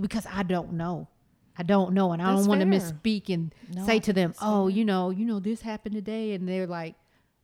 because 0.00 0.24
I 0.32 0.44
don't 0.44 0.74
know. 0.74 1.08
I 1.56 1.62
don't 1.62 1.92
know, 1.92 2.12
and 2.12 2.22
I 2.22 2.34
don't 2.34 2.46
want 2.46 2.60
to 2.60 2.66
misspeak 2.66 3.28
and 3.28 3.54
no, 3.74 3.84
say 3.84 3.98
to 4.00 4.12
them, 4.12 4.34
"Oh, 4.40 4.68
you 4.68 4.84
know, 4.84 5.10
you 5.10 5.24
know, 5.24 5.38
this 5.38 5.60
happened 5.62 5.94
today," 5.94 6.32
and 6.32 6.48
they're 6.48 6.66
like, 6.66 6.94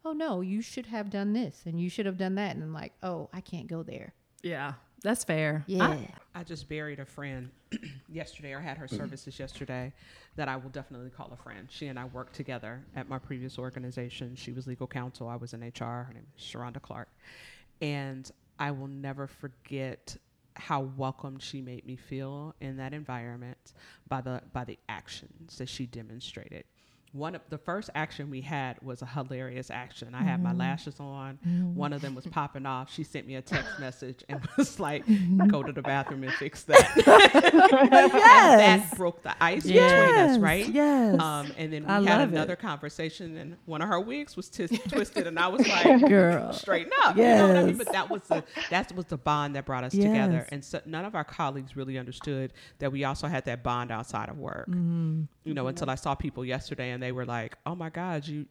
"Oh 0.04 0.12
no, 0.12 0.40
you 0.40 0.62
should 0.62 0.86
have 0.86 1.10
done 1.10 1.32
this, 1.32 1.62
and 1.66 1.80
you 1.80 1.90
should 1.90 2.06
have 2.06 2.16
done 2.16 2.34
that," 2.36 2.54
and 2.54 2.62
I'm 2.64 2.72
like, 2.72 2.92
"Oh, 3.02 3.28
I 3.32 3.40
can't 3.40 3.66
go 3.66 3.82
there." 3.82 4.14
Yeah, 4.42 4.74
that's 5.02 5.24
fair. 5.24 5.64
Yeah, 5.66 5.88
I, 5.88 6.08
I 6.34 6.44
just 6.44 6.68
buried 6.68 7.00
a 7.00 7.04
friend 7.04 7.50
yesterday, 8.08 8.52
or 8.54 8.60
had 8.60 8.78
her 8.78 8.88
services 8.88 9.38
yesterday, 9.38 9.92
that 10.36 10.48
I 10.48 10.56
will 10.56 10.70
definitely 10.70 11.10
call 11.10 11.30
a 11.32 11.36
friend. 11.36 11.68
She 11.70 11.88
and 11.88 11.98
I 11.98 12.06
worked 12.06 12.34
together 12.34 12.82
at 12.96 13.08
my 13.08 13.18
previous 13.18 13.58
organization. 13.58 14.36
She 14.36 14.52
was 14.52 14.66
legal 14.66 14.86
counsel. 14.86 15.28
I 15.28 15.36
was 15.36 15.52
in 15.52 15.60
HR. 15.60 16.04
Her 16.06 16.12
name 16.14 16.26
is 16.36 16.42
Sharonda 16.42 16.80
Clark, 16.80 17.08
and 17.82 18.30
I 18.58 18.70
will 18.70 18.88
never 18.88 19.26
forget 19.26 20.16
how 20.58 20.80
welcomed 20.80 21.42
she 21.42 21.60
made 21.60 21.86
me 21.86 21.96
feel 21.96 22.54
in 22.60 22.76
that 22.76 22.92
environment 22.92 23.72
by 24.08 24.20
the 24.20 24.42
by 24.52 24.64
the 24.64 24.78
actions 24.88 25.58
that 25.58 25.68
she 25.68 25.86
demonstrated 25.86 26.64
one 27.12 27.34
of 27.34 27.40
the 27.48 27.58
first 27.58 27.88
action 27.94 28.30
we 28.30 28.40
had 28.42 28.76
was 28.82 29.00
a 29.00 29.06
hilarious 29.06 29.70
action. 29.70 30.14
I 30.14 30.22
had 30.22 30.42
my 30.42 30.50
mm-hmm. 30.50 30.60
lashes 30.60 31.00
on. 31.00 31.38
Mm. 31.46 31.74
One 31.74 31.92
of 31.92 32.02
them 32.02 32.14
was 32.14 32.26
popping 32.30 32.66
off. 32.66 32.92
She 32.92 33.02
sent 33.02 33.26
me 33.26 33.36
a 33.36 33.42
text 33.42 33.78
message 33.78 34.24
and 34.28 34.46
was 34.58 34.78
like, 34.78 35.04
"Go 35.48 35.62
to 35.62 35.72
the 35.72 35.82
bathroom 35.82 36.24
and 36.24 36.32
fix 36.34 36.64
that." 36.64 36.92
yes. 37.06 38.90
that 38.90 38.96
broke 38.96 39.22
the 39.22 39.34
ice 39.42 39.64
yes. 39.64 39.90
between 39.90 40.30
us, 40.30 40.38
right? 40.38 40.68
Yes. 40.68 41.20
Um, 41.20 41.50
and 41.56 41.72
then 41.72 41.84
we 41.84 41.88
I 41.88 42.02
had 42.02 42.28
another 42.28 42.52
it. 42.54 42.58
conversation, 42.58 43.36
and 43.36 43.56
one 43.64 43.80
of 43.80 43.88
her 43.88 44.00
wigs 44.00 44.36
was 44.36 44.48
t- 44.48 44.66
twisted, 44.66 45.26
and 45.26 45.38
I 45.38 45.48
was 45.48 45.66
like, 45.66 46.08
"Girl, 46.08 46.52
straighten 46.52 46.92
up." 47.04 47.16
Yes. 47.16 47.40
You 47.40 47.46
know 47.46 47.48
what 47.48 47.56
I 47.56 47.64
mean? 47.64 47.78
But 47.78 47.92
that 47.92 48.10
was 48.10 48.22
the 48.28 48.44
that 48.70 48.94
was 48.94 49.06
the 49.06 49.18
bond 49.18 49.56
that 49.56 49.64
brought 49.64 49.84
us 49.84 49.94
yes. 49.94 50.06
together, 50.06 50.46
and 50.50 50.64
so 50.64 50.80
none 50.84 51.04
of 51.04 51.14
our 51.14 51.24
colleagues 51.24 51.74
really 51.74 51.96
understood 51.96 52.52
that 52.80 52.92
we 52.92 53.04
also 53.04 53.28
had 53.28 53.46
that 53.46 53.62
bond 53.62 53.90
outside 53.90 54.28
of 54.28 54.38
work. 54.38 54.68
Mm. 54.68 55.26
You 55.44 55.54
know, 55.54 55.68
until 55.68 55.88
I 55.88 55.94
saw 55.94 56.14
people 56.14 56.44
yesterday 56.44 56.92
and 56.98 57.02
they 57.04 57.12
were 57.12 57.24
like, 57.24 57.56
"Oh 57.64 57.76
my 57.76 57.90
God, 57.90 58.26
you 58.26 58.44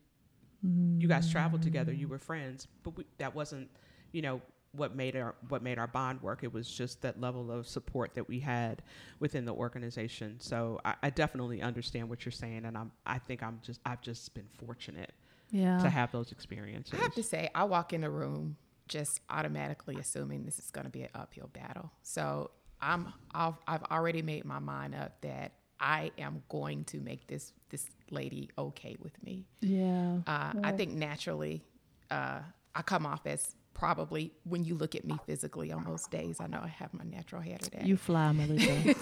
you 0.97 1.07
guys 1.09 1.29
traveled 1.29 1.61
together, 1.61 1.91
you 1.91 2.07
were 2.07 2.17
friends," 2.17 2.65
but 2.83 2.95
we, 2.95 3.03
that 3.17 3.35
wasn't, 3.35 3.69
you 4.13 4.21
know, 4.21 4.41
what 4.71 4.95
made 4.95 5.17
our 5.17 5.35
what 5.49 5.61
made 5.61 5.77
our 5.77 5.87
bond 5.87 6.21
work. 6.21 6.45
It 6.45 6.53
was 6.53 6.71
just 6.71 7.01
that 7.01 7.19
level 7.19 7.51
of 7.51 7.67
support 7.67 8.13
that 8.15 8.29
we 8.29 8.39
had 8.39 8.83
within 9.19 9.43
the 9.43 9.53
organization. 9.53 10.37
So 10.39 10.79
I, 10.85 10.95
I 11.03 11.09
definitely 11.09 11.61
understand 11.61 12.07
what 12.09 12.23
you're 12.23 12.31
saying, 12.31 12.63
and 12.63 12.77
I'm 12.77 12.93
I 13.05 13.17
think 13.19 13.43
I'm 13.43 13.59
just 13.61 13.81
I've 13.85 14.01
just 14.01 14.33
been 14.33 14.47
fortunate, 14.65 15.11
yeah, 15.51 15.79
to 15.79 15.89
have 15.89 16.13
those 16.13 16.31
experiences. 16.31 16.97
I 16.97 17.03
have 17.03 17.15
to 17.15 17.23
say, 17.23 17.49
I 17.53 17.65
walk 17.65 17.91
in 17.91 18.05
a 18.05 18.09
room 18.09 18.55
just 18.87 19.19
automatically 19.29 19.97
assuming 19.99 20.45
this 20.45 20.57
is 20.57 20.71
going 20.71 20.85
to 20.85 20.89
be 20.91 21.03
an 21.03 21.09
uphill 21.13 21.49
battle. 21.51 21.91
So 22.01 22.51
I'm 22.81 23.11
I've, 23.35 23.55
I've 23.67 23.83
already 23.91 24.21
made 24.21 24.45
my 24.45 24.59
mind 24.59 24.95
up 24.95 25.19
that 25.19 25.51
I 25.79 26.11
am 26.17 26.43
going 26.49 26.83
to 26.85 26.99
make 26.99 27.27
this 27.27 27.53
this 27.69 27.85
lady 28.09 28.49
okay 28.57 28.95
with 29.01 29.21
me. 29.23 29.45
Yeah. 29.61 30.19
Uh, 30.25 30.53
yeah. 30.55 30.61
I 30.63 30.71
think 30.71 30.93
naturally, 30.93 31.63
uh, 32.09 32.39
I 32.73 32.81
come 32.81 33.05
off 33.05 33.25
as 33.25 33.55
probably 33.73 34.31
when 34.43 34.63
you 34.65 34.75
look 34.75 34.95
at 34.95 35.05
me 35.05 35.15
physically 35.25 35.71
on 35.71 35.83
most 35.83 36.09
days, 36.09 36.37
I 36.39 36.47
know 36.47 36.59
I 36.63 36.67
have 36.67 36.93
my 36.93 37.03
natural 37.03 37.41
hair 37.41 37.57
today. 37.57 37.81
You 37.83 37.95
fly, 37.97 38.31
Malika. 38.31 38.95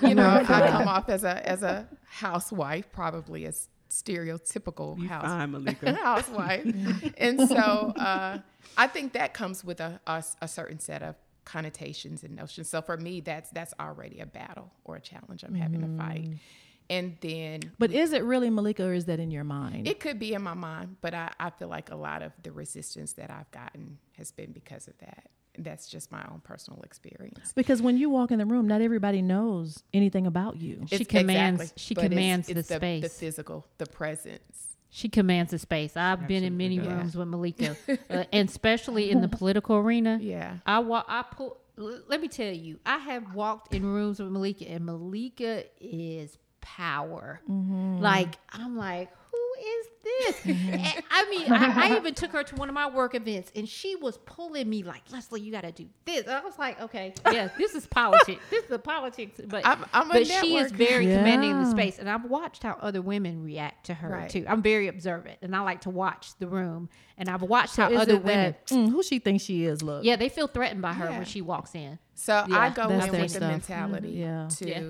you 0.08 0.14
know, 0.14 0.28
I 0.28 0.44
come 0.44 0.88
off 0.88 1.08
as 1.08 1.24
a 1.24 1.46
as 1.46 1.62
a 1.62 1.86
housewife, 2.08 2.90
probably 2.92 3.44
a 3.44 3.52
stereotypical 3.90 4.98
You 4.98 5.08
house, 5.08 5.24
fine, 5.24 5.50
Malika. 5.50 5.92
housewife. 6.02 6.64
and 7.18 7.48
so 7.48 7.54
uh, 7.54 8.38
I 8.76 8.86
think 8.86 9.12
that 9.12 9.34
comes 9.34 9.64
with 9.64 9.80
a, 9.80 10.00
a, 10.06 10.24
a 10.40 10.48
certain 10.48 10.78
set 10.78 11.02
of 11.02 11.16
connotations 11.44 12.22
and 12.22 12.36
notions. 12.36 12.68
So 12.68 12.80
for 12.82 12.96
me, 12.96 13.20
that's 13.20 13.50
that's 13.50 13.74
already 13.80 14.20
a 14.20 14.26
battle 14.26 14.70
or 14.84 14.96
a 14.96 15.00
challenge 15.00 15.42
I'm 15.42 15.54
having 15.54 15.80
to 15.80 16.02
fight. 16.02 16.30
Mm. 16.30 16.38
And 16.90 17.16
then 17.20 17.60
but 17.78 17.92
is 17.92 18.12
it 18.12 18.24
really 18.24 18.50
Malika 18.50 18.84
or 18.84 18.92
is 18.92 19.04
that 19.04 19.20
in 19.20 19.30
your 19.30 19.44
mind? 19.44 19.86
it 19.86 20.00
could 20.00 20.18
be 20.18 20.34
in 20.34 20.42
my 20.42 20.54
mind, 20.54 20.96
but 21.00 21.14
I, 21.14 21.30
I 21.38 21.50
feel 21.50 21.68
like 21.68 21.90
a 21.90 21.96
lot 21.96 22.22
of 22.22 22.32
the 22.42 22.50
resistance 22.50 23.12
that 23.14 23.30
I've 23.30 23.50
gotten 23.52 23.98
has 24.16 24.32
been 24.32 24.50
because 24.52 24.88
of 24.88 24.98
that. 24.98 25.28
That's 25.58 25.88
just 25.88 26.10
my 26.10 26.24
own 26.30 26.40
personal 26.42 26.80
experience. 26.82 27.52
because 27.52 27.82
when 27.82 27.96
you 27.98 28.08
walk 28.08 28.30
in 28.30 28.38
the 28.38 28.46
room, 28.46 28.66
not 28.66 28.80
everybody 28.80 29.20
knows 29.20 29.82
anything 29.92 30.26
about 30.26 30.56
you. 30.56 30.82
She 30.86 30.94
It's- 30.96 31.06
commands- 31.06 31.72
she 31.76 31.94
but 31.94 32.04
it's- 32.04 32.10
commands 32.16 32.48
it's 32.48 32.68
the 32.68 32.78
the, 32.78 33.00
the 33.02 33.08
physical, 33.08 33.66
the 33.78 33.86
presence. 33.86 34.69
She 34.90 35.08
commands 35.08 35.52
the 35.52 35.58
space. 35.58 35.96
I've 35.96 36.26
been 36.26 36.42
in 36.42 36.56
many 36.56 36.78
does. 36.78 36.86
rooms 36.88 37.16
with 37.16 37.28
Malika, 37.28 37.76
uh, 38.10 38.24
and 38.32 38.48
especially 38.48 39.10
in 39.10 39.20
the 39.20 39.28
political 39.28 39.76
arena. 39.76 40.18
Yeah. 40.20 40.56
I 40.66 40.80
wa- 40.80 41.04
I 41.06 41.22
pull. 41.22 41.58
l- 41.78 42.02
Let 42.08 42.20
me 42.20 42.26
tell 42.28 42.52
you, 42.52 42.80
I 42.84 42.98
have 42.98 43.34
walked 43.34 43.72
in 43.74 43.84
rooms 43.86 44.18
with 44.18 44.30
Malika, 44.32 44.68
and 44.68 44.84
Malika 44.84 45.64
is 45.80 46.36
power. 46.60 47.40
Like 47.48 48.36
I'm 48.52 48.76
like, 48.76 49.10
is 49.60 49.86
this? 50.02 50.46
And, 50.70 51.04
I 51.10 51.28
mean, 51.30 51.52
I, 51.52 51.88
I 51.92 51.96
even 51.96 52.14
took 52.14 52.32
her 52.32 52.42
to 52.42 52.54
one 52.56 52.68
of 52.68 52.74
my 52.74 52.88
work 52.88 53.14
events, 53.14 53.50
and 53.54 53.68
she 53.68 53.96
was 53.96 54.16
pulling 54.24 54.68
me 54.68 54.82
like, 54.82 55.02
Leslie, 55.12 55.40
you 55.40 55.52
got 55.52 55.62
to 55.62 55.72
do 55.72 55.86
this. 56.06 56.26
I 56.26 56.40
was 56.40 56.58
like, 56.58 56.80
okay, 56.80 57.12
yeah, 57.30 57.48
this 57.58 57.74
is 57.74 57.86
politics. 57.86 58.40
this 58.50 58.62
is 58.64 58.70
the 58.70 58.78
politics. 58.78 59.40
But 59.46 59.66
I'm- 59.66 59.84
I'm 59.92 60.08
but 60.08 60.26
she 60.26 60.56
is 60.56 60.72
networker. 60.72 60.76
very 60.76 61.04
commanding 61.06 61.50
in 61.50 61.62
the 61.64 61.70
space, 61.70 61.98
and 61.98 62.08
I've 62.08 62.24
watched 62.24 62.62
how 62.62 62.76
other 62.80 63.02
women 63.02 63.42
react 63.44 63.86
to 63.86 63.94
her 63.94 64.08
Right. 64.08 64.30
too. 64.30 64.44
I'm 64.48 64.62
very 64.62 64.88
observant, 64.88 65.38
and 65.42 65.54
I 65.54 65.60
like 65.60 65.82
to 65.82 65.90
watch 65.90 66.36
the 66.38 66.46
room, 66.48 66.88
and 67.18 67.28
I've 67.28 67.42
watched 67.42 67.74
So 67.74 67.82
how 67.82 67.90
is 67.90 67.98
other 68.00 68.16
women. 68.16 68.54
that, 68.54 68.66
mm, 68.68 68.88
who 68.90 69.02
she 69.02 69.18
thinks 69.18 69.44
she 69.44 69.64
is? 69.64 69.82
Look, 69.82 70.04
Yeah, 70.04 70.16
they 70.16 70.28
feel 70.28 70.46
threatened 70.48 70.82
by 70.82 70.94
her 70.94 71.06
Yeah. 71.10 71.18
when 71.18 71.26
she 71.26 71.40
walks 71.42 71.74
in. 71.74 71.98
So 72.14 72.44
Yeah, 72.48 72.58
I 72.58 72.70
go 72.70 72.82
in 72.88 72.98
their 72.98 73.10
with 73.10 73.22
the 73.22 73.28
stuff. 73.28 73.50
mentality 73.50 74.10
Yeah. 74.10 74.48
to 74.58 74.68
Yeah. 74.68 74.82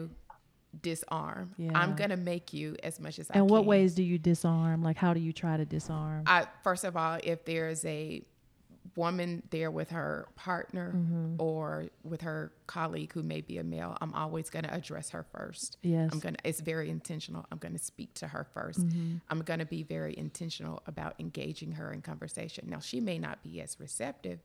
Disarm. 0.83 1.55
Yeah. 1.59 1.73
I'm 1.75 1.95
gonna 1.97 2.17
make 2.17 2.53
you 2.53 2.77
as 2.83 3.01
much 3.01 3.19
as 3.19 3.31
I 3.31 3.35
can. 3.35 3.43
And 3.43 3.51
what 3.51 3.65
ways 3.65 3.95
do 3.95 4.03
you 4.03 4.19
disarm? 4.19 4.83
Like, 4.83 4.97
how 4.97 5.15
do 5.15 5.21
you 5.21 5.33
try 5.33 5.57
to 5.57 5.65
disarm? 5.65 6.25
I 6.27 6.47
first 6.63 6.85
of 6.85 6.97
all, 6.97 7.19
if 7.23 7.45
there's 7.45 7.85
a 7.85 8.23
woman 8.97 9.43
there 9.51 9.71
with 9.71 9.91
her 9.91 10.27
partner 10.37 10.93
Mm-hmm. 10.97 11.35
or 11.41 11.87
with 12.03 12.23
her 12.23 12.51
colleague 12.67 13.13
who 13.13 13.23
may 13.23 13.41
be 13.41 13.59
a 13.59 13.63
male, 13.65 13.97
I'm 14.01 14.13
always 14.15 14.51
going 14.51 14.65
to 14.65 14.75
address 14.75 15.11
her 15.11 15.23
first. 15.23 15.77
Yes. 15.83 16.09
I'm 16.13 16.19
going 16.19 16.35
to 16.35 16.41
it's 16.49 16.61
very 16.61 16.89
intentional. 16.91 17.47
I'm 17.53 17.59
going 17.59 17.75
to 17.77 17.79
speak 17.83 18.15
to 18.15 18.29
her 18.29 18.47
1st 18.57 18.79
Mm-hmm. 18.81 19.17
I'm 19.29 19.43
going 19.43 19.61
to 19.61 19.67
be 19.67 19.83
very 19.83 20.17
intentional 20.17 20.83
about 20.87 21.15
engaging 21.19 21.73
her 21.73 21.93
in 21.93 22.01
conversation. 22.03 22.69
Now, 22.69 22.81
she 22.81 23.01
may 23.01 23.19
not 23.19 23.43
be 23.43 23.61
as 23.61 23.79
receptive, 23.79 24.41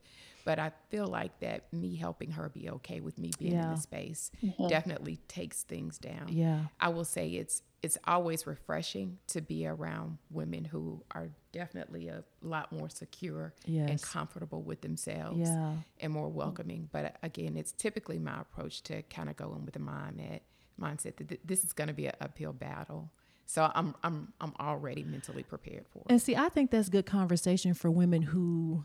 but 0.46 0.58
I 0.58 0.70
feel 0.90 1.06
like 1.08 1.40
that 1.40 1.70
me 1.72 1.96
helping 1.96 2.30
her 2.30 2.48
be 2.48 2.70
okay 2.70 3.00
with 3.00 3.18
me 3.18 3.32
being 3.38 3.52
in 3.52 3.70
the 3.70 3.76
space 3.76 4.30
definitely 4.68 5.18
takes 5.28 5.64
things 5.64 5.98
down. 5.98 6.28
Yeah. 6.28 6.60
I 6.80 6.88
will 6.88 7.04
say 7.04 7.28
it's 7.30 7.62
it's 7.82 7.98
always 8.04 8.46
refreshing 8.46 9.18
to 9.28 9.40
be 9.42 9.66
around 9.66 10.18
women 10.30 10.64
who 10.64 11.02
are 11.14 11.28
definitely 11.52 12.08
a 12.08 12.24
lot 12.42 12.72
more 12.72 12.88
secure 12.88 13.52
and 13.66 14.00
comfortable 14.00 14.62
with 14.62 14.80
themselves 14.80 15.40
Yeah. 15.48 15.72
and 16.00 16.12
more 16.12 16.28
welcoming. 16.28 16.88
But 16.90 17.04
uh, 17.04 17.10
again, 17.22 17.56
it's 17.56 17.72
typically 17.72 18.18
my 18.18 18.40
approach 18.40 18.82
to 18.84 19.02
kind 19.02 19.28
of 19.28 19.36
go 19.36 19.54
in 19.56 19.64
with 19.66 19.74
the 19.74 19.80
mindset 19.80 20.40
mindset 20.80 21.16
that 21.16 21.28
th- 21.28 21.40
this 21.44 21.64
is 21.64 21.72
going 21.72 21.88
to 21.88 21.94
be 21.94 22.06
an 22.06 22.14
uphill 22.20 22.52
battle. 22.52 23.10
So 23.46 23.70
I'm 23.74 23.94
I'm 24.04 24.32
I'm 24.40 24.54
already 24.60 25.02
mentally 25.04 25.42
prepared 25.42 25.86
for 25.92 26.00
it. 26.00 26.06
And 26.10 26.22
see, 26.22 26.34
I 26.36 26.48
think 26.48 26.70
that's 26.70 26.88
good 26.88 27.06
conversation 27.06 27.74
for 27.74 27.90
women 27.90 28.22
who 28.22 28.84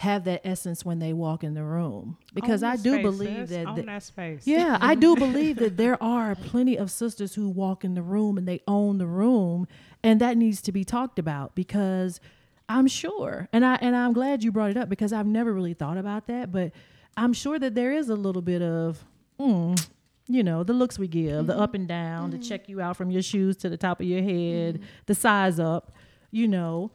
have 0.00 0.24
that 0.24 0.40
essence 0.44 0.82
when 0.82 0.98
they 0.98 1.12
walk 1.12 1.44
in 1.44 1.52
the 1.52 1.62
room. 1.62 2.16
Because 2.32 2.62
I 2.62 2.76
do 2.76 2.92
space, 2.92 3.02
believe 3.02 3.48
that, 3.50 3.76
that- 3.76 3.84
that 3.84 4.02
space. 4.02 4.46
yeah, 4.46 4.78
I 4.80 4.94
do 4.94 5.14
believe 5.14 5.56
that 5.56 5.76
there 5.76 6.02
are 6.02 6.34
plenty 6.34 6.76
of 6.76 6.90
sisters 6.90 7.34
who 7.34 7.50
walk 7.50 7.84
in 7.84 7.92
the 7.92 8.00
room 8.02 8.38
and 8.38 8.48
they 8.48 8.62
own 8.66 8.96
the 8.96 9.06
room, 9.06 9.68
and 10.02 10.18
that 10.18 10.38
needs 10.38 10.62
to 10.62 10.72
be 10.72 10.84
talked 10.84 11.18
about 11.18 11.54
because 11.54 12.18
I'm 12.66 12.86
sure, 12.86 13.48
and 13.52 13.62
I 13.62 13.74
and 13.82 13.94
I'm 13.94 14.14
glad 14.14 14.42
you 14.42 14.50
brought 14.50 14.70
it 14.70 14.78
up 14.78 14.88
because 14.88 15.12
I've 15.12 15.26
never 15.26 15.52
really 15.52 15.74
thought 15.74 15.98
about 15.98 16.28
that, 16.28 16.50
but 16.50 16.72
I'm 17.14 17.34
sure 17.34 17.58
that 17.58 17.74
there 17.74 17.92
is 17.92 18.08
a 18.08 18.14
little 18.14 18.40
bit 18.40 18.62
of, 18.62 19.04
mm, 19.38 19.86
you 20.28 20.42
know, 20.42 20.64
the 20.64 20.72
looks 20.72 20.98
we 20.98 21.08
give, 21.08 21.46
the 21.46 21.52
mm-hmm. 21.52 21.62
up 21.62 21.74
and 21.74 21.86
down, 21.86 22.30
to 22.30 22.38
mm-hmm. 22.38 22.48
check 22.48 22.70
you 22.70 22.80
out 22.80 22.96
from 22.96 23.10
your 23.10 23.20
shoes 23.20 23.58
to 23.58 23.68
the 23.68 23.76
top 23.76 24.00
of 24.00 24.06
your 24.06 24.22
head, 24.22 24.76
mm-hmm. 24.76 24.84
the 25.04 25.14
size 25.14 25.60
up, 25.60 25.92
you 26.30 26.48
know, 26.48 26.90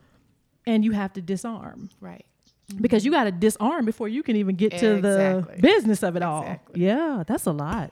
and 0.66 0.84
you 0.84 0.93
have 0.93 1.14
to 1.14 1.22
disarm. 1.22 1.91
Right. 2.01 2.26
Because 2.82 3.05
you 3.05 3.11
got 3.11 3.26
to 3.26 3.32
disarm 3.32 3.86
before 3.86 4.07
you 4.07 4.24
can 4.24 4.36
even 4.36 4.55
get 4.55 4.72
to 4.78 4.95
Exactly. 4.95 5.55
the 5.55 5.61
business 5.61 6.03
of 6.03 6.16
it 6.16 6.24
all. 6.24 6.41
Exactly. 6.41 6.82
Yeah, 6.86 7.24
that's 7.26 7.45
a 7.45 7.51
lot. 7.51 7.91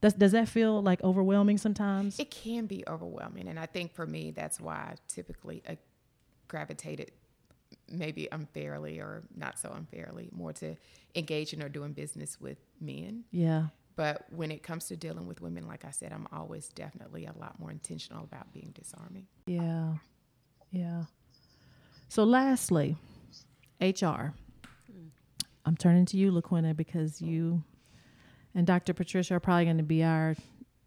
Does 0.00 0.14
does 0.14 0.32
that 0.32 0.48
feel 0.48 0.82
like 0.82 1.02
overwhelming 1.04 1.58
sometimes? 1.58 2.18
It 2.18 2.30
can 2.30 2.66
be 2.66 2.82
overwhelming, 2.88 3.48
and 3.48 3.58
I 3.58 3.66
think 3.66 3.92
for 3.94 4.06
me, 4.06 4.30
that's 4.32 4.60
why 4.60 4.74
I 4.74 4.94
typically 5.08 5.62
uh, 5.68 5.76
gravitated, 6.48 7.12
maybe 7.90 8.28
unfairly 8.32 8.98
or 8.98 9.22
not 9.36 9.58
so 9.58 9.72
unfairly, 9.74 10.28
more 10.32 10.52
to 10.54 10.74
engaging 11.14 11.62
or 11.62 11.68
doing 11.68 11.92
business 11.92 12.40
with 12.40 12.58
men. 12.80 13.24
yeah. 13.30 13.66
But 13.94 14.24
when 14.34 14.50
it 14.50 14.62
comes 14.62 14.86
to 14.86 14.96
dealing 14.96 15.26
with 15.26 15.42
women, 15.42 15.68
like 15.68 15.84
I 15.84 15.90
said, 15.90 16.14
I'm 16.14 16.26
always 16.32 16.68
definitely 16.68 17.26
a 17.26 17.34
lot 17.38 17.60
more 17.60 17.70
intentional 17.70 18.24
about 18.24 18.50
being 18.50 18.72
disarming. 18.74 19.26
Yeah. 19.46 19.92
Yeah. 20.70 21.04
So 22.08 22.24
lastly, 22.24 22.96
HR. 23.82 24.34
I'm 25.64 25.76
turning 25.76 26.06
to 26.06 26.16
you, 26.16 26.32
LaQuinta, 26.32 26.76
because 26.76 27.20
you 27.20 27.62
and 28.54 28.66
Dr. 28.66 28.92
Patricia 28.94 29.34
are 29.34 29.40
probably 29.40 29.64
going 29.64 29.78
to 29.78 29.82
be 29.82 30.02
our 30.02 30.36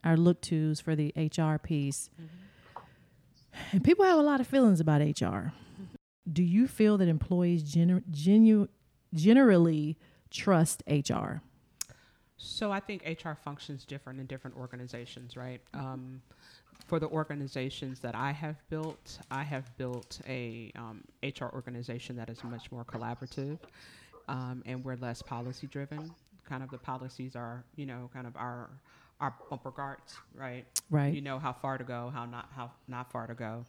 our 0.03 0.15
look 0.17 0.41
tos 0.41 0.79
for 0.79 0.95
the 0.95 1.11
HR 1.15 1.57
piece. 1.57 2.09
And 3.71 3.83
people 3.83 4.05
have 4.05 4.19
a 4.19 4.21
lot 4.21 4.39
of 4.39 4.47
feelings 4.47 4.79
about 4.79 5.01
HR. 5.01 5.51
Do 6.31 6.43
you 6.43 6.67
feel 6.67 6.97
that 6.97 7.07
employees 7.07 7.63
gener- 7.63 8.03
genu- 8.11 8.67
generally 9.13 9.97
trust 10.29 10.83
HR? 10.87 11.41
So 12.37 12.71
I 12.71 12.79
think 12.79 13.03
HR 13.05 13.33
functions 13.33 13.85
different 13.85 14.19
in 14.19 14.27
different 14.27 14.57
organizations, 14.57 15.35
right? 15.35 15.61
Um, 15.73 16.21
for 16.87 16.99
the 16.99 17.07
organizations 17.07 17.99
that 18.01 18.15
I 18.15 18.31
have 18.31 18.57
built, 18.69 19.19
I 19.31 19.43
have 19.43 19.75
built 19.77 20.19
a 20.27 20.71
um, 20.75 21.03
HR 21.23 21.45
organization 21.53 22.15
that 22.17 22.29
is 22.29 22.43
much 22.43 22.71
more 22.71 22.85
collaborative, 22.85 23.59
um, 24.27 24.63
and 24.65 24.83
we're 24.83 24.95
less 24.97 25.21
policy 25.21 25.67
driven. 25.67 26.11
Kind 26.47 26.63
of 26.63 26.69
the 26.69 26.77
policies 26.77 27.35
are, 27.35 27.63
you 27.75 27.85
know, 27.85 28.09
kind 28.13 28.27
of 28.27 28.35
our 28.35 28.69
our 29.19 29.33
bumper 29.49 29.71
guards, 29.71 30.15
right? 30.35 30.65
Right. 30.89 31.13
You 31.13 31.21
know 31.21 31.39
how 31.39 31.53
far 31.53 31.77
to 31.77 31.83
go, 31.83 32.11
how 32.13 32.25
not 32.25 32.49
how 32.55 32.71
not 32.87 33.11
far 33.11 33.27
to 33.27 33.33
go 33.33 33.65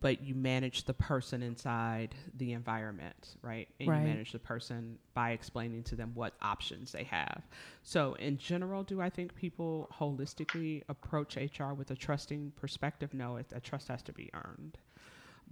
but 0.00 0.22
you 0.22 0.34
manage 0.34 0.84
the 0.84 0.94
person 0.94 1.42
inside 1.42 2.14
the 2.36 2.52
environment, 2.52 3.36
right? 3.42 3.68
And 3.80 3.88
Right. 3.88 3.96
you 3.96 4.02
manage 4.02 4.32
the 4.32 4.38
person 4.38 4.98
by 5.14 5.30
explaining 5.30 5.84
to 5.84 5.96
them 5.96 6.12
what 6.14 6.34
options 6.42 6.92
they 6.92 7.04
have. 7.04 7.42
So, 7.82 8.14
in 8.14 8.36
general, 8.38 8.82
do 8.82 9.00
I 9.00 9.08
think 9.10 9.34
people 9.34 9.88
holistically 9.98 10.82
approach 10.88 11.36
HR 11.36 11.72
with 11.72 11.90
a 11.90 11.96
trusting 11.96 12.52
perspective? 12.56 13.14
No, 13.14 13.36
it, 13.36 13.48
that 13.50 13.64
trust 13.64 13.88
has 13.88 14.02
to 14.02 14.12
be 14.12 14.30
earned. 14.34 14.78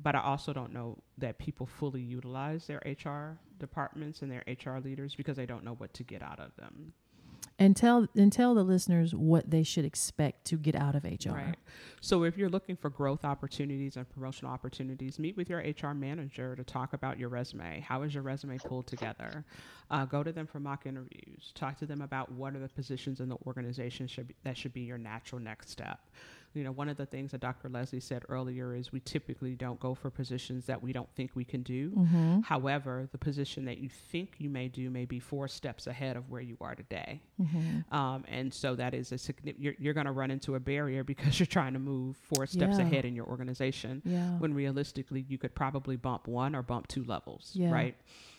But 0.01 0.15
I 0.17 0.21
also 0.21 0.53
don't 0.53 0.73
know 0.73 0.99
that 1.19 1.39
people 1.39 1.67
fully 1.67 2.01
utilize 2.03 2.67
their 2.67 2.83
HR 2.85 3.39
departments 3.59 4.23
and 4.23 4.31
their 4.31 4.45
HR 4.47 4.79
leaders 4.79 5.15
because 5.15 5.37
they 5.37 5.47
don't 5.47 5.65
know 5.65 5.75
what 5.75 5.95
to 5.95 6.03
get 6.03 6.23
out 6.23 6.41
of 6.41 6.55
them. 6.57 6.93
And 7.57 7.77
tell 7.77 8.09
and 8.17 8.33
tell 8.33 8.55
the 8.55 8.65
listeners 8.65 9.15
what 9.15 9.49
they 9.49 9.63
should 9.63 9.85
expect 9.85 10.45
to 10.47 10.57
get 10.57 10.75
out 10.75 10.97
of 10.97 11.05
HR. 11.05 11.31
Right. 11.31 11.57
So 12.01 12.25
if 12.25 12.37
you're 12.37 12.49
looking 12.49 12.77
for 12.77 12.91
growth 12.91 13.25
opportunities 13.25 13.97
and 13.97 14.09
promotional 14.09 14.53
opportunities, 14.53 15.21
meet 15.21 15.37
with 15.37 15.49
your 15.49 15.61
HR 15.61 15.95
manager 15.95 16.57
to 16.57 16.65
talk 16.65 16.95
about 16.95 17.19
your 17.19 17.29
resume. 17.29 17.81
How 17.81 18.03
is 18.03 18.13
your 18.13 18.25
resume 18.25 18.59
pulled 18.59 18.89
together? 18.89 19.45
Uh, 19.91 20.05
go 20.05 20.25
to 20.25 20.33
them 20.33 20.47
for 20.47 20.59
mock 20.59 20.87
interviews. 20.87 21.53
Talk 21.55 21.79
to 21.79 21.87
them 21.87 22.03
about 22.03 22.33
what 22.33 22.57
are 22.57 22.59
the 22.59 22.69
positions 22.69 23.21
in 23.21 23.29
the 23.29 23.37
organization 23.47 24.09
should 24.09 24.29
be, 24.29 24.35
that 24.43 24.57
should 24.57 24.73
be 24.73 24.81
your 24.81 24.99
natural 24.99 25.41
next 25.41 25.71
step. 25.71 26.01
You 26.55 26.63
know, 26.63 26.71
one 26.73 26.89
of 26.89 26.97
the 26.97 27.07
things 27.07 27.33
that 27.33 27.41
Dr. 27.41 27.69
Leslie 27.69 27.99
said 28.01 28.23
earlier 28.29 28.75
is 28.75 28.93
we 28.93 29.01
typically 29.01 29.57
don't 29.57 29.81
go 29.81 29.93
for 29.95 30.09
positions 30.09 30.67
that 30.67 30.81
we 30.81 30.93
don't 30.93 31.09
think 31.17 31.33
we 31.35 31.45
can 31.45 31.63
do. 31.63 32.07
However, 32.45 33.09
the 33.11 33.19
position 33.19 33.65
that 33.65 33.79
you 33.79 33.89
think 33.89 34.35
you 34.39 34.49
may 34.49 34.69
do 34.69 34.89
may 34.89 35.05
be 35.05 35.19
four 35.19 35.49
steps 35.49 35.87
ahead 35.89 36.17
of 36.17 36.31
where 36.31 36.41
you 36.41 36.57
are 36.61 36.75
today. 36.77 37.21
Um, 37.91 38.25
and 38.29 38.53
so 38.55 38.75
that 38.77 38.95
is 38.95 39.11
a 39.13 39.19
significant, 39.19 39.61
you're, 39.63 39.75
you're 39.79 39.95
going 39.95 40.07
to 40.07 40.13
run 40.13 40.31
into 40.31 40.55
a 40.55 40.61
barrier 40.61 41.03
because 41.13 41.39
you're 41.41 41.47
trying 41.47 41.73
to 41.73 41.79
move 41.81 42.17
four 42.17 42.47
steps 42.47 42.79
Yeah. 42.79 42.85
ahead 42.87 43.05
in 43.05 43.15
your 43.17 43.27
organization 43.27 44.03
Yeah. 44.05 44.39
when 44.39 44.55
realistically 44.55 45.25
you 45.29 45.39
could 45.39 45.55
probably 45.55 45.97
bump 45.97 46.29
one 46.29 46.55
or 46.55 46.63
bump 46.63 46.87
two 46.89 47.05
levels, 47.05 47.51
Yeah. 47.55 47.73
right? 47.73 47.97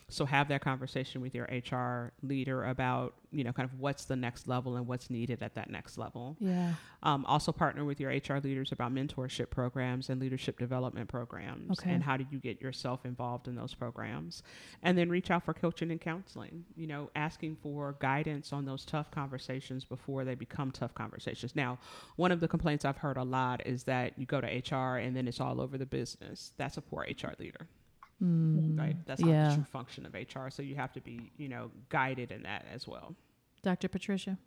So 0.08 0.24
have 0.24 0.48
that 0.48 0.60
conversation 0.60 1.20
with 1.20 1.34
your 1.34 1.46
HR 1.46 2.12
leader 2.22 2.64
about, 2.64 3.14
you 3.32 3.42
know, 3.42 3.52
kind 3.52 3.68
of 3.68 3.80
what's 3.80 4.04
the 4.04 4.14
next 4.14 4.46
level 4.46 4.76
and 4.76 4.86
what's 4.86 5.10
needed 5.10 5.42
at 5.42 5.56
that 5.56 5.68
next 5.68 5.98
level. 5.98 6.36
Yeah. 6.38 6.74
Um, 7.02 7.24
also 7.26 7.50
partner 7.50 7.84
with 7.84 7.98
your 7.98 8.10
HR 8.10 8.38
leaders 8.38 8.70
about 8.70 8.94
mentorship 8.94 9.50
programs 9.50 10.08
and 10.08 10.20
leadership 10.20 10.60
development 10.60 11.08
programs. 11.08 11.80
Okay. 11.80 11.90
And 11.90 12.04
how 12.04 12.16
do 12.16 12.24
you 12.30 12.38
get 12.38 12.60
yourself 12.60 13.04
involved 13.04 13.48
in 13.48 13.56
those 13.56 13.74
programs? 13.74 14.44
And 14.80 14.96
then 14.96 15.08
reach 15.08 15.32
out 15.32 15.44
for 15.44 15.52
coaching 15.52 15.90
and 15.90 16.00
counseling, 16.00 16.64
you 16.76 16.86
know, 16.86 17.10
asking 17.16 17.56
for 17.60 17.96
guidance 17.98 18.52
on 18.52 18.64
those 18.64 18.84
tough 18.84 19.10
conversations 19.10 19.84
before 19.84 20.24
they 20.24 20.36
become 20.36 20.70
tough 20.70 20.94
conversations. 20.94 21.56
Now, 21.56 21.78
one 22.14 22.30
of 22.30 22.38
the 22.38 22.46
complaints 22.46 22.84
I've 22.84 22.98
heard 22.98 23.16
a 23.16 23.24
lot 23.24 23.66
is 23.66 23.82
that 23.84 24.16
you 24.16 24.24
go 24.24 24.40
to 24.40 24.46
HR 24.46 24.98
and 24.98 25.16
then 25.16 25.26
it's 25.26 25.40
all 25.40 25.60
over 25.60 25.76
the 25.76 25.86
business. 25.86 26.52
That's 26.56 26.76
a 26.76 26.80
poor 26.80 27.02
HR 27.02 27.34
leader. 27.40 27.66
Right. 28.20 28.96
That's 29.06 29.20
not 29.20 29.28
Mm, 29.28 29.32
yeah. 29.32 29.48
the 29.48 29.54
true 29.56 29.64
function 29.64 30.06
of 30.06 30.14
HR. 30.14 30.48
So 30.50 30.62
you 30.62 30.76
have 30.76 30.92
to 30.94 31.00
be, 31.00 31.30
you 31.36 31.48
know, 31.48 31.70
guided 31.88 32.32
in 32.32 32.42
that 32.44 32.64
as 32.72 32.88
well. 32.88 33.14
Dr. 33.62 33.88
Patricia? 33.88 34.38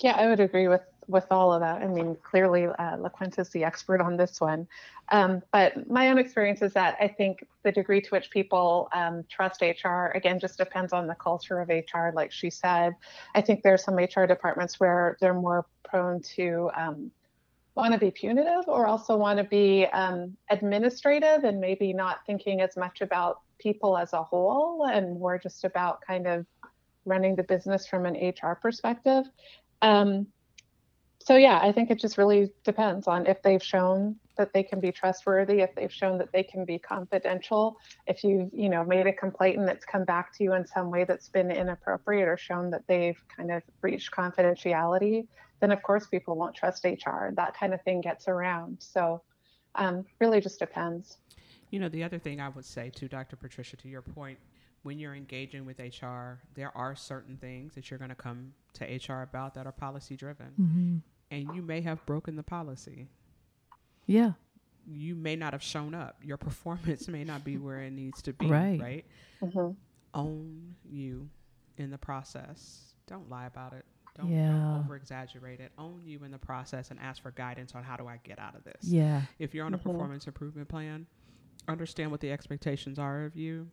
Yeah, 0.00 0.12
I 0.12 0.28
would 0.28 0.40
agree 0.40 0.68
with 0.68 0.82
with 1.08 1.26
all 1.30 1.52
of 1.52 1.60
that. 1.60 1.82
I 1.82 1.88
mean, 1.88 2.16
clearly, 2.22 2.66
uh, 2.66 2.96
LaQuinta's 2.96 3.50
the 3.50 3.64
expert 3.64 4.00
on 4.00 4.16
this 4.16 4.40
one. 4.40 4.68
Um, 5.10 5.42
but 5.52 5.90
my 5.90 6.08
own 6.10 6.18
experience 6.18 6.62
is 6.62 6.72
that 6.74 6.96
I 7.00 7.08
think 7.08 7.44
the 7.64 7.72
degree 7.72 8.00
to 8.00 8.08
which 8.10 8.30
people 8.30 8.88
um, 8.92 9.24
trust 9.28 9.60
HR 9.60 10.12
again 10.14 10.38
just 10.38 10.56
depends 10.56 10.92
on 10.92 11.08
the 11.08 11.16
culture 11.16 11.60
of 11.60 11.68
HR. 11.68 12.10
Like 12.14 12.30
she 12.30 12.48
said, 12.48 12.94
I 13.34 13.40
think 13.40 13.62
there 13.62 13.74
are 13.74 13.78
some 13.78 13.96
HR 13.96 14.26
departments 14.26 14.78
where 14.78 15.16
they're 15.20 15.34
more 15.34 15.66
prone 15.82 16.22
to 16.36 16.70
um, 16.76 17.10
want 17.74 17.92
to 17.92 17.98
be 17.98 18.10
punitive 18.10 18.66
or 18.66 18.86
also 18.86 19.16
want 19.16 19.38
to 19.38 19.44
be 19.44 19.86
um, 19.92 20.36
administrative 20.50 21.44
and 21.44 21.60
maybe 21.60 21.92
not 21.92 22.18
thinking 22.26 22.60
as 22.60 22.76
much 22.76 23.00
about 23.00 23.40
people 23.58 23.96
as 23.96 24.12
a 24.12 24.22
whole 24.22 24.86
and 24.90 25.18
more 25.18 25.38
just 25.38 25.64
about 25.64 26.00
kind 26.06 26.26
of 26.26 26.46
running 27.04 27.36
the 27.36 27.42
business 27.42 27.86
from 27.86 28.06
an 28.06 28.14
HR 28.14 28.54
perspective. 28.54 29.24
Um, 29.82 30.26
so 31.22 31.36
yeah, 31.36 31.60
I 31.62 31.70
think 31.70 31.90
it 31.90 32.00
just 32.00 32.16
really 32.16 32.50
depends 32.64 33.06
on 33.06 33.26
if 33.26 33.42
they've 33.42 33.62
shown 33.62 34.16
that 34.36 34.54
they 34.54 34.62
can 34.62 34.80
be 34.80 34.90
trustworthy, 34.90 35.60
if 35.60 35.74
they've 35.74 35.92
shown 35.92 36.16
that 36.18 36.32
they 36.32 36.42
can 36.42 36.64
be 36.64 36.78
confidential, 36.78 37.76
if 38.06 38.24
you've 38.24 38.48
you 38.54 38.70
know 38.70 38.84
made 38.84 39.06
a 39.06 39.12
complaint 39.12 39.58
and 39.58 39.68
it's 39.68 39.84
come 39.84 40.04
back 40.04 40.34
to 40.38 40.44
you 40.44 40.54
in 40.54 40.66
some 40.66 40.90
way 40.90 41.04
that's 41.04 41.28
been 41.28 41.50
inappropriate 41.50 42.26
or 42.26 42.38
shown 42.38 42.70
that 42.70 42.82
they've 42.88 43.22
kind 43.36 43.50
of 43.50 43.62
breached 43.82 44.10
confidentiality, 44.10 45.26
then 45.60 45.70
of 45.70 45.82
course 45.82 46.06
people 46.06 46.36
won't 46.36 46.54
trust 46.54 46.84
HR. 46.84 47.30
That 47.34 47.54
kind 47.54 47.74
of 47.74 47.82
thing 47.82 48.00
gets 48.00 48.28
around. 48.28 48.78
So 48.80 49.22
um, 49.74 50.04
really 50.20 50.40
just 50.40 50.58
depends. 50.58 51.18
You 51.70 51.78
know, 51.78 51.88
the 51.88 52.02
other 52.02 52.18
thing 52.18 52.40
I 52.40 52.48
would 52.48 52.64
say 52.64 52.90
to 52.96 53.08
Dr. 53.08 53.36
Patricia, 53.36 53.76
to 53.76 53.88
your 53.88 54.02
point, 54.02 54.38
when 54.82 54.98
you're 54.98 55.14
engaging 55.14 55.66
with 55.66 55.78
HR, 55.78 56.40
there 56.54 56.72
are 56.74 56.96
certain 56.96 57.36
things 57.36 57.74
that 57.74 57.90
you're 57.90 57.98
going 57.98 58.10
to 58.10 58.14
come 58.16 58.52
to 58.74 58.84
HR 58.84 59.22
about 59.22 59.54
that 59.54 59.66
are 59.66 59.72
policy 59.72 60.16
driven. 60.16 60.52
Mm-hmm. 60.60 60.96
And 61.30 61.54
you 61.54 61.62
may 61.62 61.80
have 61.82 62.04
broken 62.06 62.34
the 62.34 62.42
policy. 62.42 63.08
Yeah. 64.06 64.32
You 64.90 65.14
may 65.14 65.36
not 65.36 65.52
have 65.52 65.62
shown 65.62 65.94
up. 65.94 66.16
Your 66.24 66.36
performance 66.38 67.06
may 67.06 67.24
not 67.24 67.44
be 67.44 67.58
where 67.58 67.80
it 67.82 67.92
needs 67.92 68.22
to 68.22 68.32
be. 68.32 68.46
Right. 68.46 68.80
Right. 68.80 69.04
hmm 69.40 69.70
Own 70.12 70.74
you 70.90 71.28
in 71.76 71.90
the 71.90 71.98
process. 71.98 72.94
Don't 73.06 73.30
lie 73.30 73.46
about 73.46 73.74
it. 73.74 73.84
Don't, 74.16 74.30
Yeah. 74.30 74.50
don't 74.52 74.84
over 74.84 74.96
exaggerate 74.96 75.60
it. 75.60 75.72
Own 75.78 76.02
you 76.04 76.24
in 76.24 76.30
the 76.30 76.38
process 76.38 76.90
and 76.90 76.98
ask 77.00 77.22
for 77.22 77.30
guidance 77.30 77.74
on 77.74 77.82
how 77.84 77.96
do 77.96 78.06
I 78.06 78.18
get 78.24 78.38
out 78.38 78.54
of 78.56 78.64
this. 78.64 78.84
Yeah. 78.84 79.22
If 79.38 79.54
you're 79.54 79.64
on 79.66 79.74
a 79.74 79.78
Mhm. 79.78 79.82
performance 79.82 80.26
improvement 80.26 80.68
plan, 80.68 81.06
understand 81.68 82.10
what 82.10 82.20
the 82.20 82.32
expectations 82.32 82.98
are 82.98 83.24
of 83.24 83.36
you 83.36 83.68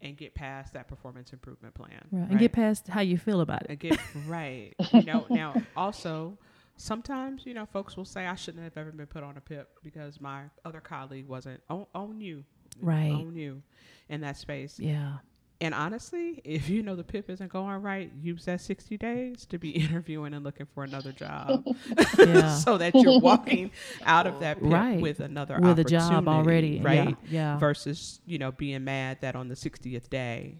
and 0.00 0.16
get 0.16 0.34
past 0.34 0.72
that 0.74 0.88
performance 0.88 1.32
improvement 1.32 1.74
plan. 1.74 2.06
Right. 2.10 2.30
And 2.30 2.38
get 2.38 2.52
past 2.52 2.88
how 2.88 3.00
you 3.00 3.18
feel 3.18 3.40
about 3.40 3.62
it. 3.62 3.70
and 3.70 3.78
get 3.78 3.98
right. 4.26 4.74
You 4.92 5.02
know, 5.02 5.26
now 5.30 5.60
also 5.76 6.38
sometimes, 6.76 7.46
you 7.46 7.54
know, 7.54 7.66
folks 7.66 7.96
will 7.96 8.04
say 8.04 8.26
I 8.26 8.34
shouldn't 8.34 8.62
have 8.64 8.76
ever 8.76 8.92
been 8.92 9.06
put 9.06 9.22
on 9.22 9.36
a 9.36 9.40
PIP 9.40 9.68
because 9.82 10.20
my 10.20 10.44
other 10.64 10.80
colleague 10.80 11.26
wasn't 11.26 11.62
own, 11.70 11.86
own 11.94 12.20
you. 12.20 12.44
Right. 12.80 13.10
Own 13.10 13.34
you 13.36 13.62
in 14.10 14.20
that 14.20 14.36
space. 14.36 14.78
Yeah. 14.78 15.18
And 15.60 15.72
honestly, 15.74 16.42
if 16.44 16.68
you 16.68 16.82
know 16.82 16.96
the 16.96 17.04
PIP 17.04 17.30
isn't 17.30 17.50
going 17.50 17.80
right, 17.80 18.10
use 18.20 18.44
that 18.44 18.60
60 18.60 18.98
days 18.98 19.46
to 19.46 19.58
be 19.58 19.70
interviewing 19.84 20.34
and 20.34 20.44
looking 20.44 20.66
for 20.74 20.84
another 20.84 21.12
job 21.12 21.64
so 22.62 22.76
that 22.76 22.92
you're 22.94 23.20
walking 23.20 23.70
out 24.04 24.26
of 24.26 24.40
that 24.40 24.60
PIP 24.60 24.70
Right. 24.70 25.00
with 25.00 25.20
another 25.20 25.58
With 25.58 25.78
a 25.78 25.84
job 25.84 26.28
already. 26.28 26.80
right? 26.82 27.16
Yeah. 27.28 27.54
yeah. 27.54 27.58
Versus, 27.58 28.20
you 28.26 28.36
know, 28.38 28.52
being 28.52 28.84
mad 28.84 29.18
that 29.22 29.34
on 29.34 29.48
the 29.48 29.54
60th 29.54 30.10
day, 30.10 30.58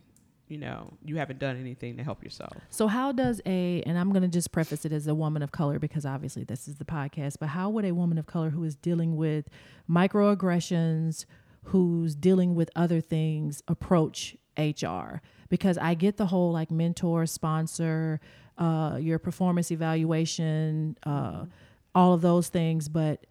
you 0.48 0.56
know, 0.58 0.92
you 1.04 1.16
haven't 1.16 1.40
done 1.40 1.56
anything 1.60 1.96
to 1.98 2.04
help 2.04 2.22
yourself. 2.22 2.52
So 2.70 2.86
how 2.86 3.10
does 3.12 3.40
a 3.44 3.82
and 3.84 3.98
I'm 3.98 4.10
going 4.12 4.22
to 4.22 4.28
just 4.28 4.52
preface 4.52 4.84
it 4.84 4.92
as 4.92 5.08
a 5.08 5.14
woman 5.14 5.42
of 5.42 5.50
color 5.52 5.78
because 5.80 6.06
obviously 6.06 6.44
this 6.44 6.68
is 6.68 6.76
the 6.76 6.84
podcast, 6.84 7.34
but 7.40 7.48
how 7.50 7.68
would 7.70 7.84
a 7.84 7.92
woman 7.92 8.16
of 8.16 8.26
color 8.26 8.50
who 8.50 8.62
is 8.64 8.76
dealing 8.76 9.16
with 9.16 9.48
microaggressions, 9.90 11.24
who's 11.64 12.14
dealing 12.14 12.54
with 12.54 12.70
other 12.76 13.00
things 13.00 13.62
approach 13.68 14.36
HR? 14.58 15.20
Because 15.48 15.78
I 15.78 15.94
get 15.94 16.16
the 16.16 16.26
whole 16.26 16.52
like 16.52 16.70
mentor, 16.70 17.26
sponsor, 17.26 18.20
uh, 18.58 18.98
your 19.00 19.18
performance 19.18 19.70
evaluation, 19.70 20.96
uh, 21.04 21.46
all 21.94 22.14
of 22.14 22.22
those 22.22 22.48
things, 22.48 22.88
but 22.88 23.24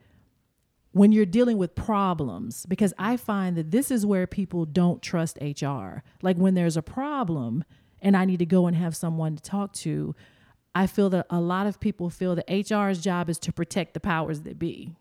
when 0.91 1.11
you're 1.11 1.25
dealing 1.25 1.57
with 1.57 1.75
problems 1.75 2.65
because 2.67 2.93
i 2.97 3.17
find 3.17 3.57
that 3.57 3.69
this 3.69 3.91
is 3.91 4.05
where 4.05 4.25
people 4.25 4.65
don't 4.65 5.01
trust 5.01 5.37
hr 5.61 6.01
like 6.21 6.37
when 6.37 6.53
there's 6.53 6.77
a 6.77 6.81
problem 6.81 7.65
and 8.01 8.15
i 8.15 8.23
need 8.23 8.39
to 8.39 8.45
go 8.45 8.65
and 8.65 8.77
have 8.77 8.95
someone 8.95 9.35
to 9.35 9.43
talk 9.43 9.73
to 9.73 10.15
i 10.73 10.87
feel 10.87 11.09
that 11.09 11.25
a 11.29 11.39
lot 11.41 11.67
of 11.67 11.81
people 11.81 12.09
feel 12.09 12.33
that 12.33 12.49
hr's 12.49 13.01
job 13.01 13.29
is 13.29 13.37
to 13.37 13.51
protect 13.51 13.93
the 13.93 13.99
powers 13.99 14.43
that 14.43 14.57
be 14.57 14.95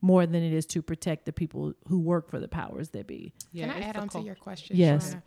more 0.00 0.26
than 0.26 0.42
it 0.42 0.52
is 0.52 0.66
to 0.66 0.80
protect 0.80 1.24
the 1.24 1.32
people 1.32 1.72
who 1.88 1.98
work 1.98 2.28
for 2.28 2.38
the 2.38 2.48
powers 2.48 2.90
that 2.90 3.06
be 3.06 3.32
Can 3.54 3.70
I 3.70 3.80
add 3.80 3.96
on 3.96 4.08
to 4.10 4.20
your 4.20 4.34
question? 4.34 4.76
Yes. 4.76 5.14
Shauna? 5.14 5.22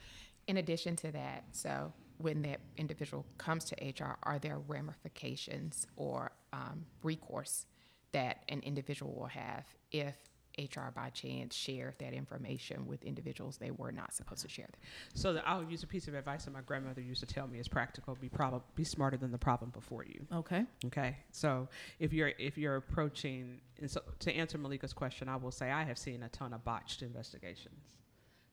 In 0.48 0.58
addition 0.58 0.96
to 0.98 1.12
that, 1.12 1.46
so 1.52 1.92
when 2.18 2.42
that 2.44 2.60
individual 2.78 3.26
comes 3.38 3.66
to 3.66 3.76
HR, 3.84 4.18
are 4.24 4.40
there 4.40 4.60
ramifications 4.60 5.88
or 5.96 6.32
um, 6.54 6.86
recourse 7.04 7.66
that 8.12 8.44
an 8.50 8.62
individual 8.62 9.14
will 9.14 9.28
have 9.28 9.66
if 9.92 10.16
HR 10.58 10.90
by 10.96 11.10
chance 11.10 11.54
shared 11.54 11.96
that 12.00 12.14
information 12.14 12.86
with 12.88 13.04
individuals 13.04 13.58
they 13.58 13.72
were 13.72 13.92
not 13.92 14.14
supposed 14.14 14.42
to 14.44 14.48
share 14.48 14.68
them? 14.68 14.80
So 15.14 15.34
that 15.34 15.44
I'll 15.46 15.64
use 15.64 15.84
a 15.84 15.88
piece 15.88 16.08
of 16.08 16.14
advice 16.14 16.46
that 16.46 16.52
my 16.52 16.62
grandmother 16.62 17.02
used 17.02 17.20
to 17.22 17.26
tell 17.26 17.48
me 17.48 17.60
is 17.60 17.68
practical. 17.68 18.16
Be 18.16 18.30
prob- 18.30 18.64
be 18.76 18.86
smarter 18.86 19.18
than 19.18 19.32
the 19.32 19.38
problem 19.38 19.72
before 19.72 20.06
you. 20.06 20.26
okay 20.32 20.66
Okay. 20.86 21.18
So 21.32 21.68
if 22.00 22.14
you're 22.14 22.32
if 22.40 22.58
you're 22.58 22.78
approaching 22.78 23.60
and 23.82 23.92
so 23.92 24.02
to 24.20 24.32
answer 24.32 24.58
Malika's 24.58 24.94
question, 24.94 25.28
I 25.28 25.36
will 25.36 25.52
say 25.52 25.72
I 25.72 25.84
have 25.84 25.98
seen 25.98 26.24
a 26.24 26.30
ton 26.30 26.54
of 26.54 26.64
botched 26.64 27.02
investigations 27.02 27.82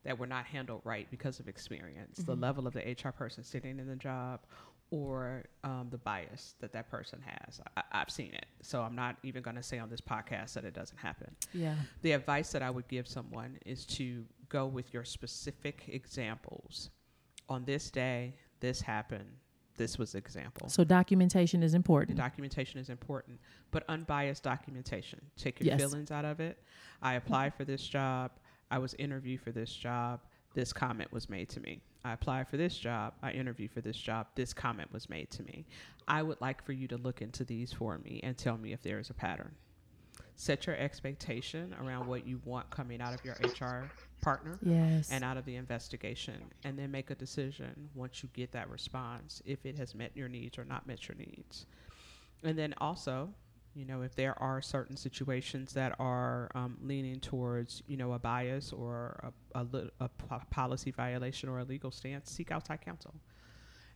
that 0.05 0.19
were 0.19 0.27
not 0.27 0.45
handled 0.47 0.81
right 0.85 1.07
because 1.11 1.39
of 1.41 1.49
experience, 1.49 2.19
the 2.19 2.35
level 2.37 2.67
of 2.67 2.73
the 2.75 2.81
HR 2.81 3.11
person 3.11 3.45
sitting 3.45 3.79
in 3.79 3.87
the 3.87 3.97
job, 3.97 4.41
or 4.91 5.45
um, 5.65 5.89
the 5.91 5.99
bias 5.99 6.55
that 6.61 6.73
that 6.73 6.91
person 6.91 7.19
has. 7.25 7.61
I, 7.77 7.83
I've 7.93 8.11
seen 8.11 8.35
it, 8.35 8.47
so 8.63 8.83
I'm 8.83 8.95
not 8.95 9.17
even 9.23 9.43
going 9.43 9.57
to 9.57 9.63
say 9.63 9.79
on 9.79 9.89
this 9.89 10.01
podcast 10.01 10.55
that 10.55 10.65
it 10.65 10.75
doesn't 10.75 10.99
happen. 10.99 11.35
yeah 11.55 11.77
The 12.03 12.13
advice 12.13 12.53
that 12.53 12.63
I 12.63 12.71
would 12.71 12.89
give 12.89 13.07
someone 13.09 13.59
is 13.65 13.87
to 13.87 14.25
go 14.49 14.67
with 14.67 14.93
your 14.93 15.05
specific 15.05 15.85
examples. 15.89 16.91
On 17.49 17.65
this 17.65 17.91
day, 17.91 18.35
this 18.61 18.81
happened. 18.81 19.29
This 19.79 19.99
was 19.99 20.15
example. 20.15 20.69
so 20.69 20.85
documentation 20.85 21.63
is 21.63 21.73
important 21.73 22.19
documentation 22.19 22.79
is 22.79 22.91
important, 22.91 23.39
but 23.71 23.85
unbiased 23.89 24.43
documentation. 24.43 25.19
Take 25.39 25.61
your 25.61 25.69
Yes. 25.69 25.81
feelings 25.81 26.11
out 26.11 26.27
of 26.27 26.41
it. 26.41 26.63
I 27.01 27.15
applied 27.15 27.55
for 27.55 27.65
this 27.65 27.83
job. 27.87 28.33
I 28.73 28.79
was 28.79 28.95
interviewed 28.95 29.43
for 29.43 29.53
this 29.53 29.71
job. 29.71 30.21
This 30.55 30.73
comment 30.73 31.13
was 31.13 31.29
made 31.29 31.51
to 31.51 31.61
me. 31.61 31.83
I 32.05 32.15
applied 32.15 32.49
for 32.49 32.57
this 32.57 32.77
job. 32.77 33.13
I 33.23 33.31
interviewed 33.31 33.71
for 33.71 33.83
this 33.83 33.97
job. 33.97 34.27
This 34.35 34.55
comment 34.55 34.91
was 34.93 35.11
made 35.11 35.31
to 35.33 35.43
me. 35.43 35.67
I 36.09 36.23
would 36.23 36.41
like 36.41 36.65
for 36.65 36.73
you 36.73 36.89
to 36.89 36.97
look 36.97 37.21
into 37.21 37.45
these 37.45 37.73
for 37.73 37.99
me 37.99 38.21
and 38.23 38.37
tell 38.37 38.57
me 38.57 38.73
if 38.73 38.83
there 38.83 38.99
is 38.99 39.11
a 39.11 39.15
pattern. 39.15 39.53
Set 40.37 40.67
your 40.67 40.77
expectation 40.77 41.77
around 41.81 42.07
what 42.07 42.27
you 42.27 42.41
want 42.47 42.71
coming 42.71 43.03
out 43.03 43.15
of 43.15 43.25
your 43.25 43.35
HR 43.35 43.91
partner 44.23 44.59
yes 44.63 45.11
and 45.11 45.25
out 45.25 45.37
of 45.37 45.45
the 45.45 45.57
investigation 45.57 46.41
and 46.65 46.79
then 46.79 46.91
make 46.93 47.11
a 47.11 47.15
decision 47.17 47.89
once 47.93 48.23
you 48.23 48.29
get 48.33 48.53
that 48.53 48.71
response 48.71 49.43
if 49.45 49.67
it 49.67 49.77
has 49.77 49.97
met 49.97 50.13
your 50.15 50.29
needs 50.29 50.59
or 50.59 50.65
not 50.65 50.87
met 50.87 51.09
your 51.09 51.17
needs 51.17 51.67
and 52.45 52.57
then 52.57 52.73
also 52.79 53.29
you 53.75 53.85
know 53.85 54.03
if 54.03 54.15
there 54.15 54.41
are 54.43 54.61
certain 54.61 54.97
situations 54.97 55.73
that 55.73 55.95
are 55.99 56.51
um, 56.55 56.77
leaning 56.83 57.21
towards 57.21 57.83
you 57.87 57.97
know 57.97 58.13
a 58.13 58.19
bias 58.19 58.73
or 58.73 59.33
a, 59.55 59.61
a, 59.61 59.65
lit- 59.65 59.95
a 60.01 60.09
po- 60.09 60.43
policy 60.51 60.91
violation 60.91 61.49
or 61.49 61.59
a 61.61 61.65
legal 61.65 61.91
stance 61.91 62.31
seek 62.31 62.51
outside 62.51 62.81
counsel 62.81 63.15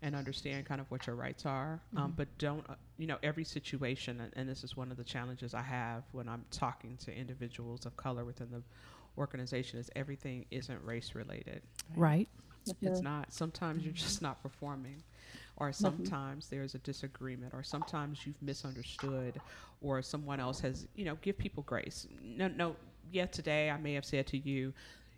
and 0.03 0.15
understand 0.15 0.67
kind 0.67 0.79
of 0.81 0.91
what 0.91 1.07
your 1.07 1.17
rights 1.17 1.47
are. 1.47 1.81
Um, 1.97 2.13
but 2.15 2.29
don't 2.37 2.69
uh, 2.69 2.75
you 2.99 3.07
know 3.07 3.17
every 3.23 3.45
situation 3.45 4.21
and, 4.21 4.33
and 4.37 4.49
this 4.49 4.63
is 4.65 4.77
one 4.77 4.91
of 4.91 4.97
the 4.97 5.05
challenges 5.05 5.55
i 5.55 5.63
have 5.63 6.05
when 6.13 6.29
i'm 6.29 6.45
talking 6.51 6.99
to 6.99 7.15
individuals 7.15 7.87
of 7.87 7.97
color 7.97 8.25
within 8.25 8.51
the 8.51 8.63
organization 9.19 9.79
is 9.79 9.91
everything 9.97 10.45
isn't 10.51 10.85
race 10.85 11.15
related. 11.15 11.63
Right. 11.95 12.29
It's 12.83 13.01
not. 13.01 13.33
Sometimes 13.33 13.85
you're 13.85 13.93
just 13.93 14.21
not 14.23 14.43
performing, 14.43 15.03
or 15.57 15.73
sometimes 15.73 16.49
there's 16.49 16.75
a 16.75 16.79
disagreement, 16.79 17.53
or 17.55 17.63
sometimes 17.63 18.27
you've 18.27 18.41
misunderstood, 18.43 19.41
or 19.81 20.03
someone 20.03 20.41
else 20.41 20.61
has, 20.61 20.87
you 20.95 21.05
know, 21.05 21.17
give 21.23 21.39
people 21.39 21.63
grace. 21.63 22.07
No, 22.23 22.49
no. 22.49 22.77
Yet 23.11 23.33
today, 23.33 23.71
I 23.71 23.79
may 23.79 23.95
have 23.95 24.05
said 24.05 24.27
to 24.29 24.39
you, 24.39 24.73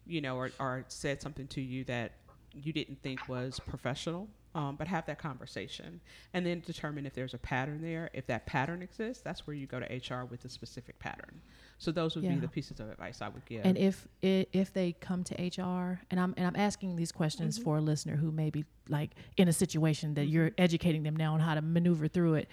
you 0.07 0.21
know, 0.21 0.37
or, 0.37 0.51
or 0.61 0.85
said 0.89 1.21
something 1.23 1.47
to 1.49 1.61
you 1.61 1.85
that 1.85 2.13
you 2.53 2.73
didn't 2.73 3.03
think 3.03 3.29
was 3.29 3.61
professional. 3.67 4.29
Um, 4.55 4.77
but 4.77 4.89
have 4.89 5.05
that 5.07 5.19
conversation 5.19 6.01
and 6.33 6.45
then 6.45 6.63
determine 6.67 7.05
if 7.05 7.13
there's 7.13 7.35
a 7.35 7.39
pattern 7.39 7.81
there. 7.83 8.11
If 8.15 8.27
that 8.29 8.47
pattern 8.47 8.83
exists, 8.83 9.23
that's 9.23 9.47
where 9.47 9.55
you 9.55 9.67
go 9.67 9.79
to 9.79 9.87
HR 9.87 10.25
with 10.25 10.45
a 10.47 10.49
specific 10.49 10.99
pattern. 10.99 11.43
So 11.79 11.93
those 11.93 12.17
would 12.17 12.25
Yeah. 12.25 12.35
be 12.35 12.41
the 12.41 12.49
pieces 12.49 12.81
of 12.81 12.91
advice 12.91 13.23
I 13.23 13.29
would 13.29 13.45
give. 13.45 13.65
And 13.65 13.79
if 13.79 14.07
if 14.21 14.73
they 14.73 14.93
come 14.93 15.23
to 15.25 15.35
HR, 15.41 16.01
and 16.11 16.19
I'm 16.19 16.35
and 16.37 16.47
I'm 16.47 16.57
asking 16.57 16.97
these 16.97 17.13
questions 17.13 17.57
Mm-hmm. 17.57 17.65
for 17.65 17.77
a 17.79 17.81
listener 17.81 18.17
who 18.17 18.31
may 18.33 18.51
be 18.51 18.65
like 18.89 19.13
in 19.37 19.47
a 19.49 19.53
situation 19.53 20.15
that 20.15 20.27
you're 20.27 20.51
educating 20.59 21.03
them 21.05 21.15
now 21.17 21.35
on 21.35 21.41
how 21.41 21.55
to 21.55 21.63
maneuver 21.63 22.09
through 22.09 22.35
it. 22.35 22.49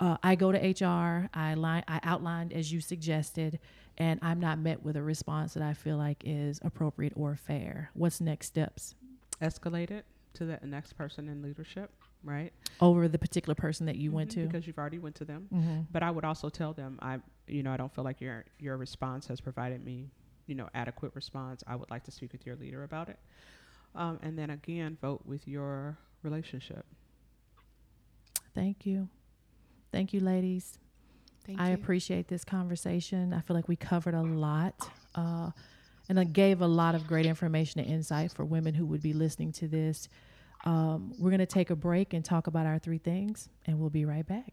Uh, 0.00 0.16
I 0.22 0.36
go 0.36 0.52
to 0.52 0.58
HR. 0.58 1.28
I 1.34 1.54
line, 1.54 1.82
I 1.88 1.98
outlined 2.04 2.52
as 2.52 2.70
you 2.72 2.80
suggested, 2.80 3.58
and 3.96 4.20
I'm 4.22 4.38
not 4.38 4.58
met 4.60 4.82
with 4.84 4.96
a 4.96 5.02
response 5.02 5.54
that 5.54 5.62
I 5.62 5.72
feel 5.74 5.96
like 5.96 6.22
is 6.24 6.60
appropriate 6.62 7.14
or 7.16 7.34
fair. 7.34 7.90
What's 7.94 8.20
next 8.20 8.46
steps 8.48 8.94
escalate 9.42 9.90
it 9.90 10.04
to 10.34 10.44
the 10.44 10.58
next 10.64 10.92
person 10.94 11.28
in 11.28 11.42
leadership, 11.42 11.90
right? 12.22 12.52
over 12.80 13.08
the 13.08 13.18
particular 13.18 13.54
person 13.56 13.86
that 13.86 13.96
you 13.96 14.12
went 14.12 14.30
Mhm, 14.30 14.34
to? 14.34 14.46
because 14.46 14.66
you've 14.66 14.78
already 14.78 14.98
went 15.00 15.14
to 15.16 15.24
them. 15.24 15.48
hmm 15.50 15.80
But 15.90 16.02
I 16.04 16.10
would 16.12 16.24
also 16.24 16.48
tell 16.48 16.72
them, 16.74 16.98
I, 17.02 17.18
you 17.50 17.62
know, 17.62 17.72
I 17.72 17.76
don't 17.76 17.94
feel 17.94 18.04
like 18.04 18.20
your 18.20 18.44
your 18.58 18.76
response 18.76 19.26
has 19.28 19.40
provided 19.40 19.84
me, 19.84 20.10
you 20.46 20.54
know, 20.54 20.68
adequate 20.74 21.12
response. 21.14 21.62
I 21.66 21.76
would 21.76 21.90
like 21.90 22.04
to 22.04 22.10
speak 22.10 22.32
with 22.32 22.46
your 22.46 22.56
leader 22.56 22.84
about 22.84 23.08
it, 23.08 23.18
um, 23.94 24.18
and 24.22 24.38
then 24.38 24.50
again, 24.50 24.96
vote 25.00 25.22
with 25.24 25.46
your 25.46 25.98
relationship. 26.22 26.84
Thank 28.54 28.86
you, 28.86 29.08
thank 29.92 30.12
you, 30.12 30.20
ladies. 30.20 30.78
Thank 31.46 31.60
I 31.60 31.68
you. 31.68 31.74
appreciate 31.74 32.28
this 32.28 32.44
conversation. 32.44 33.32
I 33.32 33.40
feel 33.40 33.56
like 33.56 33.68
we 33.68 33.76
covered 33.76 34.14
a 34.14 34.20
lot 34.20 34.90
uh, 35.14 35.50
and 36.08 36.18
it 36.18 36.32
gave 36.32 36.60
a 36.60 36.66
lot 36.66 36.94
of 36.94 37.06
great 37.06 37.26
information 37.26 37.80
and 37.80 37.90
insight 37.90 38.32
for 38.32 38.44
women 38.44 38.74
who 38.74 38.86
would 38.86 39.02
be 39.02 39.12
listening 39.12 39.52
to 39.52 39.68
this. 39.68 40.08
Um, 40.64 41.12
we're 41.18 41.30
going 41.30 41.38
to 41.40 41.46
take 41.46 41.70
a 41.70 41.76
break 41.76 42.12
and 42.12 42.24
talk 42.24 42.46
about 42.46 42.66
our 42.66 42.78
three 42.78 42.98
things, 42.98 43.48
and 43.66 43.78
we'll 43.78 43.90
be 43.90 44.04
right 44.04 44.26
back. 44.26 44.52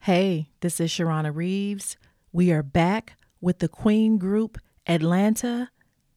Hey, 0.00 0.48
this 0.60 0.80
is 0.80 0.90
Sharrona 0.90 1.36
Reaves. 1.36 1.98
We 2.32 2.50
are 2.50 2.62
back 2.62 3.18
with 3.42 3.58
the 3.58 3.68
Queen 3.68 4.16
Group 4.16 4.56
Atlanta, 4.86 5.68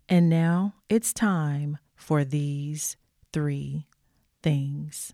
and 0.08 0.30
now 0.30 0.76
it's 0.88 1.12
time 1.14 1.78
for 1.96 2.24
these 2.24 2.96
three 3.34 3.86
things. 4.42 5.14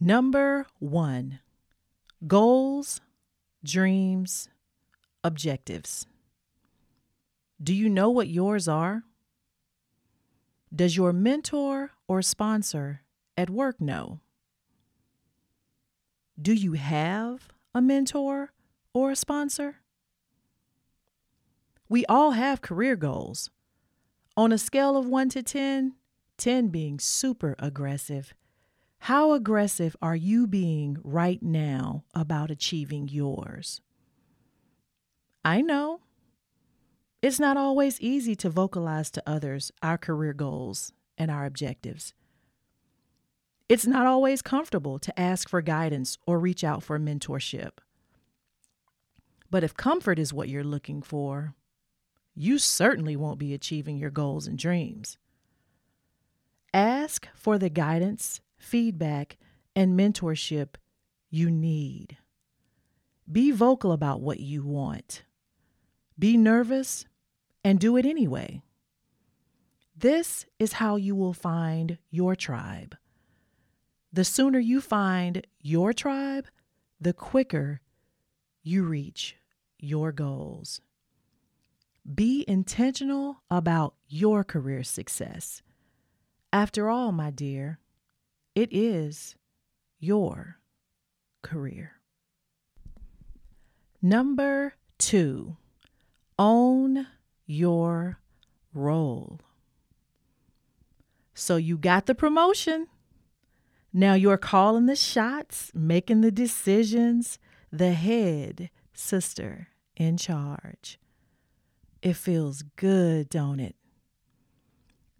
Number 0.00 0.66
one 0.78 1.40
goals, 2.26 3.00
dreams, 3.62 4.48
objectives. 5.22 6.06
Do 7.62 7.74
you 7.74 7.88
know 7.88 8.10
what 8.10 8.28
yours 8.28 8.68
are? 8.68 9.04
Does 10.74 10.96
your 10.96 11.12
mentor 11.12 11.90
or 12.08 12.22
sponsor 12.22 13.02
at 13.36 13.50
work 13.50 13.80
know? 13.80 14.20
Do 16.40 16.52
you 16.52 16.72
have 16.72 17.48
a 17.74 17.80
mentor 17.80 18.52
or 18.92 19.12
a 19.12 19.16
sponsor? 19.16 19.76
We 21.88 22.04
all 22.06 22.32
have 22.32 22.60
career 22.60 22.96
goals. 22.96 23.50
On 24.36 24.50
a 24.50 24.58
scale 24.58 24.96
of 24.96 25.06
1 25.06 25.28
to 25.30 25.42
10, 25.42 25.94
10 26.38 26.68
being 26.68 26.98
super 26.98 27.54
aggressive, 27.60 28.34
how 29.04 29.32
aggressive 29.32 29.94
are 30.00 30.16
you 30.16 30.46
being 30.46 30.96
right 31.04 31.42
now 31.42 32.04
about 32.14 32.50
achieving 32.50 33.06
yours? 33.06 33.82
I 35.44 35.60
know 35.60 36.00
it's 37.20 37.38
not 37.38 37.58
always 37.58 38.00
easy 38.00 38.34
to 38.36 38.48
vocalize 38.48 39.10
to 39.10 39.22
others 39.26 39.70
our 39.82 39.98
career 39.98 40.32
goals 40.32 40.94
and 41.18 41.30
our 41.30 41.44
objectives. 41.44 42.14
It's 43.68 43.86
not 43.86 44.06
always 44.06 44.40
comfortable 44.40 44.98
to 45.00 45.20
ask 45.20 45.50
for 45.50 45.60
guidance 45.60 46.16
or 46.26 46.38
reach 46.38 46.64
out 46.64 46.82
for 46.82 46.98
mentorship. 46.98 47.72
But 49.50 49.62
if 49.62 49.76
comfort 49.76 50.18
is 50.18 50.32
what 50.32 50.48
you're 50.48 50.64
looking 50.64 51.02
for, 51.02 51.52
you 52.34 52.56
certainly 52.56 53.16
won't 53.16 53.38
be 53.38 53.52
achieving 53.52 53.98
your 53.98 54.08
goals 54.08 54.46
and 54.46 54.58
dreams. 54.58 55.18
Ask 56.72 57.28
for 57.34 57.58
the 57.58 57.68
guidance, 57.68 58.40
feedback, 58.64 59.36
and 59.76 59.98
mentorship 59.98 60.74
you 61.30 61.50
need. 61.50 62.16
Be 63.30 63.50
vocal 63.50 63.92
about 63.92 64.20
what 64.20 64.40
you 64.40 64.64
want. 64.64 65.24
Be 66.18 66.36
nervous 66.36 67.06
and 67.62 67.80
do 67.80 67.96
it 67.96 68.06
anyway. 68.06 68.62
This 69.96 70.46
is 70.58 70.74
how 70.74 70.96
you 70.96 71.14
will 71.14 71.32
find 71.32 71.98
your 72.10 72.36
tribe. 72.36 72.96
The 74.12 74.24
sooner 74.24 74.58
you 74.58 74.80
find 74.80 75.46
your 75.60 75.92
tribe, 75.92 76.46
the 77.00 77.12
quicker 77.12 77.80
you 78.62 78.84
reach 78.84 79.36
your 79.78 80.12
goals. 80.12 80.80
Be 82.12 82.44
intentional 82.46 83.42
about 83.50 83.94
your 84.08 84.44
career 84.44 84.84
success. 84.84 85.62
After 86.52 86.88
all, 86.88 87.10
my 87.10 87.30
dear, 87.30 87.78
it 88.54 88.72
is 88.72 89.34
your 89.98 90.58
career. 91.42 91.92
Number 94.00 94.74
two, 94.98 95.56
own 96.38 97.06
your 97.46 98.18
role. 98.72 99.40
So 101.34 101.56
you 101.56 101.76
got 101.76 102.06
the 102.06 102.14
promotion. 102.14 102.86
Now 103.92 104.14
you're 104.14 104.36
calling 104.36 104.86
the 104.86 104.96
shots, 104.96 105.70
making 105.74 106.20
the 106.20 106.30
decisions, 106.30 107.38
the 107.72 107.92
head 107.92 108.70
sister 108.92 109.68
in 109.96 110.16
charge. 110.16 110.98
It 112.02 112.14
feels 112.16 112.62
good, 112.76 113.28
don't 113.28 113.60
it? 113.60 113.76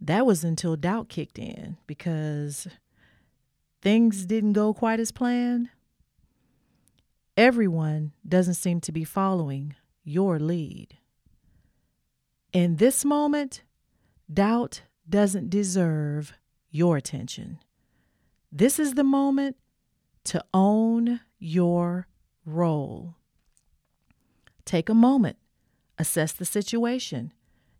That 0.00 0.26
was 0.26 0.44
until 0.44 0.76
doubt 0.76 1.08
kicked 1.08 1.38
in 1.38 1.78
because 1.86 2.68
things 3.84 4.24
didn't 4.24 4.54
go 4.54 4.72
quite 4.72 4.98
as 4.98 5.12
planned. 5.12 5.68
Everyone 7.36 8.12
doesn't 8.26 8.54
seem 8.54 8.80
to 8.80 8.92
be 8.92 9.04
following 9.04 9.74
your 10.02 10.38
lead. 10.38 10.96
In 12.52 12.76
this 12.76 13.04
moment, 13.04 13.62
doubt 14.32 14.82
doesn't 15.08 15.50
deserve 15.50 16.32
your 16.70 16.96
attention. 16.96 17.58
This 18.50 18.78
is 18.78 18.94
the 18.94 19.04
moment 19.04 19.56
to 20.24 20.42
own 20.54 21.20
your 21.38 22.06
role. 22.46 23.16
Take 24.64 24.88
a 24.88 24.94
moment, 24.94 25.36
assess 25.98 26.32
the 26.32 26.46
situation, 26.46 27.34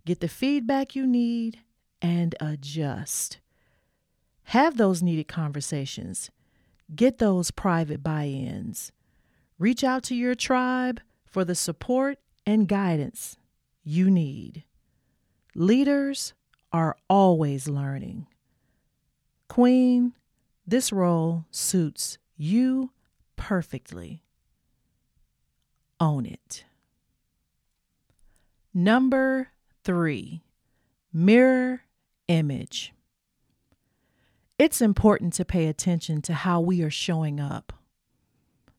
get 0.04 0.20
the 0.20 0.28
feedback 0.28 0.94
you 0.94 1.06
need, 1.06 1.60
and 2.02 2.34
adjust. 2.40 3.38
Have 4.44 4.76
those 4.76 5.02
needed 5.02 5.28
conversations, 5.28 6.30
get 6.94 7.18
those 7.18 7.50
private 7.50 8.02
buy 8.02 8.26
ins. 8.26 8.92
Reach 9.58 9.82
out 9.82 10.02
to 10.04 10.14
your 10.14 10.34
tribe 10.34 11.00
for 11.26 11.44
the 11.44 11.54
support 11.54 12.18
and 12.46 12.68
guidance 12.68 13.36
you 13.82 14.10
need. 14.10 14.64
Leaders 15.54 16.34
are 16.72 16.96
always 17.08 17.68
learning. 17.68 18.26
Queen, 19.48 20.14
this 20.66 20.92
role 20.92 21.44
suits 21.50 22.18
you 22.36 22.90
perfectly. 23.36 24.22
Own 26.00 26.26
it. 26.26 26.64
Number 28.72 29.50
three, 29.84 30.42
mirror 31.12 31.82
image. 32.26 32.92
It's 34.58 34.80
important 34.80 35.32
to 35.34 35.44
pay 35.44 35.66
attention 35.66 36.22
to 36.22 36.34
how 36.34 36.60
we 36.60 36.82
are 36.82 36.90
showing 36.90 37.40
up, 37.40 37.72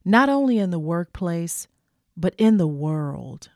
not 0.06 0.30
only 0.30 0.58
in 0.58 0.70
the 0.70 0.80
workplace, 0.80 1.68
but 2.16 2.34
in 2.38 2.56
the 2.58 2.68
world. 2.68 3.50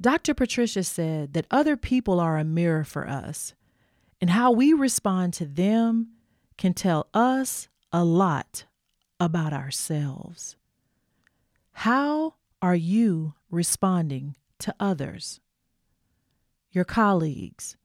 Dr. 0.00 0.32
Patricia 0.32 0.82
said 0.82 1.34
that 1.34 1.46
other 1.50 1.76
people 1.76 2.18
are 2.18 2.38
a 2.38 2.44
mirror 2.44 2.84
for 2.84 3.06
us, 3.06 3.54
and 4.22 4.30
how 4.30 4.50
we 4.50 4.72
respond 4.72 5.34
to 5.34 5.44
them 5.44 6.12
can 6.56 6.72
tell 6.72 7.08
us 7.12 7.68
a 7.92 8.02
lot 8.02 8.64
about 9.20 9.52
ourselves. 9.52 10.56
How 11.72 12.34
are 12.62 12.76
you 12.76 13.34
responding 13.50 14.34
to 14.60 14.74
others? 14.80 15.40
Your 16.70 16.84
colleagues, 16.84 17.76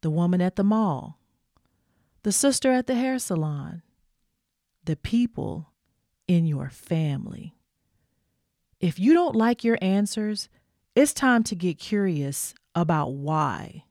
the 0.00 0.10
woman 0.10 0.40
at 0.40 0.56
the 0.56 0.64
mall, 0.64 1.20
the 2.26 2.32
sister 2.32 2.72
at 2.72 2.88
the 2.88 2.96
hair 2.96 3.20
salon, 3.20 3.82
the 4.82 4.96
people 4.96 5.70
in 6.26 6.44
your 6.44 6.68
family. 6.68 7.54
If 8.80 8.98
you 8.98 9.14
don't 9.14 9.36
like 9.36 9.62
your 9.62 9.78
answers, 9.80 10.48
it's 10.96 11.14
time 11.14 11.44
to 11.44 11.54
get 11.54 11.78
curious 11.78 12.52
about 12.74 13.12
why. 13.12 13.84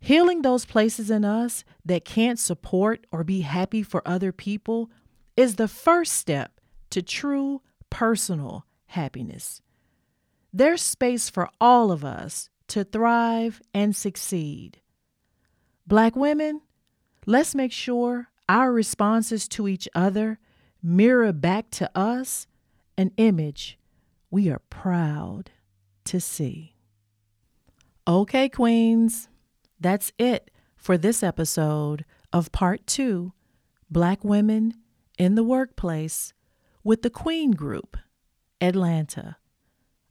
Healing 0.00 0.42
those 0.42 0.66
places 0.66 1.10
in 1.10 1.24
us 1.24 1.64
that 1.82 2.04
can't 2.04 2.38
support 2.38 3.06
or 3.10 3.24
be 3.24 3.40
happy 3.40 3.82
for 3.82 4.06
other 4.06 4.30
people 4.30 4.90
is 5.34 5.54
the 5.54 5.68
first 5.68 6.12
step 6.12 6.60
to 6.90 7.00
true 7.00 7.62
personal 7.88 8.66
happiness. 8.84 9.62
There's 10.52 10.82
space 10.82 11.30
for 11.30 11.48
all 11.58 11.90
of 11.90 12.04
us 12.04 12.50
to 12.68 12.84
thrive 12.84 13.62
and 13.72 13.96
succeed. 13.96 14.82
Black 15.86 16.14
women, 16.14 16.60
let's 17.26 17.54
make 17.54 17.72
sure 17.72 18.28
our 18.48 18.72
responses 18.72 19.48
to 19.48 19.68
each 19.68 19.88
other 19.94 20.38
mirror 20.82 21.32
back 21.32 21.70
to 21.70 21.90
us 21.96 22.46
an 22.98 23.12
image 23.16 23.78
we 24.30 24.50
are 24.50 24.62
proud 24.70 25.50
to 26.04 26.20
see. 26.20 26.74
Okay, 28.06 28.48
Queens, 28.48 29.28
that's 29.78 30.12
it 30.18 30.50
for 30.76 30.98
this 30.98 31.22
episode 31.22 32.04
of 32.32 32.50
Part 32.50 32.86
2 32.86 33.32
Black 33.90 34.24
Women 34.24 34.74
in 35.18 35.34
the 35.34 35.44
Workplace 35.44 36.32
with 36.82 37.02
the 37.02 37.10
Queen 37.10 37.52
Group, 37.52 37.96
Atlanta. 38.60 39.36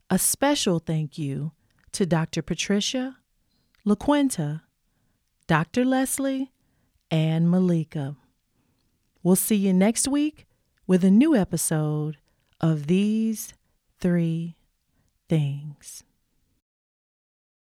A 0.08 0.18
special 0.18 0.78
thank 0.78 1.18
you 1.18 1.52
to 1.92 2.06
Dr. 2.06 2.42
Patricia, 2.42 3.18
LaQuinta, 3.86 4.62
Dr. 5.46 5.84
Leslie, 5.84 6.52
and 7.12 7.50
Malika. 7.50 8.16
We'll 9.22 9.36
see 9.36 9.54
you 9.54 9.74
next 9.74 10.08
week 10.08 10.46
with 10.86 11.04
a 11.04 11.10
new 11.10 11.36
episode 11.36 12.16
of 12.58 12.86
These 12.86 13.52
Three 14.00 14.56
Things. 15.28 16.02